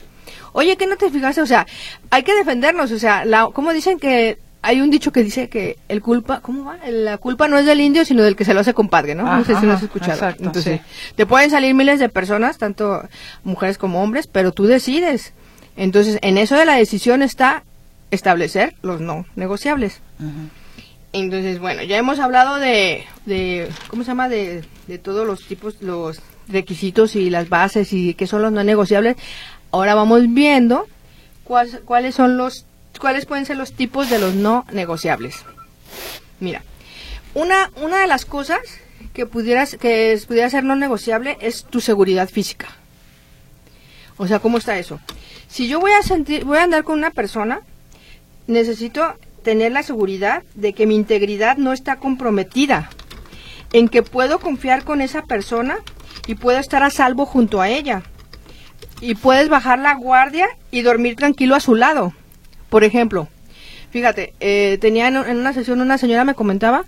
Oye, 0.53 0.77
¿qué 0.77 0.87
no 0.87 0.97
te 0.97 1.11
fijaste? 1.11 1.43
O 1.43 1.47
sea, 1.47 1.67
hay 2.11 2.23
que 2.23 2.35
defendernos. 2.35 2.91
O 2.91 2.99
sea, 2.99 3.25
la, 3.25 3.49
¿cómo 3.53 3.73
dicen 3.73 3.99
que 3.99 4.39
hay 4.63 4.81
un 4.81 4.91
dicho 4.91 5.13
que 5.13 5.23
dice 5.23 5.49
que 5.49 5.79
el 5.89 6.03
culpa, 6.03 6.41
¿cómo 6.41 6.65
va? 6.65 6.79
La 6.89 7.19
culpa 7.19 7.49
no 7.49 7.59
es 7.59 7.67
del 7.67 7.81
indio, 7.81 8.05
sino 8.05 8.23
del 8.23 8.37
que 8.37 8.45
se 8.45 8.55
lo 8.55 8.61
hace 8.61 8.75
compadre, 8.75 9.15
¿no? 9.15 9.25
no 9.25 9.45
sé 9.45 9.55
si 9.57 9.67
lo 9.67 9.73
has 9.73 9.83
escuchado. 9.83 10.35
Entonces, 10.41 10.81
te 11.15 11.27
pueden 11.27 11.51
salir 11.51 11.75
miles 11.75 12.01
de 12.01 12.09
personas, 12.09 12.59
tanto 12.59 13.03
mujeres 13.45 13.79
como 13.79 14.03
hombres, 14.03 14.27
pero 14.27 14.53
tú 14.53 14.65
decides. 14.65 15.33
Entonces, 15.77 16.19
en 16.23 16.39
eso 16.39 16.57
de 16.57 16.65
la 16.65 16.75
decisión 16.75 17.23
está 17.23 17.63
establecer 18.11 18.75
los 18.83 19.01
no 19.01 19.27
negociables. 19.37 20.01
Entonces, 21.13 21.59
bueno, 21.59 21.83
ya 21.83 21.97
hemos 21.97 22.19
hablado 22.19 22.57
de, 22.57 23.05
de 23.27 23.69
¿cómo 23.89 24.03
se 24.03 24.09
llama? 24.09 24.29
De, 24.29 24.65
de, 24.87 24.99
todos 24.99 25.27
los 25.27 25.45
tipos, 25.47 25.81
los 25.81 26.21
requisitos 26.49 27.17
y 27.17 27.31
las 27.31 27.49
bases 27.49 27.93
y 27.93 28.15
qué 28.15 28.27
son 28.27 28.43
los 28.43 28.53
no 28.53 28.63
negociables. 28.65 29.17
Ahora 29.71 29.95
vamos 29.95 30.23
viendo 30.29 30.87
cuáles 31.45 32.15
son 32.15 32.37
los, 32.37 32.67
cuáles 33.01 33.27
pueden 33.27 33.47
ser 33.47 33.57
los 33.57 33.73
tipos 33.73 34.11
de 34.11 34.19
los 34.19 34.35
no 34.35 34.67
negociables. 34.73 35.45
Mira, 36.41 36.63
una, 37.35 37.71
una 37.77 38.01
de 38.01 38.07
las 38.07 38.25
cosas 38.25 38.61
que 39.15 39.27
pudieras, 39.27 39.77
que 39.81 40.21
pudiera 40.27 40.51
ser 40.51 40.65
no 40.65 40.77
negociable 40.77 41.39
es 41.41 41.65
tu 41.65 41.81
seguridad 41.81 42.29
física. 42.29 42.69
O 44.17 44.27
sea, 44.27 44.41
¿cómo 44.41 44.59
está 44.59 44.79
eso? 44.79 45.01
Si 45.49 45.69
yo 45.69 45.81
voy 45.81 45.93
a 45.93 46.03
sentir, 46.03 46.45
voy 46.45 46.59
a 46.59 46.65
andar 46.65 46.85
con 46.85 46.99
una 46.99 47.11
persona 47.11 47.61
necesito 48.49 49.15
tener 49.45 49.71
la 49.71 49.85
seguridad 49.85 50.43
de 50.55 50.73
que 50.73 50.87
mi 50.87 50.97
integridad 50.97 51.57
no 51.57 51.73
está 51.73 51.97
comprometida. 51.97 52.91
en 53.75 53.89
que 53.89 54.03
puedo 54.03 54.39
confiar 54.39 54.83
con 54.83 55.03
esa 55.03 55.25
persona 55.25 55.77
y 56.27 56.37
puedo 56.37 56.59
estar 56.59 56.83
a 56.83 56.89
salvo 56.89 57.27
junto 57.27 57.61
a 57.61 57.69
ella. 57.69 58.03
Y 59.03 59.15
puedes 59.15 59.51
bajar 59.51 59.79
la 59.79 59.95
guardia 59.95 60.49
y 60.71 60.81
dormir 60.81 61.17
tranquilo 61.17 61.55
a 61.55 61.61
su 61.61 61.75
lado. 61.75 62.15
Por 62.71 62.83
ejemplo, 62.83 63.29
fíjate, 63.91 64.33
eh, 64.41 64.79
tenía 64.81 65.09
en, 65.09 65.17
una 65.17 65.53
sesión 65.53 65.83
una 65.83 65.99
señora 65.99 66.25
me 66.25 66.35
comentaba 66.35 66.85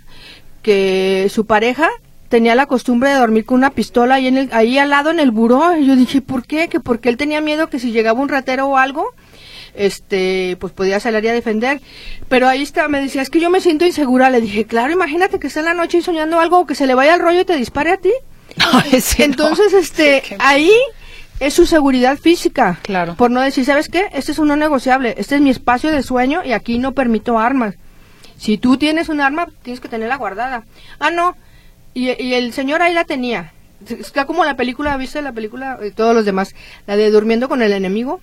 que 0.63 1.27
su 1.29 1.45
pareja 1.45 1.87
tenía 2.29 2.55
la 2.55 2.65
costumbre 2.65 3.09
de 3.09 3.19
dormir 3.19 3.45
con 3.45 3.57
una 3.57 3.69
pistola 3.69 4.15
ahí, 4.15 4.25
en 4.25 4.37
el, 4.37 4.49
ahí 4.51 4.79
al 4.79 4.89
lado 4.89 5.11
en 5.11 5.19
el 5.19 5.29
buró. 5.29 5.77
Y 5.77 5.85
yo 5.85 5.95
dije, 5.95 6.21
¿por 6.21 6.47
qué? 6.47 6.67
Que 6.67 6.79
porque 6.79 7.09
él 7.09 7.17
tenía 7.17 7.41
miedo 7.41 7.69
que 7.69 7.77
si 7.77 7.91
llegaba 7.91 8.21
un 8.21 8.29
ratero 8.29 8.67
o 8.67 8.77
algo, 8.77 9.13
este, 9.73 10.57
pues 10.59 10.73
podía 10.73 10.99
salir 10.99 11.29
a 11.29 11.33
defender. 11.33 11.81
Pero 12.29 12.47
ahí 12.47 12.61
está, 12.61 12.87
me 12.87 13.01
decía, 13.01 13.21
es 13.21 13.29
que 13.29 13.39
yo 13.39 13.49
me 13.49 13.61
siento 13.61 13.85
insegura. 13.85 14.29
Le 14.29 14.41
dije, 14.41 14.65
claro, 14.65 14.91
imagínate 14.91 15.39
que 15.39 15.47
esté 15.47 15.59
en 15.59 15.65
la 15.65 15.73
noche 15.73 16.01
soñando 16.01 16.39
algo, 16.39 16.65
que 16.65 16.75
se 16.75 16.87
le 16.87 16.95
vaya 16.95 17.13
al 17.13 17.19
rollo 17.19 17.41
y 17.41 17.45
te 17.45 17.55
dispare 17.55 17.91
a 17.91 17.97
ti. 17.97 18.11
Entonces, 19.17 19.73
este, 19.73 20.23
ahí 20.39 20.71
es 21.39 21.53
su 21.53 21.65
seguridad 21.65 22.17
física. 22.17 22.79
Claro. 22.83 23.15
Por 23.15 23.31
no 23.31 23.41
decir, 23.41 23.65
¿sabes 23.65 23.89
qué? 23.89 24.07
Este 24.13 24.31
es 24.31 24.39
uno 24.39 24.55
negociable. 24.55 25.15
Este 25.17 25.35
es 25.35 25.41
mi 25.41 25.49
espacio 25.49 25.91
de 25.91 26.03
sueño 26.03 26.41
y 26.43 26.53
aquí 26.53 26.77
no 26.77 26.93
permito 26.93 27.39
armas. 27.39 27.75
Si 28.37 28.57
tú 28.57 28.77
tienes 28.77 29.09
un 29.09 29.21
arma, 29.21 29.47
tienes 29.63 29.79
que 29.79 29.89
tenerla 29.89 30.17
guardada. 30.17 30.63
Ah, 30.99 31.11
no. 31.11 31.35
Y, 31.93 32.09
y 32.23 32.33
el 32.33 32.53
señor 32.53 32.81
ahí 32.81 32.93
la 32.93 33.05
tenía. 33.05 33.53
Está 33.87 34.25
como 34.25 34.45
la 34.45 34.55
película, 34.55 34.95
¿viste 34.97 35.21
la 35.21 35.31
película? 35.31 35.79
Y 35.85 35.91
todos 35.91 36.15
los 36.15 36.25
demás. 36.25 36.53
La 36.87 36.95
de 36.95 37.09
Durmiendo 37.09 37.49
con 37.49 37.61
el 37.61 37.73
enemigo. 37.73 38.21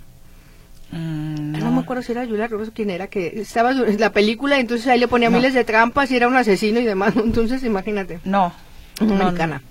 Mm, 0.90 1.52
No. 1.58 1.70
me 1.72 1.80
acuerdo 1.80 2.02
si 2.02 2.12
era 2.12 2.26
Julia 2.26 2.46
Roberts 2.48 2.72
quién 2.74 2.90
era, 2.90 3.08
que 3.08 3.40
estaba 3.40 3.72
en 3.72 4.00
la 4.00 4.12
película 4.12 4.56
y 4.56 4.60
entonces 4.60 4.86
ahí 4.86 4.98
le 4.98 5.08
ponía 5.08 5.28
No. 5.30 5.36
miles 5.36 5.54
de 5.54 5.64
trampas 5.64 6.10
y 6.10 6.16
era 6.16 6.28
un 6.28 6.36
asesino 6.36 6.80
y 6.80 6.84
demás. 6.84 7.14
Entonces, 7.16 7.62
imagínate. 7.64 8.20
No. 8.24 8.52
No, 9.00 9.14
americana. 9.14 9.62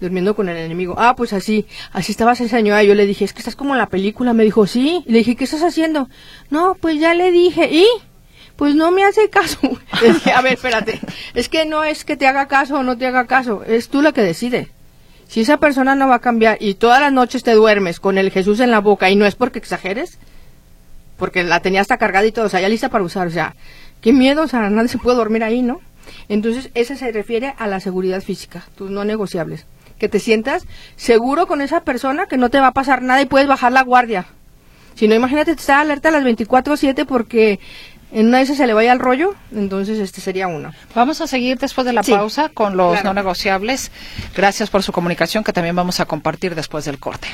Durmiendo 0.00 0.34
con 0.34 0.48
el 0.48 0.56
enemigo. 0.56 0.94
Ah, 0.98 1.14
pues 1.16 1.32
así, 1.32 1.66
así 1.92 2.12
estaba 2.12 2.32
esa 2.32 2.48
señora. 2.48 2.82
Yo 2.82 2.94
le 2.94 3.06
dije, 3.06 3.24
es 3.24 3.32
que 3.32 3.38
estás 3.40 3.54
como 3.54 3.74
en 3.74 3.78
la 3.78 3.86
película. 3.88 4.32
Me 4.32 4.42
dijo, 4.44 4.66
sí. 4.66 5.02
Y 5.06 5.12
le 5.12 5.18
dije, 5.18 5.36
¿qué 5.36 5.44
estás 5.44 5.62
haciendo? 5.62 6.08
No, 6.50 6.76
pues 6.80 6.98
ya 6.98 7.14
le 7.14 7.30
dije. 7.30 7.68
¿Y? 7.72 7.86
Pues 8.56 8.74
no 8.74 8.90
me 8.90 9.04
hace 9.04 9.30
caso. 9.30 9.58
Le 10.02 10.12
dije, 10.12 10.30
a 10.32 10.40
ver, 10.42 10.52
espérate. 10.54 11.00
Es 11.34 11.48
que 11.48 11.64
no 11.64 11.84
es 11.84 12.04
que 12.04 12.16
te 12.16 12.26
haga 12.26 12.48
caso 12.48 12.76
o 12.78 12.82
no 12.82 12.96
te 12.98 13.06
haga 13.06 13.26
caso. 13.26 13.64
Es 13.64 13.88
tú 13.88 14.02
la 14.02 14.12
que 14.12 14.22
decide. 14.22 14.68
Si 15.26 15.40
esa 15.40 15.56
persona 15.56 15.94
no 15.94 16.06
va 16.08 16.16
a 16.16 16.20
cambiar 16.20 16.58
y 16.60 16.74
todas 16.74 17.00
las 17.00 17.12
noches 17.12 17.42
te 17.42 17.52
duermes 17.54 17.98
con 17.98 18.18
el 18.18 18.30
Jesús 18.30 18.60
en 18.60 18.70
la 18.70 18.80
boca 18.80 19.08
y 19.10 19.16
no 19.16 19.24
es 19.24 19.34
porque 19.36 19.58
exageres, 19.58 20.18
porque 21.22 21.44
la 21.44 21.60
tenía 21.60 21.80
hasta 21.80 21.98
cargada 21.98 22.26
y 22.26 22.32
todo, 22.32 22.46
o 22.46 22.48
sea, 22.48 22.60
ya 22.60 22.68
lista 22.68 22.88
para 22.88 23.04
usar, 23.04 23.28
o 23.28 23.30
sea, 23.30 23.54
qué 24.00 24.12
miedo, 24.12 24.42
o 24.42 24.48
sea, 24.48 24.68
nadie 24.70 24.88
se 24.88 24.98
puede 24.98 25.16
dormir 25.16 25.44
ahí, 25.44 25.62
¿no? 25.62 25.80
Entonces, 26.28 26.70
ese 26.74 26.96
se 26.96 27.12
refiere 27.12 27.54
a 27.58 27.68
la 27.68 27.78
seguridad 27.78 28.20
física, 28.20 28.64
tus 28.74 28.90
no 28.90 29.04
negociables. 29.04 29.64
Que 30.00 30.08
te 30.08 30.18
sientas 30.18 30.64
seguro 30.96 31.46
con 31.46 31.60
esa 31.60 31.82
persona, 31.84 32.26
que 32.26 32.38
no 32.38 32.50
te 32.50 32.58
va 32.58 32.66
a 32.66 32.72
pasar 32.72 33.02
nada 33.02 33.22
y 33.22 33.26
puedes 33.26 33.46
bajar 33.46 33.70
la 33.70 33.82
guardia. 33.82 34.26
Si 34.96 35.06
no, 35.06 35.14
imagínate 35.14 35.52
estar 35.52 35.78
alerta 35.78 36.08
a 36.08 36.10
las 36.10 36.24
24-7 36.24 37.06
porque 37.06 37.60
en 38.10 38.26
una 38.26 38.38
de 38.38 38.42
esas 38.42 38.56
se 38.56 38.66
le 38.66 38.74
vaya 38.74 38.90
al 38.90 38.98
rollo, 38.98 39.36
entonces 39.52 40.00
este 40.00 40.20
sería 40.20 40.48
uno. 40.48 40.72
Vamos 40.96 41.20
a 41.20 41.28
seguir 41.28 41.56
después 41.56 41.84
de 41.84 41.92
la 41.92 42.02
Sí, 42.02 42.10
pausa 42.10 42.48
con 42.48 42.76
los 42.76 42.94
claro. 42.94 43.10
no 43.10 43.14
negociables. 43.14 43.92
Gracias 44.34 44.70
por 44.70 44.82
su 44.82 44.90
comunicación 44.90 45.44
que 45.44 45.52
también 45.52 45.76
vamos 45.76 46.00
a 46.00 46.04
compartir 46.04 46.56
después 46.56 46.84
del 46.84 46.98
corte. 46.98 47.28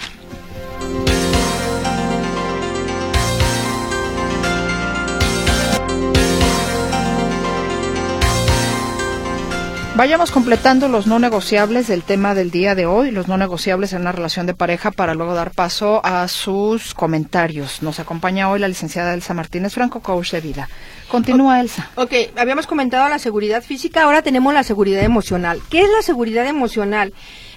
Vayamos 9.99 10.31
completando 10.31 10.87
los 10.87 11.09
no 11.09 11.19
negociables 11.19 11.89
del 11.89 12.05
tema 12.05 12.33
del 12.33 12.53
día 12.53 12.77
de 12.77 12.87
hoy, 12.87 13.11
los 13.11 13.27
no 13.27 13.37
negociables 13.37 13.93
en 13.93 14.03
una 14.03 14.13
relación 14.13 14.47
de 14.47 14.55
pareja 14.55 14.93
para 14.93 15.13
luego 15.13 15.35
dar 15.35 15.51
paso 15.51 16.01
a 16.05 16.29
sus 16.29 16.95
comentarios. 16.95 17.83
Nos 17.83 17.99
acompaña 17.99 18.49
hoy 18.49 18.61
la 18.61 18.69
licenciada 18.69 19.13
Elsa 19.13 19.35
Martínez 19.35 19.75
Franco, 19.75 19.99
coach 19.99 20.31
de 20.31 20.41
vida. 20.41 20.69
Continúa, 21.09 21.61
Elsa. 21.61 21.91
Ok, 21.97 22.13
habíamos 22.37 22.69
comentado 22.69 23.09
la 23.09 23.19
seguridad 23.19 23.61
física, 23.61 24.05
ahora 24.05 24.23
tenemos 24.23 24.55
la 24.55 24.63
seguridad 24.63 25.03
emocional. 25.03 25.61
¿Qué 25.69 25.81
es 25.81 25.91
la 25.91 26.03
seguridad 26.03 26.47
emocional? 26.47 27.13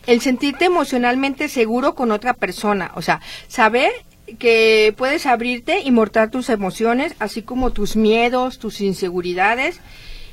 El 0.08 0.20
sentirte 0.22 0.66
emocionalmente 0.66 1.48
seguro 1.48 1.94
con 1.94 2.12
otra 2.12 2.34
persona, 2.34 2.90
o 2.96 3.04
sea, 3.04 3.22
saber 3.50 3.92
que 4.40 4.96
puedes 4.98 5.28
abrirte 5.28 5.82
y 5.82 5.92
mostrar 5.92 6.32
tus 6.32 6.50
emociones, 6.50 7.14
así 7.20 7.44
como 7.44 7.70
tus 7.70 7.96
miedos, 7.96 8.58
tus 8.58 8.82
inseguridades 8.82 9.80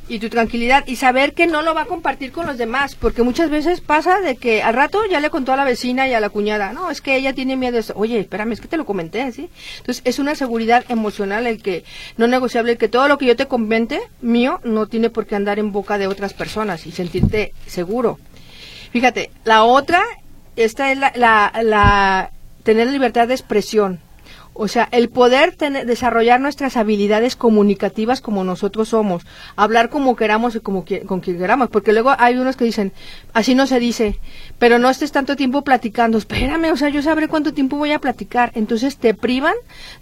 y 0.08 0.18
tu 0.18 0.28
tranquilidad 0.28 0.84
y 0.86 0.96
saber 0.96 1.34
que 1.34 1.46
no 1.46 1.62
lo 1.62 1.74
va 1.74 1.82
a 1.82 1.86
compartir 1.86 2.32
con 2.32 2.46
los 2.46 2.58
demás, 2.58 2.94
porque 2.94 3.22
muchas 3.22 3.50
veces 3.50 3.80
pasa 3.80 4.20
de 4.20 4.36
que 4.36 4.62
al 4.62 4.74
rato 4.74 5.00
ya 5.10 5.20
le 5.20 5.30
contó 5.30 5.52
a 5.52 5.56
la 5.56 5.64
vecina 5.64 6.08
y 6.08 6.14
a 6.14 6.20
la 6.20 6.30
cuñada, 6.30 6.72
no, 6.72 6.90
es 6.90 7.00
que 7.00 7.16
ella 7.16 7.32
tiene 7.32 7.56
miedo 7.56 7.74
de 7.74 7.80
eso. 7.80 7.92
Oye, 7.96 8.18
espérame, 8.18 8.52
es 8.52 8.60
que 8.60 8.68
te 8.68 8.76
lo 8.76 8.86
comenté, 8.86 9.30
¿sí? 9.32 9.50
Entonces, 9.78 10.02
es 10.04 10.18
una 10.18 10.34
seguridad 10.34 10.84
emocional 10.88 11.46
el 11.46 11.62
que 11.62 11.84
no 12.16 12.26
negociable, 12.26 12.72
el 12.72 12.78
que 12.78 12.88
todo 12.88 13.08
lo 13.08 13.18
que 13.18 13.26
yo 13.26 13.36
te 13.36 13.46
comente 13.46 14.00
mío 14.20 14.60
no 14.64 14.86
tiene 14.86 15.10
por 15.10 15.26
qué 15.26 15.36
andar 15.36 15.58
en 15.58 15.72
boca 15.72 15.98
de 15.98 16.06
otras 16.06 16.34
personas 16.34 16.86
y 16.86 16.92
sentirte 16.92 17.52
seguro. 17.66 18.18
Fíjate, 18.92 19.30
la 19.44 19.64
otra, 19.64 20.02
esta 20.56 20.90
es 20.90 20.98
la, 20.98 21.12
la, 21.14 21.52
la 21.62 22.30
tener 22.62 22.88
libertad 22.88 23.28
de 23.28 23.34
expresión. 23.34 24.00
O 24.60 24.66
sea, 24.66 24.88
el 24.90 25.08
poder 25.08 25.54
tener, 25.54 25.86
desarrollar 25.86 26.40
nuestras 26.40 26.76
habilidades 26.76 27.36
comunicativas 27.36 28.20
como 28.20 28.42
nosotros 28.42 28.88
somos, 28.88 29.22
hablar 29.54 29.88
como 29.88 30.16
queramos 30.16 30.56
y 30.56 30.60
como 30.60 30.84
con 31.06 31.20
quien 31.20 31.38
queramos, 31.38 31.70
porque 31.70 31.92
luego 31.92 32.12
hay 32.18 32.36
unos 32.36 32.56
que 32.56 32.64
dicen, 32.64 32.92
así 33.34 33.54
no 33.54 33.68
se 33.68 33.78
dice, 33.78 34.18
pero 34.58 34.80
no 34.80 34.90
estés 34.90 35.12
tanto 35.12 35.36
tiempo 35.36 35.62
platicando, 35.62 36.18
espérame, 36.18 36.72
o 36.72 36.76
sea, 36.76 36.88
yo 36.88 37.02
sabré 37.02 37.28
cuánto 37.28 37.54
tiempo 37.54 37.76
voy 37.76 37.92
a 37.92 38.00
platicar, 38.00 38.50
entonces 38.56 38.96
te 38.96 39.14
privan 39.14 39.54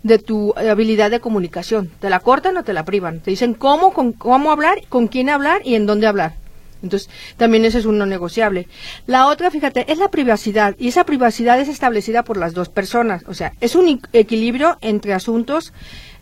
de 0.02 0.18
tu 0.18 0.54
habilidad 0.56 1.10
de 1.10 1.20
comunicación, 1.20 1.90
te 2.00 2.08
la 2.08 2.20
cortan 2.20 2.56
o 2.56 2.64
te 2.64 2.72
la 2.72 2.86
privan, 2.86 3.20
te 3.20 3.32
dicen 3.32 3.52
cómo, 3.52 3.92
con 3.92 4.12
cómo 4.12 4.50
hablar, 4.52 4.78
con 4.88 5.08
quién 5.08 5.28
hablar 5.28 5.60
y 5.66 5.74
en 5.74 5.84
dónde 5.84 6.06
hablar. 6.06 6.45
Entonces, 6.82 7.10
también 7.36 7.64
eso 7.64 7.78
es 7.78 7.84
un 7.84 7.98
no 7.98 8.06
negociable. 8.06 8.68
La 9.06 9.26
otra, 9.26 9.50
fíjate, 9.50 9.90
es 9.90 9.98
la 9.98 10.10
privacidad. 10.10 10.74
Y 10.78 10.88
esa 10.88 11.04
privacidad 11.04 11.60
es 11.60 11.68
establecida 11.68 12.22
por 12.22 12.36
las 12.36 12.54
dos 12.54 12.68
personas. 12.68 13.22
O 13.26 13.34
sea, 13.34 13.52
es 13.60 13.74
un 13.74 14.00
equilibrio 14.12 14.78
entre 14.80 15.14
asuntos 15.14 15.72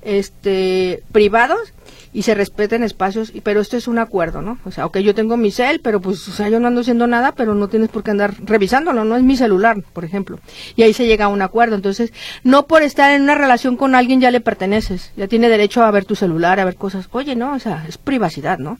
este, 0.02 1.02
privados 1.12 1.72
y 2.12 2.22
se 2.22 2.34
respeten 2.34 2.84
espacios, 2.84 3.32
pero 3.42 3.60
esto 3.60 3.76
es 3.76 3.88
un 3.88 3.98
acuerdo, 3.98 4.40
¿no? 4.40 4.58
O 4.64 4.70
sea, 4.70 4.86
ok, 4.86 4.98
yo 4.98 5.14
tengo 5.16 5.36
mi 5.36 5.50
cel, 5.50 5.80
pero 5.80 6.00
pues, 6.00 6.28
o 6.28 6.32
sea, 6.32 6.48
yo 6.48 6.60
no 6.60 6.68
ando 6.68 6.82
haciendo 6.82 7.08
nada, 7.08 7.32
pero 7.32 7.54
no 7.54 7.68
tienes 7.68 7.88
por 7.88 8.04
qué 8.04 8.12
andar 8.12 8.34
revisándolo, 8.44 9.04
no 9.04 9.16
es 9.16 9.24
mi 9.24 9.36
celular, 9.36 9.82
por 9.92 10.04
ejemplo. 10.04 10.38
Y 10.76 10.82
ahí 10.82 10.92
se 10.92 11.06
llega 11.06 11.24
a 11.24 11.28
un 11.28 11.42
acuerdo. 11.42 11.74
Entonces, 11.74 12.12
no 12.44 12.66
por 12.66 12.82
estar 12.82 13.10
en 13.10 13.22
una 13.22 13.34
relación 13.34 13.76
con 13.76 13.96
alguien 13.96 14.20
ya 14.20 14.30
le 14.30 14.40
perteneces, 14.40 15.10
ya 15.16 15.26
tiene 15.26 15.48
derecho 15.48 15.82
a 15.82 15.90
ver 15.90 16.04
tu 16.04 16.14
celular, 16.14 16.60
a 16.60 16.64
ver 16.64 16.76
cosas. 16.76 17.08
Oye, 17.10 17.34
no, 17.34 17.52
o 17.54 17.58
sea, 17.58 17.84
es 17.88 17.98
privacidad, 17.98 18.58
¿no? 18.58 18.78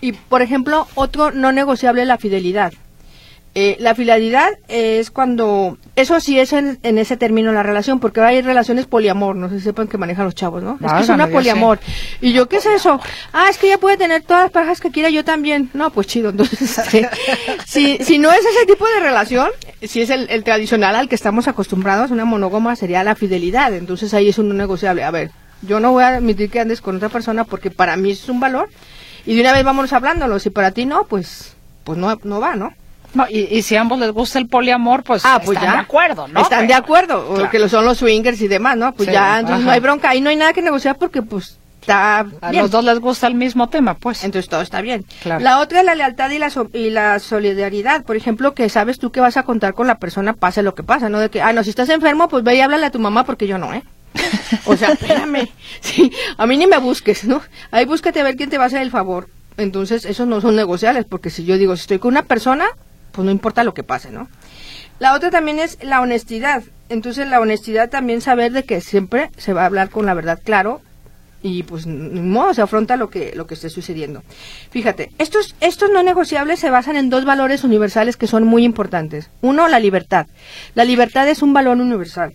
Y, 0.00 0.12
por 0.12 0.42
ejemplo, 0.42 0.86
otro 0.94 1.30
no 1.30 1.52
negociable 1.52 2.02
es 2.02 2.08
la 2.08 2.18
fidelidad. 2.18 2.72
Eh, 3.56 3.76
la 3.80 3.96
fidelidad 3.96 4.48
es 4.68 5.10
cuando, 5.10 5.76
eso 5.96 6.20
sí 6.20 6.38
es 6.38 6.52
en, 6.52 6.78
en 6.84 6.98
ese 6.98 7.16
término 7.16 7.52
la 7.52 7.64
relación, 7.64 7.98
porque 7.98 8.20
hay 8.20 8.42
relaciones 8.42 8.86
poliamor, 8.86 9.34
no 9.34 9.48
sé 9.48 9.58
si 9.58 9.64
sepan 9.64 9.88
que 9.88 9.98
manejan 9.98 10.24
los 10.24 10.36
chavos, 10.36 10.62
¿no? 10.62 10.78
es 10.80 10.92
que 10.92 11.00
es 11.00 11.08
una 11.08 11.26
poliamor. 11.26 11.80
Y 12.20 12.32
yo, 12.32 12.48
¿qué 12.48 12.58
es 12.58 12.66
eso? 12.66 13.00
Ah, 13.32 13.46
es 13.50 13.58
que 13.58 13.66
ella 13.66 13.78
puede 13.78 13.96
tener 13.96 14.22
todas 14.22 14.44
las 14.44 14.52
parejas 14.52 14.80
que 14.80 14.92
quiera, 14.92 15.10
yo 15.10 15.24
también. 15.24 15.68
No, 15.74 15.90
pues 15.90 16.06
chido, 16.06 16.30
entonces, 16.30 16.78
este, 16.78 17.08
si, 17.66 17.98
si 17.98 18.18
no 18.18 18.30
es 18.30 18.38
ese 18.38 18.66
tipo 18.66 18.86
de 18.86 19.00
relación, 19.00 19.50
si 19.82 20.00
es 20.00 20.10
el, 20.10 20.30
el 20.30 20.44
tradicional 20.44 20.94
al 20.94 21.08
que 21.08 21.16
estamos 21.16 21.48
acostumbrados, 21.48 22.12
una 22.12 22.24
monógama 22.24 22.76
sería 22.76 23.02
la 23.02 23.16
fidelidad, 23.16 23.74
entonces 23.74 24.14
ahí 24.14 24.28
es 24.28 24.38
un 24.38 24.48
no 24.48 24.54
negociable. 24.54 25.02
A 25.02 25.10
ver, 25.10 25.32
yo 25.62 25.80
no 25.80 25.90
voy 25.90 26.04
a 26.04 26.08
admitir 26.16 26.50
que 26.50 26.60
andes 26.60 26.80
con 26.80 26.96
otra 26.96 27.08
persona 27.08 27.42
porque 27.42 27.72
para 27.72 27.96
mí 27.96 28.12
es 28.12 28.28
un 28.28 28.38
valor, 28.38 28.68
y 29.26 29.34
de 29.34 29.40
una 29.40 29.52
vez 29.52 29.64
vámonos 29.64 29.92
hablándolo, 29.92 30.38
si 30.38 30.50
para 30.50 30.70
ti 30.70 30.86
no, 30.86 31.04
pues, 31.04 31.54
pues 31.84 31.98
no, 31.98 32.18
no 32.24 32.40
va, 32.40 32.56
¿no? 32.56 32.72
No, 33.12 33.26
y, 33.28 33.40
y 33.40 33.62
si 33.62 33.74
a 33.76 33.80
ambos 33.80 33.98
les 33.98 34.12
gusta 34.12 34.38
el 34.38 34.46
poliamor, 34.46 35.02
pues, 35.02 35.22
Ah, 35.24 35.40
pues 35.44 35.56
están 35.58 35.70
ya. 35.72 35.76
de 35.78 35.82
acuerdo, 35.82 36.28
¿no? 36.28 36.40
Están 36.42 36.66
de 36.68 36.74
acuerdo, 36.74 37.28
o 37.30 37.34
Claro. 37.34 37.50
que 37.50 37.58
lo 37.58 37.68
son 37.68 37.84
los 37.84 37.98
swingers 37.98 38.40
y 38.40 38.46
demás, 38.48 38.76
¿no? 38.76 38.92
Pues 38.92 39.08
Sí, 39.08 39.12
ya, 39.12 39.40
entonces 39.40 39.64
no 39.64 39.72
hay 39.72 39.80
bronca, 39.80 40.10
ahí 40.10 40.20
no 40.20 40.30
hay 40.30 40.36
nada 40.36 40.52
que 40.52 40.62
negociar 40.62 40.96
porque 40.96 41.20
pues 41.22 41.58
está 41.80 42.20
A 42.40 42.50
bien. 42.50 42.62
los 42.62 42.70
dos 42.70 42.84
les 42.84 43.00
gusta 43.00 43.26
el 43.26 43.34
mismo 43.34 43.68
tema, 43.68 43.94
pues. 43.94 44.22
Entonces 44.22 44.48
todo 44.48 44.60
está 44.60 44.80
bien. 44.80 45.04
Claro. 45.22 45.42
La 45.42 45.58
otra 45.58 45.80
es 45.80 45.86
la 45.86 45.96
lealtad 45.96 46.30
y 46.30 46.38
la, 46.38 46.50
so- 46.50 46.68
y 46.72 46.90
la 46.90 47.18
solidaridad. 47.18 48.04
Por 48.04 48.14
ejemplo, 48.14 48.54
que 48.54 48.68
sabes 48.68 49.00
tú 49.00 49.10
que 49.10 49.20
vas 49.20 49.36
a 49.36 49.42
contar 49.42 49.74
con 49.74 49.88
la 49.88 49.96
persona 49.98 50.34
pase 50.34 50.62
lo 50.62 50.76
que 50.76 50.84
pasa, 50.84 51.08
¿no? 51.08 51.18
De 51.18 51.30
que, 51.30 51.42
ah, 51.42 51.52
no, 51.52 51.64
si 51.64 51.70
estás 51.70 51.88
enfermo, 51.88 52.28
pues 52.28 52.44
ve 52.44 52.54
y 52.54 52.60
háblale 52.60 52.86
a 52.86 52.90
tu 52.92 53.00
mamá 53.00 53.24
porque 53.24 53.48
yo 53.48 53.58
no, 53.58 53.72
¿eh? 53.74 53.82
O 54.66 54.76
sea, 54.76 54.92
espérame. 54.92 55.48
Sí, 55.80 56.12
a 56.36 56.46
mí 56.46 56.58
ni 56.58 56.66
me 56.66 56.78
busques, 56.78 57.24
¿no? 57.24 57.40
Ahí 57.70 57.86
búscate 57.86 58.20
a 58.20 58.24
ver 58.24 58.36
quién 58.36 58.50
te 58.50 58.58
va 58.58 58.64
a 58.64 58.66
hacer 58.66 58.82
el 58.82 58.90
favor. 58.90 59.28
Entonces, 59.56 60.04
esos 60.04 60.26
no 60.26 60.40
son 60.40 60.56
negociables, 60.56 61.06
porque 61.08 61.30
si 61.30 61.44
yo 61.44 61.56
digo, 61.56 61.74
si 61.76 61.82
estoy 61.82 61.98
con 61.98 62.12
una 62.12 62.24
persona, 62.24 62.66
pues 63.12 63.24
no 63.24 63.30
importa 63.30 63.64
lo 63.64 63.72
que 63.72 63.82
pase, 63.82 64.10
¿no? 64.10 64.28
La 64.98 65.14
otra 65.14 65.30
también 65.30 65.58
es 65.58 65.78
la 65.82 66.00
honestidad. 66.00 66.62
Entonces, 66.90 67.28
la 67.28 67.40
honestidad 67.40 67.88
también 67.88 68.20
saber 68.20 68.52
de 68.52 68.64
que 68.64 68.80
siempre 68.80 69.30
se 69.38 69.54
va 69.54 69.62
a 69.62 69.66
hablar 69.66 69.88
con 69.88 70.04
la 70.06 70.14
verdad, 70.14 70.38
claro, 70.44 70.82
y 71.42 71.62
pues 71.62 71.86
modo 71.86 72.52
se 72.52 72.62
afronta 72.62 72.96
lo 72.96 73.08
que 73.08 73.32
lo 73.34 73.46
que 73.46 73.54
esté 73.54 73.70
sucediendo. 73.70 74.22
Fíjate, 74.70 75.10
estos 75.18 75.54
estos 75.60 75.90
no 75.90 76.02
negociables 76.02 76.60
se 76.60 76.70
basan 76.70 76.96
en 76.96 77.08
dos 77.08 77.24
valores 77.24 77.64
universales 77.64 78.16
que 78.16 78.26
son 78.26 78.44
muy 78.44 78.64
importantes. 78.64 79.30
Uno, 79.40 79.68
la 79.68 79.80
libertad. 79.80 80.26
La 80.74 80.84
libertad 80.84 81.28
es 81.28 81.42
un 81.42 81.52
valor 81.52 81.78
universal. 81.78 82.34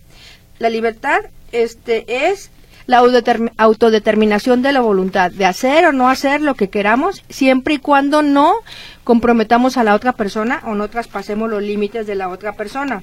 La 0.58 0.70
libertad 0.70 1.20
este 1.62 2.28
es 2.28 2.50
la 2.86 2.98
autodeterminación 3.56 4.62
de 4.62 4.72
la 4.72 4.80
voluntad 4.80 5.30
de 5.30 5.44
hacer 5.44 5.86
o 5.86 5.92
no 5.92 6.08
hacer 6.08 6.40
lo 6.40 6.54
que 6.54 6.68
queramos, 6.68 7.24
siempre 7.28 7.74
y 7.74 7.78
cuando 7.78 8.22
no 8.22 8.54
comprometamos 9.04 9.76
a 9.76 9.84
la 9.84 9.94
otra 9.94 10.12
persona 10.12 10.62
o 10.64 10.74
no 10.74 10.88
traspasemos 10.88 11.50
los 11.50 11.62
límites 11.62 12.06
de 12.06 12.14
la 12.14 12.28
otra 12.28 12.52
persona. 12.52 13.02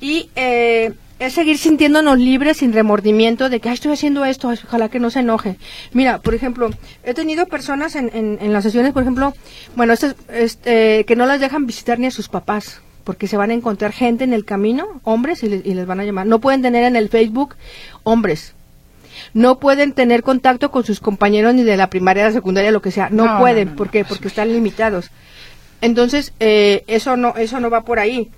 Y 0.00 0.30
eh, 0.36 0.92
es 1.18 1.32
seguir 1.32 1.58
sintiéndonos 1.58 2.18
libres 2.18 2.58
sin 2.58 2.72
remordimiento 2.72 3.48
de 3.48 3.60
que 3.60 3.72
estoy 3.72 3.92
haciendo 3.92 4.24
esto, 4.24 4.48
ojalá 4.48 4.88
que 4.88 5.00
no 5.00 5.10
se 5.10 5.20
enoje. 5.20 5.56
Mira, 5.92 6.20
por 6.20 6.34
ejemplo, 6.34 6.70
he 7.04 7.14
tenido 7.14 7.46
personas 7.46 7.96
en, 7.96 8.10
en, 8.12 8.52
las 8.52 8.64
sesiones, 8.64 8.92
por 8.92 9.02
ejemplo, 9.02 9.34
bueno, 9.76 9.94
este, 10.28 11.04
que 11.04 11.16
no 11.16 11.26
las 11.26 11.40
dejan 11.40 11.66
visitar 11.66 11.98
ni 11.98 12.06
a 12.06 12.10
sus 12.10 12.28
papás 12.28 12.82
porque 13.04 13.28
se 13.28 13.36
van 13.36 13.50
a 13.50 13.54
encontrar 13.54 13.92
gente 13.92 14.24
en 14.24 14.32
el 14.32 14.44
camino, 14.44 15.00
hombres, 15.04 15.42
y, 15.42 15.46
y, 15.46 15.74
les 15.74 15.86
van 15.86 16.00
a 16.00 16.04
llamar. 16.04 16.26
No 16.26 16.40
pueden 16.40 16.62
tener 16.62 16.84
en 16.84 16.96
el 16.96 17.08
Facebook 17.08 17.56
hombres, 18.02 18.54
no 19.34 19.58
pueden 19.58 19.92
tener 19.92 20.22
contacto 20.22 20.70
con 20.70 20.84
sus 20.84 21.00
compañeros 21.00 21.54
ni 21.54 21.62
de 21.62 21.76
la 21.76 21.88
primaria, 21.88 22.24
la 22.24 22.32
secundaria, 22.32 22.70
lo 22.70 22.82
que 22.82 22.90
sea. 22.90 23.08
No, 23.10 23.38
pueden, 23.38 23.76
¿por 23.76 23.90
qué? 23.90 24.04
Porque 24.04 24.28
están 24.28 24.52
limitados. 24.52 25.10
Entonces, 25.80 26.32
eh, 26.38 26.84
eso 26.86 27.16
no 27.16 27.34
eso 27.36 27.58
no 27.60 27.70
va 27.70 27.82
por 27.82 27.98
ahí. 27.98 28.30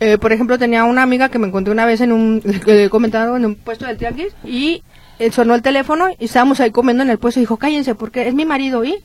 Eh, 0.00 0.18
por 0.18 0.32
ejemplo, 0.32 0.58
tenía 0.58 0.84
una 0.84 1.02
amiga 1.02 1.28
que 1.28 1.38
me 1.38 1.46
encontré 1.46 1.72
una 1.72 1.86
vez 1.86 2.00
en 2.00 2.12
un 2.12 2.40
que 2.64 2.90
comentado 2.90 3.36
en 3.36 3.46
un 3.46 3.54
puesto 3.54 3.86
del 3.86 3.98
tianguis 3.98 4.34
y 4.44 4.82
eh, 5.18 5.30
sonó 5.30 5.54
el 5.54 5.62
teléfono 5.62 6.08
y 6.18 6.24
estábamos 6.24 6.60
ahí 6.60 6.70
comiendo 6.72 7.02
en 7.02 7.10
el 7.10 7.18
puesto 7.18 7.38
y 7.38 7.42
dijo, 7.42 7.56
"Cállense, 7.56 7.94
porque 7.94 8.26
es 8.26 8.34
mi 8.34 8.44
marido." 8.44 8.84
Y 8.84 8.96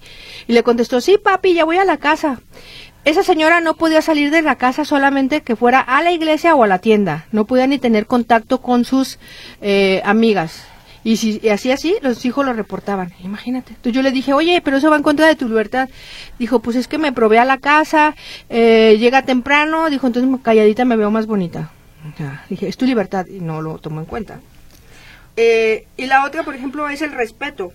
y 0.48 0.54
le 0.54 0.64
contestó, 0.64 1.02
"Sí, 1.02 1.18
papi, 1.22 1.54
ya 1.54 1.66
voy 1.66 1.78
a 1.78 1.86
la 1.86 1.98
casa." 1.98 2.40
Esa 3.08 3.24
señora 3.24 3.62
no 3.62 3.76
podía 3.76 4.02
salir 4.02 4.32
de 4.32 4.42
la 4.42 4.58
casa 4.58 4.84
solamente 4.84 5.40
que 5.40 5.56
fuera 5.56 5.80
a 5.80 6.02
la 6.02 6.12
iglesia 6.12 6.56
o 6.56 6.64
a 6.64 6.68
la 6.68 6.80
tienda. 6.80 7.26
No 7.32 7.46
podía 7.46 7.66
ni 7.66 7.80
tener 7.80 8.06
contacto 8.06 8.62
con 8.62 8.84
sus 8.84 9.18
amigas. 10.04 10.68
Y 11.06 11.16
si 11.16 11.48
así 11.48 11.72
así, 11.72 11.96
los 12.02 12.26
hijos 12.26 12.46
lo 12.46 12.52
reportaban. 12.52 13.14
Imagínate. 13.24 13.70
Entonces 13.70 13.94
yo 13.94 14.02
le 14.02 14.12
dije, 14.12 14.34
oye, 14.34 14.60
pero 14.62 14.76
eso 14.76 14.90
va 14.90 14.98
en 14.98 15.04
contra 15.04 15.26
de 15.26 15.38
tu 15.38 15.48
libertad. 15.48 15.88
Dijo, 16.38 16.60
pues 16.60 16.76
es 16.76 16.90
que 16.90 16.98
me 16.98 17.14
probé 17.14 17.40
a 17.40 17.46
la 17.46 17.60
casa, 17.60 18.14
eh, 18.50 18.98
llega 19.00 19.22
temprano. 19.22 19.90
Dijo, 19.90 20.06
entonces 20.06 20.30
calladita 20.44 20.84
me 20.84 20.98
veo 20.98 21.10
más 21.10 21.26
bonita. 21.26 21.72
dije, 22.50 22.68
es 22.68 22.76
tu 22.76 22.86
libertad 22.86 23.26
y 23.28 23.40
no 23.40 23.62
lo 23.62 23.78
tomo 23.78 24.02
en 24.02 24.06
cuenta. 24.06 24.42
Eh, 25.38 25.88
y 25.96 26.08
la 26.08 26.26
otra, 26.26 26.44
por 26.44 26.56
ejemplo, 26.56 26.90
es 26.90 27.02
el 27.02 27.14
respeto. 27.14 27.72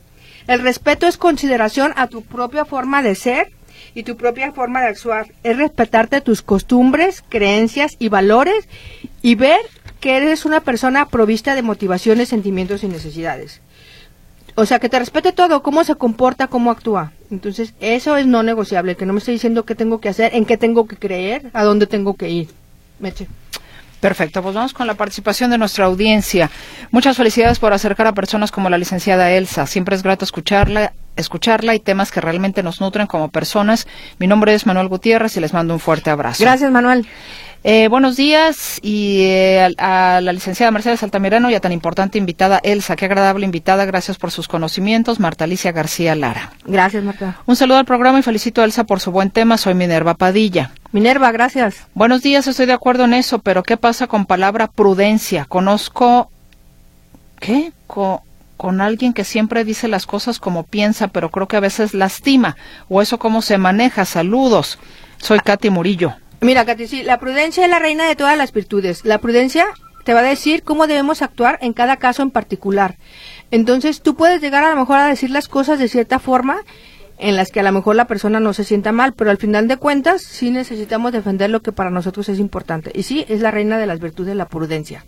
El 0.46 0.60
respeto 0.60 1.06
es 1.06 1.16
consideración 1.16 1.94
a 1.96 2.08
tu 2.08 2.20
propia 2.20 2.66
forma 2.66 3.02
de 3.02 3.14
ser 3.14 3.48
y 3.94 4.02
tu 4.02 4.16
propia 4.16 4.52
forma 4.52 4.80
de 4.80 4.88
actuar. 4.88 5.26
Es 5.42 5.56
respetarte 5.56 6.20
tus 6.20 6.42
costumbres, 6.42 7.22
creencias 7.28 7.96
y 7.98 8.08
valores 8.08 8.68
y 9.22 9.34
ver 9.34 9.60
que 10.00 10.16
eres 10.16 10.44
una 10.44 10.60
persona 10.60 11.06
provista 11.06 11.54
de 11.54 11.62
motivaciones, 11.62 12.28
sentimientos 12.28 12.82
y 12.82 12.88
necesidades. 12.88 13.60
O 14.54 14.66
sea, 14.66 14.78
que 14.78 14.88
te 14.88 14.98
respete 14.98 15.32
todo, 15.32 15.62
cómo 15.62 15.82
se 15.84 15.94
comporta, 15.94 16.46
cómo 16.46 16.70
actúa. 16.70 17.12
Entonces, 17.30 17.72
eso 17.80 18.16
es 18.16 18.26
no 18.26 18.42
negociable, 18.42 18.96
que 18.96 19.06
no 19.06 19.14
me 19.14 19.20
esté 19.20 19.32
diciendo 19.32 19.64
qué 19.64 19.74
tengo 19.74 20.00
que 20.00 20.10
hacer, 20.10 20.34
en 20.34 20.44
qué 20.44 20.58
tengo 20.58 20.86
que 20.86 20.96
creer, 20.96 21.50
a 21.54 21.64
dónde 21.64 21.86
tengo 21.86 22.14
que 22.14 22.28
ir. 22.28 22.48
Meche. 22.98 23.28
Perfecto, 24.02 24.42
pues 24.42 24.56
vamos 24.56 24.74
con 24.74 24.88
la 24.88 24.94
participación 24.94 25.52
de 25.52 25.58
nuestra 25.58 25.84
audiencia. 25.84 26.50
Muchas 26.90 27.16
felicidades 27.16 27.60
por 27.60 27.72
acercar 27.72 28.08
a 28.08 28.12
personas 28.12 28.50
como 28.50 28.68
la 28.68 28.76
licenciada 28.76 29.30
Elsa. 29.30 29.64
Siempre 29.68 29.94
es 29.94 30.02
grato 30.02 30.24
escucharla, 30.24 30.92
escucharla 31.14 31.76
y 31.76 31.78
temas 31.78 32.10
que 32.10 32.20
realmente 32.20 32.64
nos 32.64 32.80
nutren 32.80 33.06
como 33.06 33.28
personas. 33.28 33.86
Mi 34.18 34.26
nombre 34.26 34.54
es 34.54 34.66
Manuel 34.66 34.88
Gutiérrez 34.88 35.36
y 35.36 35.40
les 35.40 35.52
mando 35.52 35.72
un 35.72 35.78
fuerte 35.78 36.10
abrazo. 36.10 36.42
Gracias, 36.42 36.72
Manuel. 36.72 37.06
Eh, 37.64 37.86
buenos 37.86 38.16
días 38.16 38.80
y 38.82 39.20
eh, 39.22 39.72
a, 39.78 40.20
la 40.20 40.32
licenciada 40.32 40.72
Mercedes 40.72 41.04
Altamirano 41.04 41.48
y 41.48 41.54
a 41.54 41.60
tan 41.60 41.70
importante 41.70 42.18
invitada 42.18 42.60
Elsa. 42.64 42.96
Qué 42.96 43.04
agradable 43.04 43.46
invitada. 43.46 43.84
Gracias 43.84 44.18
por 44.18 44.32
sus 44.32 44.48
conocimientos. 44.48 45.20
Marta 45.20 45.44
Alicia 45.44 45.70
García 45.70 46.16
Lara. 46.16 46.52
Gracias, 46.64 47.04
Marta. 47.04 47.38
Un 47.46 47.54
saludo 47.54 47.78
al 47.78 47.84
programa 47.84 48.18
y 48.18 48.22
felicito 48.22 48.62
a 48.62 48.64
Elsa 48.64 48.84
por 48.84 48.98
su 48.98 49.12
buen 49.12 49.30
tema. 49.30 49.58
Soy 49.58 49.74
Minerva 49.74 50.14
Padilla. 50.14 50.72
Minerva, 50.90 51.30
gracias. 51.30 51.86
Buenos 51.94 52.22
días, 52.22 52.48
estoy 52.48 52.66
de 52.66 52.72
acuerdo 52.72 53.04
en 53.04 53.14
eso, 53.14 53.38
pero 53.38 53.62
¿qué 53.62 53.76
pasa 53.76 54.08
con 54.08 54.26
palabra 54.26 54.66
prudencia? 54.66 55.44
Conozco. 55.44 56.30
¿Qué? 57.38 57.72
con 58.56 58.80
alguien 58.80 59.12
que 59.12 59.24
siempre 59.24 59.64
dice 59.64 59.88
las 59.88 60.06
cosas 60.06 60.38
como 60.38 60.62
piensa, 60.62 61.08
pero 61.08 61.30
creo 61.30 61.48
que 61.48 61.56
a 61.56 61.60
veces 61.60 61.94
lastima. 61.94 62.56
¿O 62.88 63.02
eso 63.02 63.18
cómo 63.18 63.42
se 63.42 63.58
maneja? 63.58 64.04
Saludos. 64.04 64.78
Soy 65.18 65.40
Katy 65.40 65.68
Murillo. 65.68 66.14
Mira, 66.42 66.64
Katy, 66.64 66.88
sí, 66.88 67.02
la 67.04 67.20
prudencia 67.20 67.64
es 67.64 67.70
la 67.70 67.78
reina 67.78 68.08
de 68.08 68.16
todas 68.16 68.36
las 68.36 68.52
virtudes. 68.52 69.04
La 69.04 69.18
prudencia 69.18 69.64
te 70.04 70.12
va 70.12 70.20
a 70.20 70.24
decir 70.24 70.64
cómo 70.64 70.88
debemos 70.88 71.22
actuar 71.22 71.56
en 71.62 71.72
cada 71.72 71.98
caso 71.98 72.22
en 72.22 72.32
particular. 72.32 72.96
Entonces, 73.52 74.02
tú 74.02 74.16
puedes 74.16 74.40
llegar 74.40 74.64
a 74.64 74.70
lo 74.70 74.80
mejor 74.80 74.98
a 74.98 75.06
decir 75.06 75.30
las 75.30 75.46
cosas 75.46 75.78
de 75.78 75.86
cierta 75.86 76.18
forma 76.18 76.62
en 77.18 77.36
las 77.36 77.52
que 77.52 77.60
a 77.60 77.62
lo 77.62 77.70
mejor 77.70 77.94
la 77.94 78.06
persona 78.06 78.40
no 78.40 78.52
se 78.54 78.64
sienta 78.64 78.90
mal, 78.90 79.12
pero 79.12 79.30
al 79.30 79.36
final 79.36 79.68
de 79.68 79.76
cuentas 79.76 80.22
sí 80.22 80.50
necesitamos 80.50 81.12
defender 81.12 81.48
lo 81.48 81.62
que 81.62 81.70
para 81.70 81.90
nosotros 81.90 82.28
es 82.28 82.40
importante. 82.40 82.90
Y 82.92 83.04
sí, 83.04 83.24
es 83.28 83.40
la 83.40 83.52
reina 83.52 83.78
de 83.78 83.86
las 83.86 84.00
virtudes, 84.00 84.34
la 84.34 84.46
prudencia. 84.46 85.04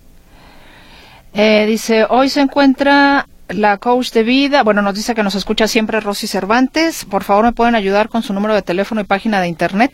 Eh, 1.33 1.67
dice, 1.67 2.07
hoy 2.09 2.29
se 2.29 2.43
encuentra 2.43 3.27
la 3.49 3.79
coach 3.79 4.13
de 4.13 4.23
vida, 4.23 4.63
bueno, 4.63 4.83
nos 4.83 4.95
dice 4.95 5.17
que 5.17 5.25
nos 5.25 5.35
escucha 5.35 5.67
siempre 5.67 5.99
Rosy 5.99 6.29
Cervantes. 6.29 7.05
Por 7.05 7.25
favor, 7.25 7.45
me 7.45 7.53
pueden 7.53 7.75
ayudar 7.75 8.09
con 8.09 8.23
su 8.23 8.33
número 8.33 8.55
de 8.55 8.63
teléfono 8.63 9.01
y 9.01 9.05
página 9.05 9.41
de 9.41 9.49
internet. 9.49 9.93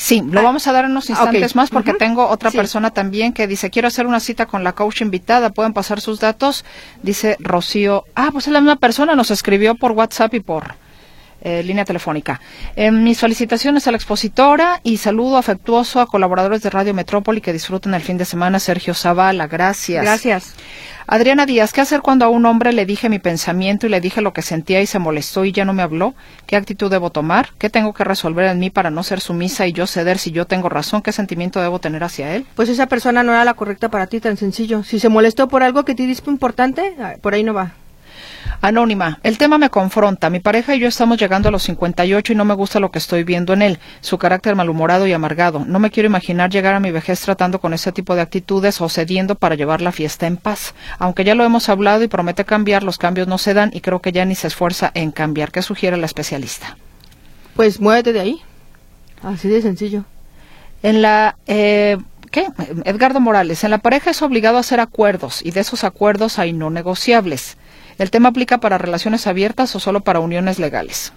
Sí, 0.00 0.22
lo 0.26 0.40
ah, 0.40 0.44
vamos 0.44 0.66
a 0.66 0.72
dar 0.72 0.86
en 0.86 0.92
unos 0.92 1.10
instantes 1.10 1.54
más 1.54 1.68
porque 1.68 1.92
tengo 1.92 2.26
otra 2.26 2.50
persona 2.50 2.90
también 2.90 3.34
que 3.34 3.46
dice, 3.46 3.68
quiero 3.68 3.86
hacer 3.86 4.06
una 4.06 4.18
cita 4.18 4.46
con 4.46 4.64
la 4.64 4.72
coach 4.72 5.02
invitada, 5.02 5.50
pueden 5.50 5.74
pasar 5.74 6.00
sus 6.00 6.20
datos. 6.20 6.64
Dice 7.02 7.36
Rocío, 7.38 8.04
ah, 8.14 8.30
pues 8.32 8.46
es 8.46 8.52
la 8.54 8.62
misma 8.62 8.76
persona, 8.76 9.14
nos 9.14 9.30
escribió 9.30 9.74
por 9.74 9.92
WhatsApp 9.92 10.32
y 10.32 10.40
por 10.40 10.74
eh, 11.42 11.62
línea 11.62 11.84
telefónica. 11.84 12.40
Eh, 12.76 12.90
mis 12.90 13.18
felicitaciones 13.18 13.86
a 13.86 13.90
la 13.90 13.96
expositora 13.96 14.80
y 14.82 14.98
saludo 14.98 15.36
afectuoso 15.36 16.00
a 16.00 16.06
colaboradores 16.06 16.62
de 16.62 16.70
Radio 16.70 16.94
Metrópoli 16.94 17.40
que 17.40 17.52
disfruten 17.52 17.94
el 17.94 18.02
fin 18.02 18.18
de 18.18 18.24
semana. 18.24 18.58
Sergio 18.58 18.94
Zavala, 18.94 19.46
gracias. 19.46 20.02
Gracias. 20.02 20.54
Adriana 21.06 21.44
Díaz, 21.44 21.72
¿qué 21.72 21.80
hacer 21.80 22.02
cuando 22.02 22.24
a 22.24 22.28
un 22.28 22.46
hombre 22.46 22.72
le 22.72 22.86
dije 22.86 23.08
mi 23.08 23.18
pensamiento 23.18 23.84
y 23.84 23.90
le 23.90 24.00
dije 24.00 24.20
lo 24.20 24.32
que 24.32 24.42
sentía 24.42 24.80
y 24.80 24.86
se 24.86 25.00
molestó 25.00 25.44
y 25.44 25.50
ya 25.50 25.64
no 25.64 25.72
me 25.72 25.82
habló? 25.82 26.14
¿Qué 26.46 26.54
actitud 26.54 26.88
debo 26.88 27.10
tomar? 27.10 27.48
¿Qué 27.58 27.68
tengo 27.68 27.92
que 27.92 28.04
resolver 28.04 28.46
en 28.46 28.60
mí 28.60 28.70
para 28.70 28.90
no 28.90 29.02
ser 29.02 29.20
sumisa 29.20 29.66
y 29.66 29.72
yo 29.72 29.88
ceder 29.88 30.18
si 30.18 30.30
yo 30.30 30.46
tengo 30.46 30.68
razón? 30.68 31.02
¿Qué 31.02 31.10
sentimiento 31.10 31.60
debo 31.60 31.80
tener 31.80 32.04
hacia 32.04 32.36
él? 32.36 32.46
Pues 32.54 32.68
esa 32.68 32.86
persona 32.86 33.24
no 33.24 33.32
era 33.32 33.44
la 33.44 33.54
correcta 33.54 33.88
para 33.88 34.06
ti, 34.06 34.20
tan 34.20 34.36
sencillo. 34.36 34.84
Si 34.84 35.00
se 35.00 35.08
molestó 35.08 35.48
por 35.48 35.64
algo 35.64 35.84
que 35.84 35.96
te 35.96 36.04
dice 36.04 36.22
importante, 36.28 36.94
ah, 37.00 37.14
por 37.20 37.34
ahí 37.34 37.42
no 37.42 37.54
va. 37.54 37.72
Anónima, 38.60 39.18
el 39.22 39.38
tema 39.38 39.58
me 39.58 39.70
confronta. 39.70 40.30
Mi 40.30 40.40
pareja 40.40 40.74
y 40.74 40.80
yo 40.80 40.88
estamos 40.88 41.18
llegando 41.18 41.48
a 41.48 41.52
los 41.52 41.62
58 41.62 42.32
y 42.32 42.36
no 42.36 42.44
me 42.44 42.54
gusta 42.54 42.80
lo 42.80 42.90
que 42.90 42.98
estoy 42.98 43.24
viendo 43.24 43.52
en 43.52 43.62
él, 43.62 43.78
su 44.00 44.18
carácter 44.18 44.54
malhumorado 44.54 45.06
y 45.06 45.12
amargado. 45.12 45.64
No 45.64 45.78
me 45.78 45.90
quiero 45.90 46.06
imaginar 46.08 46.50
llegar 46.50 46.74
a 46.74 46.80
mi 46.80 46.90
vejez 46.90 47.20
tratando 47.20 47.60
con 47.60 47.72
ese 47.72 47.92
tipo 47.92 48.14
de 48.14 48.20
actitudes 48.20 48.80
o 48.80 48.88
cediendo 48.88 49.34
para 49.34 49.54
llevar 49.54 49.80
la 49.80 49.92
fiesta 49.92 50.26
en 50.26 50.36
paz. 50.36 50.74
Aunque 50.98 51.24
ya 51.24 51.34
lo 51.34 51.44
hemos 51.44 51.68
hablado 51.68 52.02
y 52.02 52.08
promete 52.08 52.44
cambiar, 52.44 52.82
los 52.82 52.98
cambios 52.98 53.28
no 53.28 53.38
se 53.38 53.54
dan 53.54 53.70
y 53.72 53.80
creo 53.80 54.00
que 54.00 54.12
ya 54.12 54.24
ni 54.24 54.34
se 54.34 54.48
esfuerza 54.48 54.90
en 54.94 55.10
cambiar. 55.10 55.52
¿Qué 55.52 55.62
sugiere 55.62 55.96
la 55.96 56.06
especialista? 56.06 56.76
Pues 57.56 57.80
muévete 57.80 58.12
de 58.12 58.20
ahí. 58.20 58.40
Así 59.22 59.48
de 59.48 59.62
sencillo. 59.62 60.04
En 60.82 61.02
la 61.02 61.36
eh, 61.46 61.98
¿Qué? 62.30 62.46
Edgardo 62.84 63.18
Morales, 63.18 63.64
en 63.64 63.70
la 63.70 63.78
pareja 63.78 64.10
es 64.10 64.22
obligado 64.22 64.56
a 64.56 64.60
hacer 64.60 64.78
acuerdos 64.78 65.44
y 65.44 65.50
de 65.50 65.60
esos 65.60 65.82
acuerdos 65.82 66.38
hay 66.38 66.52
no 66.52 66.70
negociables. 66.70 67.56
¿El 68.00 68.10
tema 68.10 68.30
aplica 68.30 68.56
para 68.60 68.78
relaciones 68.78 69.26
abiertas 69.26 69.76
o 69.76 69.78
solo 69.78 70.00
para 70.00 70.20
uniones 70.20 70.58
legales? 70.58 71.12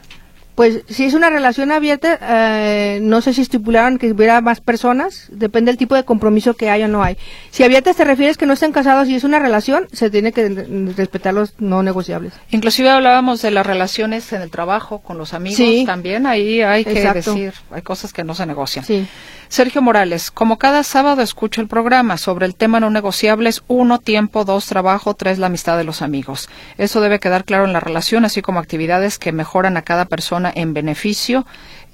Pues 0.56 0.82
si 0.88 1.06
es 1.06 1.16
una 1.16 1.30
relación 1.30 1.72
abierta, 1.72 2.20
eh, 2.22 3.00
no 3.02 3.22
sé 3.22 3.34
si 3.34 3.42
estipularon 3.42 3.98
que 3.98 4.12
hubiera 4.12 4.40
más 4.42 4.62
personas, 4.62 5.28
depende 5.32 5.72
del 5.72 5.78
tipo 5.78 5.96
de 5.96 6.06
compromiso 6.06 6.54
que 6.54 6.70
haya 6.70 6.86
o 6.86 6.90
no 6.90 7.04
hay. 7.04 7.18
Si 7.50 7.64
abiertas 7.64 7.96
te 7.96 8.04
refieres 8.04 8.38
que 8.38 8.46
no 8.46 8.54
estén 8.54 8.72
casados 8.72 9.08
y 9.10 9.16
es 9.16 9.24
una 9.24 9.40
relación, 9.40 9.88
se 9.92 10.12
tiene 10.12 10.32
que 10.32 10.50
respetar 10.96 11.34
los 11.34 11.60
no 11.60 11.82
negociables. 11.82 12.34
Inclusive 12.52 12.90
hablábamos 12.90 13.42
de 13.42 13.50
las 13.50 13.66
relaciones 13.66 14.32
en 14.32 14.44
el 14.44 14.52
trabajo, 14.52 15.00
con 15.00 15.18
los 15.18 15.34
amigos 15.34 15.86
también, 15.86 16.28
ahí 16.28 16.62
hay 16.62 16.86
que 16.86 17.12
decir, 17.12 17.54
hay 17.72 17.82
cosas 17.82 18.14
que 18.14 18.24
no 18.24 18.36
se 18.36 18.46
negocian. 18.46 18.86
Sí. 18.86 19.08
Sergio 19.54 19.84
Morales, 19.84 20.32
como 20.32 20.58
cada 20.58 20.82
sábado 20.82 21.22
escucho 21.22 21.62
el 21.62 21.68
programa 21.68 22.18
sobre 22.18 22.48
el 22.48 22.56
tema 22.56 22.80
no 22.80 22.90
negociables, 22.90 23.62
uno, 23.68 24.00
tiempo, 24.00 24.46
dos, 24.46 24.66
trabajo, 24.66 25.14
tres, 25.14 25.38
la 25.38 25.46
amistad 25.46 25.78
de 25.78 25.84
los 25.84 26.02
amigos. 26.02 26.50
Eso 26.80 27.02
debe 27.02 27.20
quedar 27.20 27.46
claro 27.46 27.66
en 27.66 27.74
la 27.74 27.80
relación, 27.80 28.26
así 28.26 28.42
como 28.42 28.60
actividades 28.60 29.20
que 29.20 29.32
mejoran 29.32 29.78
a 29.78 29.84
cada 29.84 30.06
persona 30.06 30.43
en 30.54 30.74
beneficio 30.74 31.46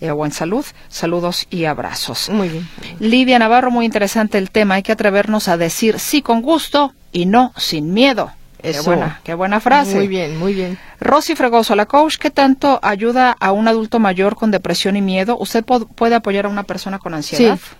eh, 0.02 0.12
o 0.12 0.26
en 0.26 0.32
salud. 0.32 0.66
Saludos 0.88 1.48
y 1.50 1.66
abrazos. 1.66 2.30
Muy 2.30 2.50
bien. 2.50 2.68
Lidia 3.00 3.38
Navarro, 3.40 3.72
muy 3.72 3.86
interesante 3.86 4.38
el 4.38 4.50
tema. 4.50 4.76
Hay 4.76 4.84
que 4.84 4.94
atrevernos 4.94 5.48
a 5.48 5.58
decir 5.58 6.00
sí 6.00 6.22
con 6.22 6.42
gusto 6.42 6.94
y 7.12 7.26
no 7.26 7.54
sin 7.58 7.94
miedo. 7.94 8.32
Qué 8.62 8.80
buena, 8.82 9.22
qué 9.24 9.34
buena 9.34 9.60
frase. 9.60 9.96
Muy 9.96 10.08
bien, 10.08 10.38
muy 10.38 10.54
bien. 10.54 10.78
Rosy 11.00 11.36
Fregoso, 11.36 11.76
la 11.76 11.86
coach, 11.86 12.18
¿qué 12.18 12.30
tanto 12.30 12.80
ayuda 12.84 13.36
a 13.40 13.54
un 13.54 13.68
adulto 13.70 14.00
mayor 14.00 14.36
con 14.36 14.52
depresión 14.52 14.98
y 14.98 15.02
miedo? 15.02 15.38
¿Usted 15.40 15.64
puede 15.64 16.16
apoyar 16.16 16.46
a 16.46 16.50
una 16.50 16.64
persona 16.64 17.00
con 17.00 17.14
ansiedad? 17.14 17.58
Sí. 17.58 17.76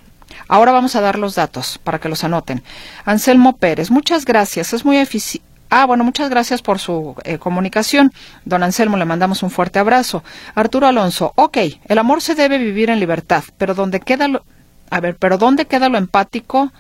Ahora 0.48 0.72
vamos 0.72 0.96
a 0.96 1.02
dar 1.02 1.20
los 1.20 1.36
datos 1.36 1.80
para 1.84 2.00
que 2.00 2.08
los 2.08 2.24
anoten. 2.24 2.64
Anselmo 3.04 3.58
Pérez, 3.58 3.92
muchas 3.92 4.26
gracias. 4.26 4.74
Es 4.74 4.86
muy 4.86 4.98
eficiente. 4.98 5.49
Ah, 5.70 5.86
bueno, 5.86 6.04
muchas 6.04 6.30
gracias 6.30 6.62
por 6.64 6.80
su 6.80 7.16
eh, 7.24 7.38
comunicación. 7.38 8.12
Don 8.44 8.64
Anselmo, 8.64 8.98
le 8.98 9.06
mandamos 9.06 9.44
un 9.44 9.52
fuerte 9.52 9.78
abrazo. 9.78 10.24
Arturo 10.56 10.88
Alonso, 10.88 11.32
ok, 11.36 11.58
el 11.88 11.98
amor 12.00 12.22
se 12.22 12.34
debe 12.34 12.58
vivir 12.58 12.90
en 12.90 13.00
libertad, 13.00 13.44
pero 13.58 13.76
¿dónde 13.76 14.00
queda 14.00 14.28
lo, 14.28 14.44
a 14.90 15.00
ver, 15.00 15.16
pero 15.16 15.38
¿dónde 15.38 15.66
queda 15.66 15.90
lo 15.90 15.98
empático, 16.00 16.72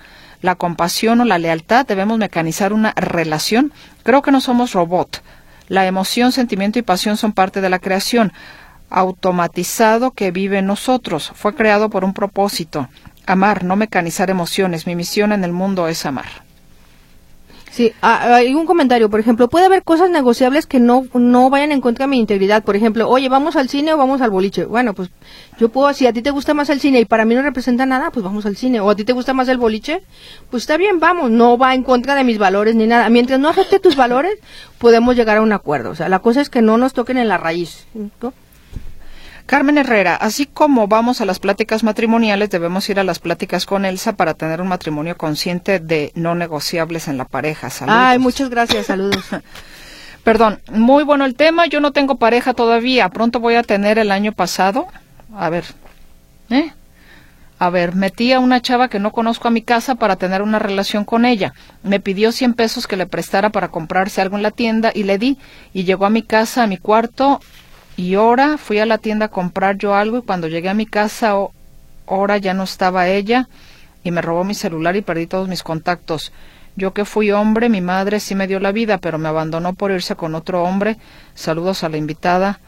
la 0.41 0.55
compasión 0.55 1.21
o 1.21 1.25
la 1.25 1.37
lealtad? 1.37 1.85
Debemos 1.85 2.17
mecanizar 2.17 2.73
una 2.73 2.93
relación. 2.95 3.71
Creo 4.03 4.23
que 4.23 4.31
no 4.31 4.41
somos 4.41 4.73
robot. 4.73 5.21
La 5.67 5.85
emoción, 5.85 6.31
sentimiento 6.31 6.79
y 6.79 6.81
pasión 6.81 7.15
son 7.15 7.31
parte 7.31 7.61
de 7.61 7.69
la 7.69 7.77
creación 7.77 8.33
automatizado 8.89 10.11
que 10.11 10.31
vive 10.31 10.57
en 10.57 10.65
nosotros. 10.65 11.31
Fue 11.35 11.53
creado 11.53 11.91
por 11.91 12.03
un 12.03 12.15
propósito. 12.15 12.89
Amar, 13.27 13.63
no 13.63 13.75
mecanizar 13.75 14.31
emociones. 14.31 14.87
Mi 14.87 14.95
misión 14.95 15.31
en 15.31 15.43
el 15.43 15.51
mundo 15.51 15.87
es 15.87 16.07
amar. 16.07 16.48
Sí, 17.71 17.93
ah, 18.01 18.35
hay 18.35 18.53
un 18.53 18.65
comentario, 18.65 19.09
por 19.09 19.19
ejemplo, 19.19 19.47
puede 19.47 19.65
haber 19.65 19.83
cosas 19.83 20.09
negociables 20.09 20.65
que 20.65 20.79
no, 20.79 21.05
no 21.13 21.49
vayan 21.49 21.71
en 21.71 21.81
contra 21.81 22.05
de 22.05 22.09
mi 22.09 22.19
integridad. 22.19 22.63
Por 22.63 22.75
ejemplo, 22.75 23.07
oye, 23.07 23.29
vamos 23.29 23.55
al 23.55 23.69
cine 23.69 23.93
o 23.93 23.97
vamos 23.97 24.21
al 24.21 24.31
boliche. 24.31 24.65
Bueno, 24.65 24.93
pues 24.93 25.09
yo 25.59 25.69
puedo, 25.69 25.93
si 25.93 26.07
a 26.07 26.13
ti 26.13 26.21
te 26.21 26.31
gusta 26.31 26.53
más 26.53 26.69
el 26.69 26.79
cine 26.79 26.99
y 26.99 27.05
para 27.05 27.25
mí 27.25 27.35
no 27.35 27.41
representa 27.41 27.85
nada, 27.85 28.09
pues 28.11 28.23
vamos 28.23 28.45
al 28.45 28.57
cine. 28.57 28.79
O 28.79 28.89
a 28.89 28.95
ti 28.95 29.03
te 29.03 29.13
gusta 29.13 29.33
más 29.33 29.47
el 29.49 29.57
boliche, 29.57 30.01
pues 30.49 30.63
está 30.63 30.77
bien, 30.77 30.99
vamos, 30.99 31.29
no 31.29 31.57
va 31.57 31.75
en 31.75 31.83
contra 31.83 32.15
de 32.15 32.23
mis 32.23 32.39
valores 32.39 32.75
ni 32.75 32.87
nada. 32.87 33.09
Mientras 33.09 33.39
no 33.39 33.49
afecte 33.49 33.79
tus 33.79 33.95
valores, 33.95 34.39
podemos 34.79 35.15
llegar 35.15 35.37
a 35.37 35.41
un 35.41 35.53
acuerdo. 35.53 35.91
O 35.91 35.95
sea, 35.95 36.09
la 36.09 36.19
cosa 36.19 36.41
es 36.41 36.49
que 36.49 36.61
no 36.61 36.77
nos 36.77 36.93
toquen 36.93 37.17
en 37.17 37.27
la 37.27 37.37
raíz. 37.37 37.85
Carmen 39.49 39.79
Herrera, 39.79 40.13
así 40.13 40.45
como 40.45 40.87
vamos 40.87 41.21
a 41.21 41.25
las 41.25 41.39
pláticas 41.39 41.83
matrimoniales, 41.83 42.51
debemos 42.51 42.87
ir 42.87 42.99
a 42.99 43.03
las 43.03 43.17
pláticas 43.17 43.65
con 43.65 43.83
Elsa 43.83 44.13
para 44.15 44.35
tener 44.35 44.61
un 44.61 44.67
matrimonio 44.67 45.17
consciente 45.17 45.79
de 45.79 46.11
no 46.13 46.35
negociables 46.35 47.07
en 47.07 47.17
la 47.17 47.25
pareja. 47.25 47.71
Saludos. 47.71 47.99
Ay, 47.99 48.19
muchas 48.19 48.51
gracias, 48.51 48.85
saludos. 48.85 49.25
Perdón, 50.23 50.61
muy 50.71 51.03
bueno 51.03 51.25
el 51.25 51.33
tema. 51.33 51.65
Yo 51.65 51.79
no 51.79 51.93
tengo 51.93 52.17
pareja 52.17 52.53
todavía. 52.53 53.09
Pronto 53.09 53.39
voy 53.39 53.55
a 53.55 53.63
tener 53.63 53.97
el 53.97 54.11
año 54.11 54.33
pasado. 54.33 54.85
A 55.35 55.49
ver, 55.49 55.63
¿eh? 56.51 56.71
A 57.57 57.71
ver, 57.71 57.95
metí 57.95 58.31
a 58.33 58.39
una 58.39 58.61
chava 58.61 58.87
que 58.87 58.99
no 58.99 59.11
conozco 59.11 59.47
a 59.47 59.51
mi 59.51 59.63
casa 59.63 59.95
para 59.95 60.17
tener 60.17 60.43
una 60.43 60.59
relación 60.59 61.05
con 61.05 61.25
ella. 61.25 61.55
Me 61.81 61.99
pidió 61.99 62.31
100 62.31 62.53
pesos 62.53 62.85
que 62.85 62.97
le 62.97 63.07
prestara 63.07 63.49
para 63.49 63.69
comprarse 63.69 64.21
algo 64.21 64.37
en 64.37 64.43
la 64.43 64.51
tienda 64.51 64.91
y 64.93 65.05
le 65.05 65.17
di. 65.17 65.39
Y 65.73 65.85
llegó 65.85 66.05
a 66.05 66.11
mi 66.11 66.21
casa, 66.21 66.61
a 66.61 66.67
mi 66.67 66.77
cuarto, 66.77 67.39
y 67.99 68.15
ahora 68.15 68.57
fui 68.57 68.79
a 68.79 68.85
la 68.85 68.97
tienda 68.97 69.25
a 69.25 69.29
comprar 69.29 69.77
yo 69.77 69.93
algo 69.93 70.19
y 70.19 70.21
cuando 70.21 70.47
llegué 70.47 70.69
a 70.69 70.73
mi 70.73 70.85
casa, 70.85 71.33
ahora 72.07 72.37
ya 72.37 72.53
no 72.53 72.63
estaba 72.63 73.09
ella 73.09 73.49
y 74.05 74.11
me 74.11 74.21
robó 74.21 74.45
mi 74.45 74.53
celular 74.53 74.95
y 74.95 75.01
perdí 75.01 75.27
todos 75.27 75.49
mis 75.49 75.63
contactos. 75.63 76.31
Yo 76.77 76.93
que 76.93 77.03
fui 77.03 77.29
hombre, 77.31 77.67
mi 77.67 77.81
madre 77.81 78.21
sí 78.21 78.35
me 78.35 78.47
dio 78.47 78.61
la 78.61 78.71
vida, 78.71 78.99
pero 78.99 79.17
me 79.17 79.27
abandonó 79.27 79.73
por 79.73 79.91
irse 79.91 80.15
con 80.15 80.33
otro 80.33 80.63
hombre. 80.63 80.95
Saludos 81.35 81.83
a 81.83 81.89
la 81.89 81.97
invitada, 81.97 82.61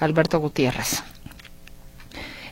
Alberto 0.00 0.40
Gutiérrez. 0.40 1.02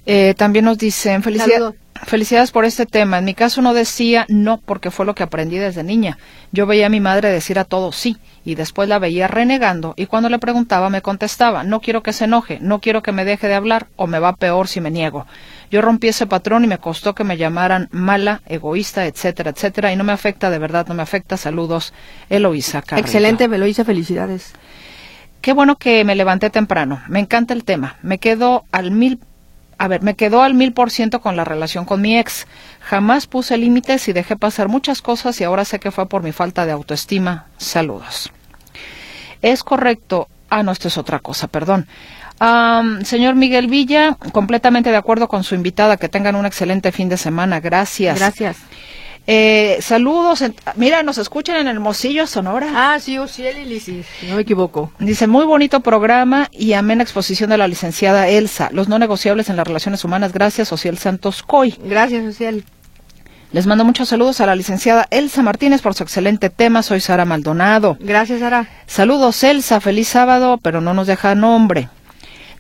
Eh, 0.05 0.35
también 0.37 0.67
nos 0.67 0.77
dicen 0.77 1.23
felicidades. 1.23 1.73
Felicidades 2.05 2.51
por 2.51 2.65
este 2.65 2.87
tema. 2.87 3.19
En 3.19 3.25
mi 3.25 3.35
caso 3.35 3.63
no 3.63 3.75
decía 3.75 4.27
no 4.29 4.59
porque 4.59 4.91
fue 4.91 5.07
lo 5.07 5.15
que 5.15 5.23
aprendí 5.23 5.57
desde 5.59 5.83
niña. 5.83 6.19
Yo 6.53 6.67
veía 6.67 6.87
a 6.87 6.91
mi 6.91 7.01
madre 7.01 7.31
decir 7.31 7.59
a 7.59 7.65
todo 7.65 7.93
sí 7.93 8.19
y 8.45 8.55
después 8.55 8.89
la 8.89 8.99
veía 8.99 9.29
renegando 9.29 9.95
y 9.97 10.07
cuando 10.07 10.29
le 10.29 10.39
preguntaba 10.39 10.91
me 10.91 11.03
contestaba 11.03 11.65
no 11.65 11.81
quiero 11.81 12.03
que 12.03 12.13
se 12.13 12.25
enoje, 12.25 12.59
no 12.61 12.81
quiero 12.81 13.03
que 13.03 13.13
me 13.13 13.25
deje 13.25 13.49
de 13.49 13.55
hablar 13.55 13.89
o 13.97 14.07
me 14.07 14.19
va 14.19 14.37
peor 14.37 14.69
si 14.69 14.81
me 14.81 14.91
niego. 14.91 15.27
Yo 15.71 15.83
rompí 15.83 16.09
ese 16.09 16.27
patrón 16.27 16.65
y 16.65 16.67
me 16.69 16.79
costó 16.79 17.15
que 17.15 17.25
me 17.25 17.37
llamaran 17.37 17.89
mala, 17.91 18.43
egoísta, 18.47 19.07
etcétera, 19.07 19.51
etcétera 19.51 19.93
y 19.93 19.97
no 19.97 20.05
me 20.05 20.13
afecta 20.13 20.51
de 20.51 20.59
verdad, 20.59 20.87
no 20.87 20.95
me 20.95 21.03
afecta. 21.03 21.37
Saludos, 21.37 21.93
Eloísa 22.31 22.83
Carrillo. 22.83 23.07
Excelente, 23.07 23.45
Eloísa, 23.45 23.85
felicidades. 23.85 24.53
Qué 25.41 25.53
bueno 25.53 25.77
que 25.77 26.05
me 26.05 26.17
levanté 26.17 26.51
temprano. 26.51 27.03
Me 27.09 27.21
encanta 27.21 27.55
el 27.55 27.65
tema. 27.65 27.97
Me 28.03 28.19
quedo 28.19 28.65
al 28.73 28.91
mil 28.91 29.21
a 29.79 29.89
ver, 29.89 30.03
me 30.03 30.15
quedó 30.15 30.43
al 30.43 30.55
mil 30.55 30.73
por 30.73 30.91
ciento 30.91 31.21
con 31.21 31.37
la 31.37 31.45
relación 31.45 31.85
con 31.85 32.01
mi 32.01 32.19
ex. 32.19 32.47
Jamás 32.81 33.27
puse 33.27 33.59
límites 33.59 34.09
y 34.09 34.13
dejé 34.13 34.37
pasar 34.37 34.69
muchas 34.69 35.03
cosas 35.03 35.41
y 35.41 35.45
ahora 35.45 35.65
sé 35.65 35.79
que 35.79 35.91
fue 35.91 36.09
por 36.09 36.23
mi 36.23 36.33
falta 36.33 36.65
de 36.65 36.73
autoestima. 36.73 37.47
Saludos. 37.59 38.33
Es 39.43 39.63
correcto. 39.63 40.29
Ah, 40.49 40.63
no, 40.63 40.73
esto 40.73 40.89
es 40.89 40.97
otra 40.97 41.19
cosa, 41.19 41.49
perdón. 41.49 41.87
señor 43.05 43.35
Miguel 43.35 43.67
Villa, 43.67 44.17
completamente 44.33 44.91
de 44.91 44.97
acuerdo 44.97 45.29
con 45.29 45.45
su 45.45 45.55
invitada. 45.55 45.97
Que 45.99 46.09
tengan 46.09 46.37
un 46.37 46.47
excelente 46.47 46.91
fin 46.93 47.09
de 47.09 47.17
semana. 47.17 47.61
Gracias. 47.61 48.19
Gracias. 48.19 48.57
Eh, 49.27 49.79
saludos. 49.81 50.45
mira, 50.77 51.03
nos 51.03 51.19
escuchan 51.19 51.57
en 51.57 51.67
Hermosillo, 51.67 52.27
Sonora. 52.27 52.69
Ah, 52.75 53.01
sí, 53.01 53.19
Uciel 53.19 53.81
sí, 53.81 54.05
no 54.29 54.37
me 54.37 54.43
equivoco. 54.43 54.93
Dice, 55.01 55.27
muy 55.27 55.45
bonito 55.45 55.81
programa 55.81 56.49
y 56.53 56.75
amena 56.75 57.03
exposición 57.03 57.51
de 57.51 57.59
la 57.59 57.67
licenciada 57.67 58.29
Elsa. 58.29 58.71
Los 58.73 58.89
no 58.89 58.99
negociables 58.99 59.49
en 59.51 59.57
las 59.57 59.67
relaciones 59.67 60.05
humanas. 60.05 60.33
Gracias, 60.33 60.73
Ociel 60.73 60.99
Santos 60.99 61.43
Coy. 61.43 61.77
Gracias, 61.85 62.25
Ociel. 62.25 62.65
Les 63.53 63.67
mando 63.67 63.85
muchos 63.85 64.09
saludos 64.09 64.41
a 64.41 64.47
la 64.47 64.55
licenciada 64.55 65.07
Elsa 65.11 65.43
Martínez 65.43 65.83
por 65.83 65.95
su 65.95 66.03
excelente 66.03 66.51
tema. 66.51 66.83
Soy 66.83 67.01
Sara 67.01 67.25
Maldonado. 67.25 67.97
Gracias, 68.01 68.41
Sara. 68.41 68.69
Saludos, 68.87 69.43
Elsa. 69.43 69.81
Feliz 69.81 70.09
sábado, 70.09 70.59
pero 70.63 70.81
no 70.81 70.95
nos 70.95 71.07
deja 71.07 71.35
nombre. 71.35 71.89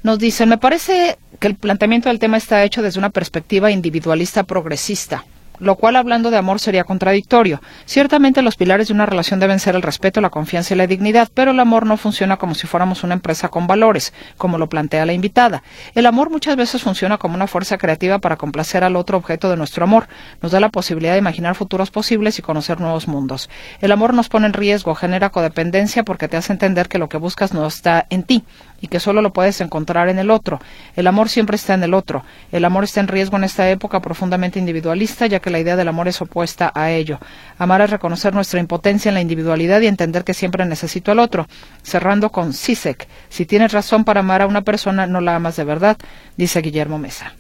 Nos 0.03 0.19
dice, 0.19 0.47
me 0.47 0.59
parece 0.59 1.19
que 1.39 1.47
el 1.49 1.55
planteamiento 1.55 2.09
del 2.09 2.19
tema 2.19 2.37
está 2.37 2.65
hecho 2.65 2.83
desde 2.83 2.99
una 2.99 3.11
perspectiva 3.11 3.71
individualista 3.71 4.45
progresista 4.45 5.25
lo 5.59 5.77
cual 5.77 5.97
hablando 5.97 6.31
de 6.31 6.37
amor 6.37 6.61
sería 6.61 6.85
contradictorio. 6.85 7.61
Ciertamente 7.85 8.43
los 8.43 8.57
pilares 8.57 8.89
de 8.89 8.95
una 8.95 9.07
relación 9.07 9.41
deben 9.41 9.59
ser 9.59 9.75
el 9.75 9.83
respeto, 9.83 10.21
la 10.21 10.31
confianza 10.31 10.75
y 10.75 10.77
la 10.77 10.87
dignidad, 10.87 11.29
pero 11.33 11.51
el 11.51 11.61
amor 11.61 11.87
no 11.87 11.97
funciona 11.97 12.37
como 12.37 12.55
si 12.55 12.67
fuéramos 12.67 13.05
una 13.05 13.15
empresa 13.15 13.49
con 13.49 13.67
valores, 13.67 14.13
como 14.37 14.59
lo 14.59 14.69
plantea 14.69 15.07
la 15.07 15.13
invitada. 15.13 15.63
El 15.95 16.07
amor 16.07 16.31
muchas 16.31 16.57
veces 16.57 16.83
funciona 16.83 17.19
como 17.19 17.35
una 17.35 17.47
fuerza 17.47 17.79
creativa 17.79 18.19
para 18.19 18.37
complacer 18.37 18.85
al 18.85 18.97
otro 18.97 19.19
objeto 19.19 19.51
de 19.51 19.57
nuestro 19.57 19.85
amor. 19.85 20.09
Nos 20.43 20.53
da 20.53 20.61
la 20.61 20.69
posibilidad 20.69 21.13
de 21.13 21.19
imaginar 21.19 21.55
futuros 21.55 21.91
posibles 21.91 22.39
y 22.39 22.43
conocer 22.43 22.81
nuevos 22.81 23.09
mundos. 23.09 23.51
El 23.81 23.93
amor 23.93 24.15
nos 24.15 24.29
pone 24.29 24.47
en 24.47 24.53
riesgo, 24.53 24.95
genera 24.95 25.31
codependencia 25.31 26.05
porque 26.05 26.29
te 26.29 26.37
hace 26.37 26.53
entender 26.53 26.89
que 26.89 26.99
lo 26.99 27.09
que 27.09 27.17
buscas 27.17 27.53
no 27.53 27.67
está 27.67 28.07
en 28.11 28.23
ti 28.23 28.45
y 28.81 28.89
que 28.89 29.01
solo 29.01 29.23
lo 29.23 29.33
puedes 29.33 29.61
encontrar 29.61 30.09
en 30.09 30.19
el 30.19 30.31
otro. 30.31 30.61
El 30.97 31.07
amor 31.07 31.29
siempre 31.29 31.57
está 31.57 31.75
en 31.75 31.83
el 31.83 31.95
otro. 31.95 32.25
El 32.53 32.65
amor 32.65 32.85
está 32.85 33.01
en 33.01 33.09
riesgo 33.09 33.37
en 33.37 33.45
esta 33.45 33.69
época 33.71 34.01
profundamente 34.01 34.59
individualista, 34.59 35.27
ya 35.27 35.41
que 35.41 35.46
la 35.51 35.59
idea 35.59 35.77
del 35.77 35.89
amor 35.89 36.09
es 36.09 36.21
opuesta 36.21 36.73
a 36.75 36.91
ello. 36.91 37.19
Amar 37.59 37.81
es 37.81 37.91
reconocer 37.91 38.35
nuestra 38.35 38.61
impotencia 38.61 39.09
en 39.09 39.15
la 39.15 39.21
individualidad 39.21 39.81
y 39.81 39.87
entender 39.87 40.25
que 40.25 40.35
siempre 40.35 40.65
necesito 40.65 41.13
al 41.13 41.19
otro. 41.19 41.47
Cerrando 41.83 42.31
con 42.31 42.53
Sisek, 42.53 43.09
si 43.29 43.47
tienes 43.47 43.73
razón 43.73 44.05
para 44.05 44.21
amar 44.21 44.43
a 44.43 44.47
una 44.47 44.63
persona, 44.63 45.07
no 45.07 45.21
la 45.21 45.37
amas 45.37 45.57
de 45.57 45.65
verdad, 45.65 45.97
dice 46.37 46.61
Guillermo 46.61 46.99
Mesa. 46.99 47.35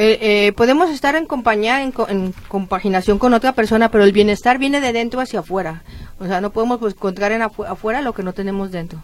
Eh, 0.00 0.46
eh, 0.46 0.52
podemos 0.52 0.90
estar 0.90 1.16
en 1.16 1.26
compañía, 1.26 1.82
en, 1.82 1.92
compaginación 2.46 3.18
con 3.18 3.34
otra 3.34 3.52
persona, 3.52 3.90
pero 3.90 4.04
el 4.04 4.12
bienestar 4.12 4.56
viene 4.56 4.80
de 4.80 4.92
dentro 4.92 5.20
hacia 5.20 5.40
afuera. 5.40 5.82
O 6.20 6.26
sea, 6.26 6.40
no 6.40 6.50
podemos 6.50 6.78
pues, 6.78 6.94
encontrar 6.94 7.32
en 7.32 7.42
afuera 7.42 8.00
lo 8.00 8.12
que 8.12 8.22
no 8.22 8.32
tenemos 8.32 8.70
dentro. 8.70 9.02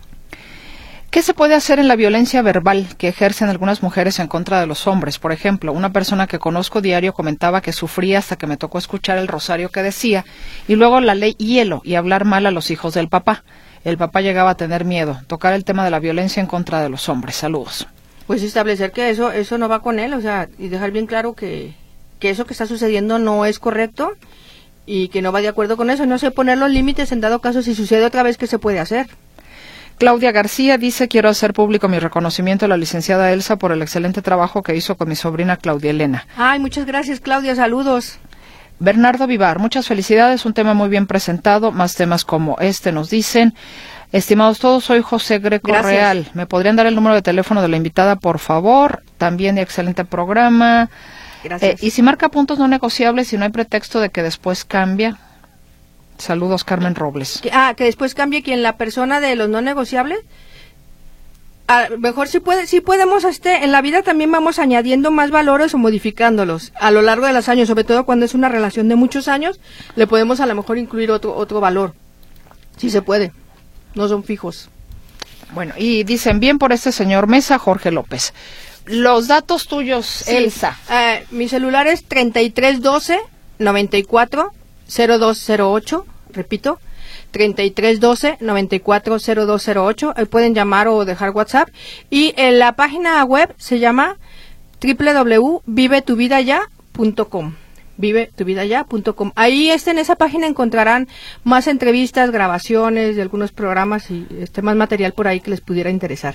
¿Qué 1.15 1.23
se 1.23 1.33
puede 1.33 1.55
hacer 1.55 1.79
en 1.79 1.87
la 1.87 1.95
violencia 1.95 2.43
verbal 2.43 2.89
que 2.99 3.07
ejercen 3.07 3.49
algunas 3.49 3.85
mujeres 3.85 4.19
en 4.19 4.27
contra 4.27 4.59
de 4.59 4.67
los 4.67 4.89
hombres? 4.89 5.21
Por 5.21 5.31
ejemplo, 5.31 5.73
una 5.73 5.93
persona 5.93 6.27
que 6.27 6.41
conozco 6.41 6.81
diario 6.81 7.12
comentaba 7.12 7.61
que 7.61 7.73
sufría 7.73 8.19
hasta 8.19 8.35
que 8.35 8.49
me 8.49 8.57
tocó 8.57 8.79
escuchar 8.79 9.19
el 9.19 9.29
rosario 9.29 9.69
que 9.69 9.85
decía 9.85 10.25
y 10.67 10.75
luego 10.75 10.99
la 10.99 11.15
ley 11.15 11.35
hielo 11.35 11.83
y 11.85 11.95
hablar 11.95 12.25
mal 12.25 12.47
a 12.47 12.51
los 12.51 12.73
hijos 12.73 12.95
del 12.95 13.09
papá. 13.09 13.45
El 13.85 13.97
papá 13.97 14.23
llegaba 14.23 14.51
a 14.51 14.57
tener 14.57 14.85
miedo. 14.85 15.21
Tocar 15.29 15.53
el 15.53 15.65
tema 15.65 15.85
de 15.85 15.93
la 15.93 16.01
violencia 16.01 16.41
en 16.41 16.49
contra 16.49 16.83
de 16.83 16.89
los 16.89 17.09
hombres. 17.09 17.37
Saludos. 17.37 17.87
Pues 18.27 18.43
establecer 18.43 18.91
que 18.91 19.09
eso 19.09 19.31
eso 19.31 19.57
no 19.57 19.69
va 19.69 19.83
con 19.83 20.01
él, 20.01 20.15
o 20.15 20.21
sea, 20.21 20.49
y 20.59 20.67
dejar 20.67 20.91
bien 20.91 21.07
claro 21.07 21.35
que, 21.35 21.77
que 22.19 22.31
eso 22.31 22.45
que 22.45 22.55
está 22.55 22.67
sucediendo 22.67 23.21
no 23.21 23.45
es 23.45 23.61
correcto 23.61 24.15
y 24.85 25.11
que 25.11 25.23
no 25.23 25.31
va 25.31 25.43
de 25.43 25.47
acuerdo 25.47 25.77
con 25.77 25.91
eso. 25.91 26.07
No 26.07 26.19
sé 26.19 26.33
poner 26.33 26.59
los 26.59 26.73
límites 26.73 27.12
en 27.12 27.21
dado 27.21 27.39
caso 27.39 27.62
si 27.62 27.77
sucede 27.77 28.05
otra 28.05 28.25
vez, 28.25 28.37
¿qué 28.37 28.49
se 28.49 28.59
puede 28.59 28.81
hacer? 28.81 29.07
Claudia 29.99 30.33
García 30.33 30.77
dice, 30.77 31.09
quiero 31.09 31.29
hacer 31.29 31.53
público 31.53 31.89
mi 31.89 31.99
reconocimiento 31.99 32.65
a 32.65 32.69
la 32.69 32.77
licenciada 32.77 33.33
Elsa 33.33 33.57
por 33.57 33.73
el 33.73 33.83
excelente 33.83 34.23
trabajo 34.23 34.63
que 34.63 34.75
hizo 34.75 34.97
con 34.97 35.09
mi 35.09 35.17
sobrina 35.17 35.57
Claudia 35.57 35.91
Elena. 35.91 36.27
Ay, 36.37 36.59
muchas 36.59 36.87
gracias 36.87 37.21
Claudia, 37.21 37.55
saludos. 37.55 38.19
Bernardo 38.81 39.27
Vivar, 39.27 39.61
muchas 39.61 39.87
felicidades, 39.87 40.45
un 40.45 40.53
tema 40.53 40.75
muy 40.75 40.89
bien 40.89 41.07
presentado, 41.07 41.71
más 41.71 41.95
temas 41.95 42.25
como 42.25 42.59
este 42.59 42.93
nos 42.93 43.09
dicen. 43.09 43.55
Estimados 44.13 44.59
todos, 44.59 44.85
soy 44.85 45.01
José 45.01 45.39
Greco 45.39 45.73
Real. 45.73 46.29
¿Me 46.35 46.47
podrían 46.47 46.77
dar 46.77 46.87
el 46.87 46.95
número 46.95 47.15
de 47.15 47.23
teléfono 47.23 47.63
de 47.63 47.69
la 47.69 47.77
invitada, 47.77 48.17
por 48.17 48.39
favor? 48.39 49.03
También 49.19 49.57
de 49.57 49.63
excelente 49.63 50.05
programa. 50.05 50.89
Gracias. 51.43 51.83
Eh, 51.83 51.87
y 51.87 51.91
si 51.91 52.03
marca 52.03 52.29
puntos 52.29 52.59
no 52.59 52.69
negociables 52.69 53.33
y 53.33 53.39
no 53.39 53.45
hay 53.45 53.51
pretexto 53.51 54.01
de 54.01 54.11
que 54.11 54.23
después 54.23 54.65
cambia, 54.65 55.19
Saludos, 56.19 56.65
Carmen 56.65 56.95
Robles. 56.95 57.43
Ah, 57.53 57.75
que 57.77 57.85
después 57.85 58.15
cambie 58.15 58.43
quien 58.43 58.62
la 58.62 58.77
persona 58.77 59.21
de 59.21 59.35
los 59.37 59.49
no 59.49 59.61
negociables. 59.61 60.21
A 61.67 61.89
lo 61.89 61.99
mejor 61.99 62.29
sí 62.29 62.41
puede, 62.41 62.67
sí 62.67 62.81
podemos, 62.81 63.25
este, 63.25 63.65
en 63.65 63.73
la 63.73 63.81
vida 63.81 64.03
también 64.03 64.31
vamos 64.31 64.59
añadiendo 64.59 65.11
más 65.11 65.31
valores 65.31 65.73
o 65.73 65.79
modificándolos 65.79 66.73
a 66.79 66.91
lo 66.91 67.01
largo 67.01 67.27
de 67.27 67.33
los 67.33 67.49
años, 67.49 67.69
sobre 67.69 67.85
todo 67.85 68.05
cuando 68.05 68.27
es 68.27 68.35
una 68.35 68.51
relación 68.51 68.89
de 68.89 68.97
muchos 68.97 69.29
años, 69.29 69.59
le 69.97 70.07
podemos 70.07 70.41
a 70.41 70.47
lo 70.47 70.55
mejor 70.55 70.77
incluir 70.77 71.11
otro, 71.11 71.35
otro 71.35 71.61
valor. 71.61 71.95
Sí 72.77 72.91
se 72.91 73.01
puede. 73.01 73.33
No 73.95 74.09
son 74.09 74.25
fijos. 74.25 74.69
Bueno, 75.55 75.73
y 75.79 76.05
dicen 76.05 76.39
bien 76.39 76.59
por 76.59 76.73
este 76.73 76.93
señor 76.93 77.29
Mesa, 77.29 77.59
Jorge 77.59 77.91
López. 77.91 78.35
Los 78.85 79.29
datos 79.29 79.67
tuyos, 79.67 80.05
Sí. 80.07 80.37
Elsa. 80.37 80.79
Eh, 80.91 81.25
mi 81.31 81.49
celular 81.49 81.87
es 81.87 82.05
3312 82.05 83.19
94 83.59 84.53
0208, 84.89 86.07
repito, 86.32 86.80
3312 87.30 88.39
94 88.41 89.18
0208. 89.18 90.14
Ahí 90.16 90.24
pueden 90.26 90.55
llamar 90.55 90.89
o 90.89 91.05
dejar 91.05 91.30
WhatsApp. 91.30 91.68
Y 92.11 92.35
en 92.37 92.59
la 92.59 92.72
página 92.72 93.22
web 93.24 93.55
se 93.59 93.78
llama 93.78 94.16
www.vivetuvidaya.com 94.80 97.55
vivetuvidaya.com. 97.97 99.32
Ahí 99.37 99.70
este, 99.70 99.93
en 99.93 99.99
esa 99.99 100.16
página 100.16 100.47
encontrarán 100.47 101.09
más 101.45 101.68
entrevistas, 101.68 102.30
grabaciones 102.30 103.16
de 103.16 103.22
algunos 103.22 103.53
programas 103.53 104.11
y 104.11 104.26
este 104.41 104.62
más 104.62 104.76
material 104.76 105.12
por 105.12 105.28
ahí 105.28 105.41
que 105.41 105.51
les 105.51 105.61
pudiera 105.61 105.91
interesar. 105.91 106.35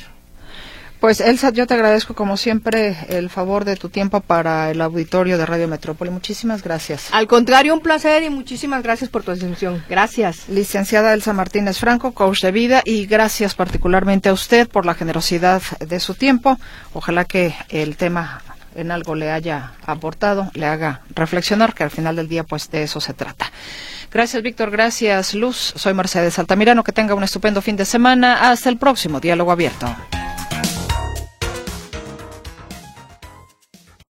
Pues 1.00 1.22
Elsa, 1.22 1.52
yo 1.52 1.66
te 1.66 1.76
agradezco 1.76 2.14
como 2.14 2.36
siempre 2.36 2.98
el 3.08 3.30
favor 3.30 3.64
de 3.64 3.78
tu 3.78 3.88
tiempo 3.88 4.20
para 4.20 4.70
el 4.70 4.82
auditorio 4.82 5.38
de 5.38 5.46
Radio 5.46 5.70
Metrópoli. 5.70 6.12
Muchísimas 6.12 6.62
gracias. 6.62 7.08
Al 7.14 7.26
contrario, 7.26 7.74
un 7.74 7.80
placer 7.80 8.24
y 8.24 8.30
muchísimas 8.30 8.84
gracias 8.84 9.10
por 9.10 9.24
tu 9.24 9.32
atención. 9.32 9.82
Gracias. 9.90 10.50
Licenciada 10.50 11.14
Elsa 11.14 11.32
Martínez 11.32 11.78
Franco, 11.80 12.12
coach 12.12 12.42
de 12.42 12.52
vida, 12.52 12.82
y 12.84 13.06
gracias 13.06 13.56
particularmente 13.56 14.28
a 14.28 14.34
usted 14.34 14.68
por 14.68 14.86
la 14.86 14.94
generosidad 14.94 15.62
de 15.80 16.02
su 16.02 16.16
tiempo. 16.16 16.60
Ojalá 16.92 17.24
que 17.24 17.56
el 17.70 17.96
tema 17.96 18.42
en 18.76 18.92
algo 18.92 19.16
le 19.16 19.32
haya 19.32 19.72
aportado, 19.86 20.52
le 20.54 20.66
haga 20.66 21.02
reflexionar, 21.16 21.74
que 21.74 21.84
al 21.84 21.92
final 21.92 22.18
del 22.18 22.28
día 22.28 22.44
pues 22.44 22.70
de 22.72 22.84
eso 22.84 23.00
se 23.00 23.14
trata. 23.14 23.52
Gracias 24.12 24.44
Víctor, 24.44 24.70
gracias 24.70 25.34
Luz, 25.34 25.74
soy 25.76 25.94
Mercedes 25.94 26.40
Altamirano, 26.40 26.84
que 26.84 26.92
tenga 26.92 27.16
un 27.16 27.24
estupendo 27.24 27.62
fin 27.62 27.78
de 27.78 27.86
semana. 27.86 28.50
Hasta 28.52 28.68
el 28.68 28.78
próximo 28.78 29.22
Diálogo 29.22 29.52
Abierto. 29.52 29.96